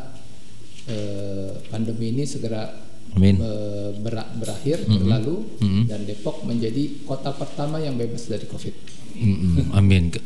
eh, 0.84 1.56
pandemi 1.72 2.12
ini 2.12 2.28
segera 2.28 2.68
Amin. 3.12 3.37
eh, 3.37 3.91
bera- 3.97 4.31
berakhir 4.32 4.87
berlalu 4.87 5.43
dan 5.85 6.01
Depok 6.03 6.43
menjadi 6.43 7.03
kota 7.03 7.31
pertama 7.32 7.77
yang 7.77 7.95
bebas 7.95 8.27
dari 8.27 8.45
Covid. 8.45 8.74
Mm-mm, 9.12 9.73
Amin. 9.73 10.09
Ke- 10.09 10.23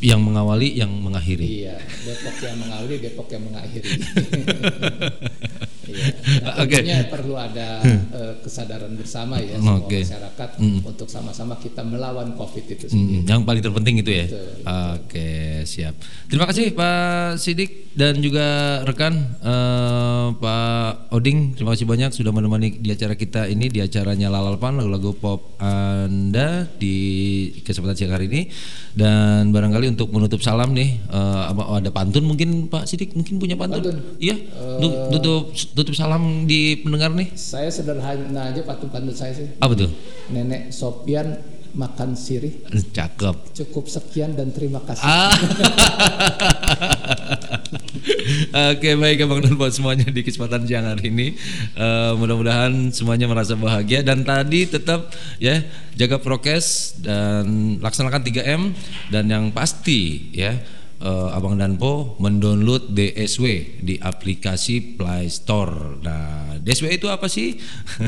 Yang 0.00 0.20
mengawali, 0.20 0.68
yang 0.72 0.90
mengakhiri. 0.92 1.46
Iya, 1.62 1.76
Depok 1.80 2.36
yang 2.40 2.56
mengawali, 2.58 2.94
Depok 2.98 3.28
yang 3.28 3.42
mengakhiri. 3.42 3.88
Iya. 5.86 6.06
Nah, 6.40 6.54
Oke. 6.62 6.76
tentunya 6.76 6.98
perlu 7.06 7.34
ada 7.34 7.68
eh, 7.82 8.34
kesadaran 8.40 8.92
bersama 8.92 9.36
ya 9.36 9.56
semua 9.56 9.78
Oke. 9.78 10.00
masyarakat 10.00 10.50
untuk 10.82 11.06
sama-sama 11.06 11.54
kita 11.56 11.80
melawan 11.80 12.32
Covid 12.32 12.64
itu 12.66 12.86
Hmm, 12.86 12.92
sendiri. 12.94 13.24
yang 13.26 13.42
paling 13.42 13.60
terpenting 13.60 13.96
itu 13.98 14.10
ya. 14.10 14.26
Oke, 14.94 15.28
siap. 15.64 15.94
Terima 16.26 16.44
kasih 16.44 16.70
Pak 16.70 17.36
Sidik 17.36 17.70
dan 17.92 18.18
juga 18.18 18.44
rekan 18.82 19.14
eh, 19.38 20.26
Pak 20.34 21.10
Oding. 21.10 21.54
Terima 21.54 21.72
kasih 21.72 21.84
banyak 21.84 22.10
sudah 22.10 22.30
menemani 22.30 22.74
di 22.74 22.88
acara 22.88 23.14
kita 23.14 23.46
ini 23.46 23.66
di 23.66 23.78
acaranya 23.78 24.28
Lalalpan 24.28 24.76
lagu-lagu 24.76 25.12
pop 25.12 25.54
Anda 25.58 26.66
di 26.70 26.96
kesempatan 27.60 27.94
siang 27.94 28.10
hari 28.10 28.26
ini. 28.26 28.42
Dan 28.92 29.50
barangkali 29.50 29.90
untuk 29.90 30.08
menutup 30.08 30.38
salam 30.38 30.70
nih 30.70 31.02
apa- 31.10 31.66
ada 31.74 31.90
pantun 31.90 32.24
mungkin 32.24 32.66
Pak 32.66 32.84
Sidik 32.84 33.12
mungkin 33.12 33.36
punya 33.36 33.54
pantun. 33.54 33.82
Pantun? 33.84 33.96
Iya. 34.18 34.36
Nu- 34.76 34.92
Tutup 35.10 35.50
tutup 35.74 35.94
salam 35.94 36.46
di 36.46 36.78
pendengar 36.80 37.10
nih. 37.10 37.34
Saya 37.34 37.66
sederhana 37.68 38.54
aja 38.54 38.62
pantun-pantun 38.62 39.14
saya 39.14 39.34
sih. 39.34 39.50
Apa 39.58 39.74
tuh? 39.74 39.90
Nenek 40.30 40.70
Sopian 40.70 41.34
makan 41.74 42.14
sirih 42.14 42.62
Cakep. 42.70 43.50
cukup 43.50 43.90
sekian 43.90 44.38
dan 44.38 44.54
terima 44.54 44.78
kasih. 44.86 45.02
Ah. 45.02 45.34
Oke 48.70 48.94
baik 48.94 49.26
abang 49.26 49.42
dan 49.42 49.58
buat 49.58 49.74
semuanya 49.74 50.06
di 50.06 50.22
kesempatan 50.22 50.62
siang 50.70 50.86
hari 50.86 51.10
ini 51.10 51.34
Eh, 51.74 52.12
mudah-mudahan 52.14 52.94
semuanya 52.94 53.26
merasa 53.26 53.58
bahagia 53.58 54.06
dan 54.06 54.22
tadi 54.22 54.70
tetap 54.70 55.10
ya 55.42 55.66
jaga 55.98 56.22
prokes 56.22 56.94
dan 57.02 57.76
laksanakan 57.82 58.22
3M 58.22 58.62
dan 59.10 59.26
yang 59.26 59.50
pasti 59.50 60.30
ya 60.30 60.54
eh, 61.04 61.36
abang 61.36 61.60
dan 61.60 61.76
po 61.76 62.16
mendownload 62.16 62.96
DSW 62.96 63.44
di 63.84 64.00
aplikasi 64.00 64.96
Play 64.96 65.28
Store. 65.28 66.00
Nah 66.00 66.56
DSW 66.64 66.96
itu 66.96 67.12
apa 67.12 67.28
sih? 67.28 67.60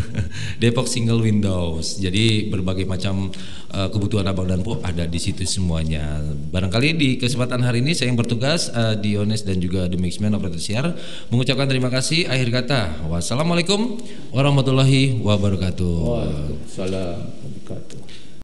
Depok 0.62 0.88
Single 0.88 1.20
Windows. 1.20 2.00
Jadi 2.00 2.48
berbagai 2.48 2.88
macam 2.88 3.28
eh, 3.70 3.88
kebutuhan 3.92 4.24
abang 4.24 4.48
dan 4.48 4.64
po 4.64 4.80
ada 4.80 5.04
di 5.04 5.20
situ 5.20 5.44
semuanya. 5.44 6.24
Barangkali 6.24 6.96
di 6.96 7.08
kesempatan 7.20 7.60
hari 7.60 7.84
ini 7.84 7.92
saya 7.92 8.08
yang 8.08 8.16
bertugas 8.16 8.72
eh, 8.72 8.96
Diones 8.96 9.44
dan 9.44 9.60
juga 9.60 9.92
The 9.92 10.00
Mixman 10.00 10.32
Operator 10.32 10.58
Siar 10.58 10.96
mengucapkan 11.28 11.68
terima 11.68 11.92
kasih. 11.92 12.32
Akhir 12.32 12.48
kata, 12.48 13.04
wassalamualaikum 13.12 14.00
warahmatullahi 14.32 15.20
wabarakatuh. 15.20 15.94
Waalaikumsalam. 16.00 18.05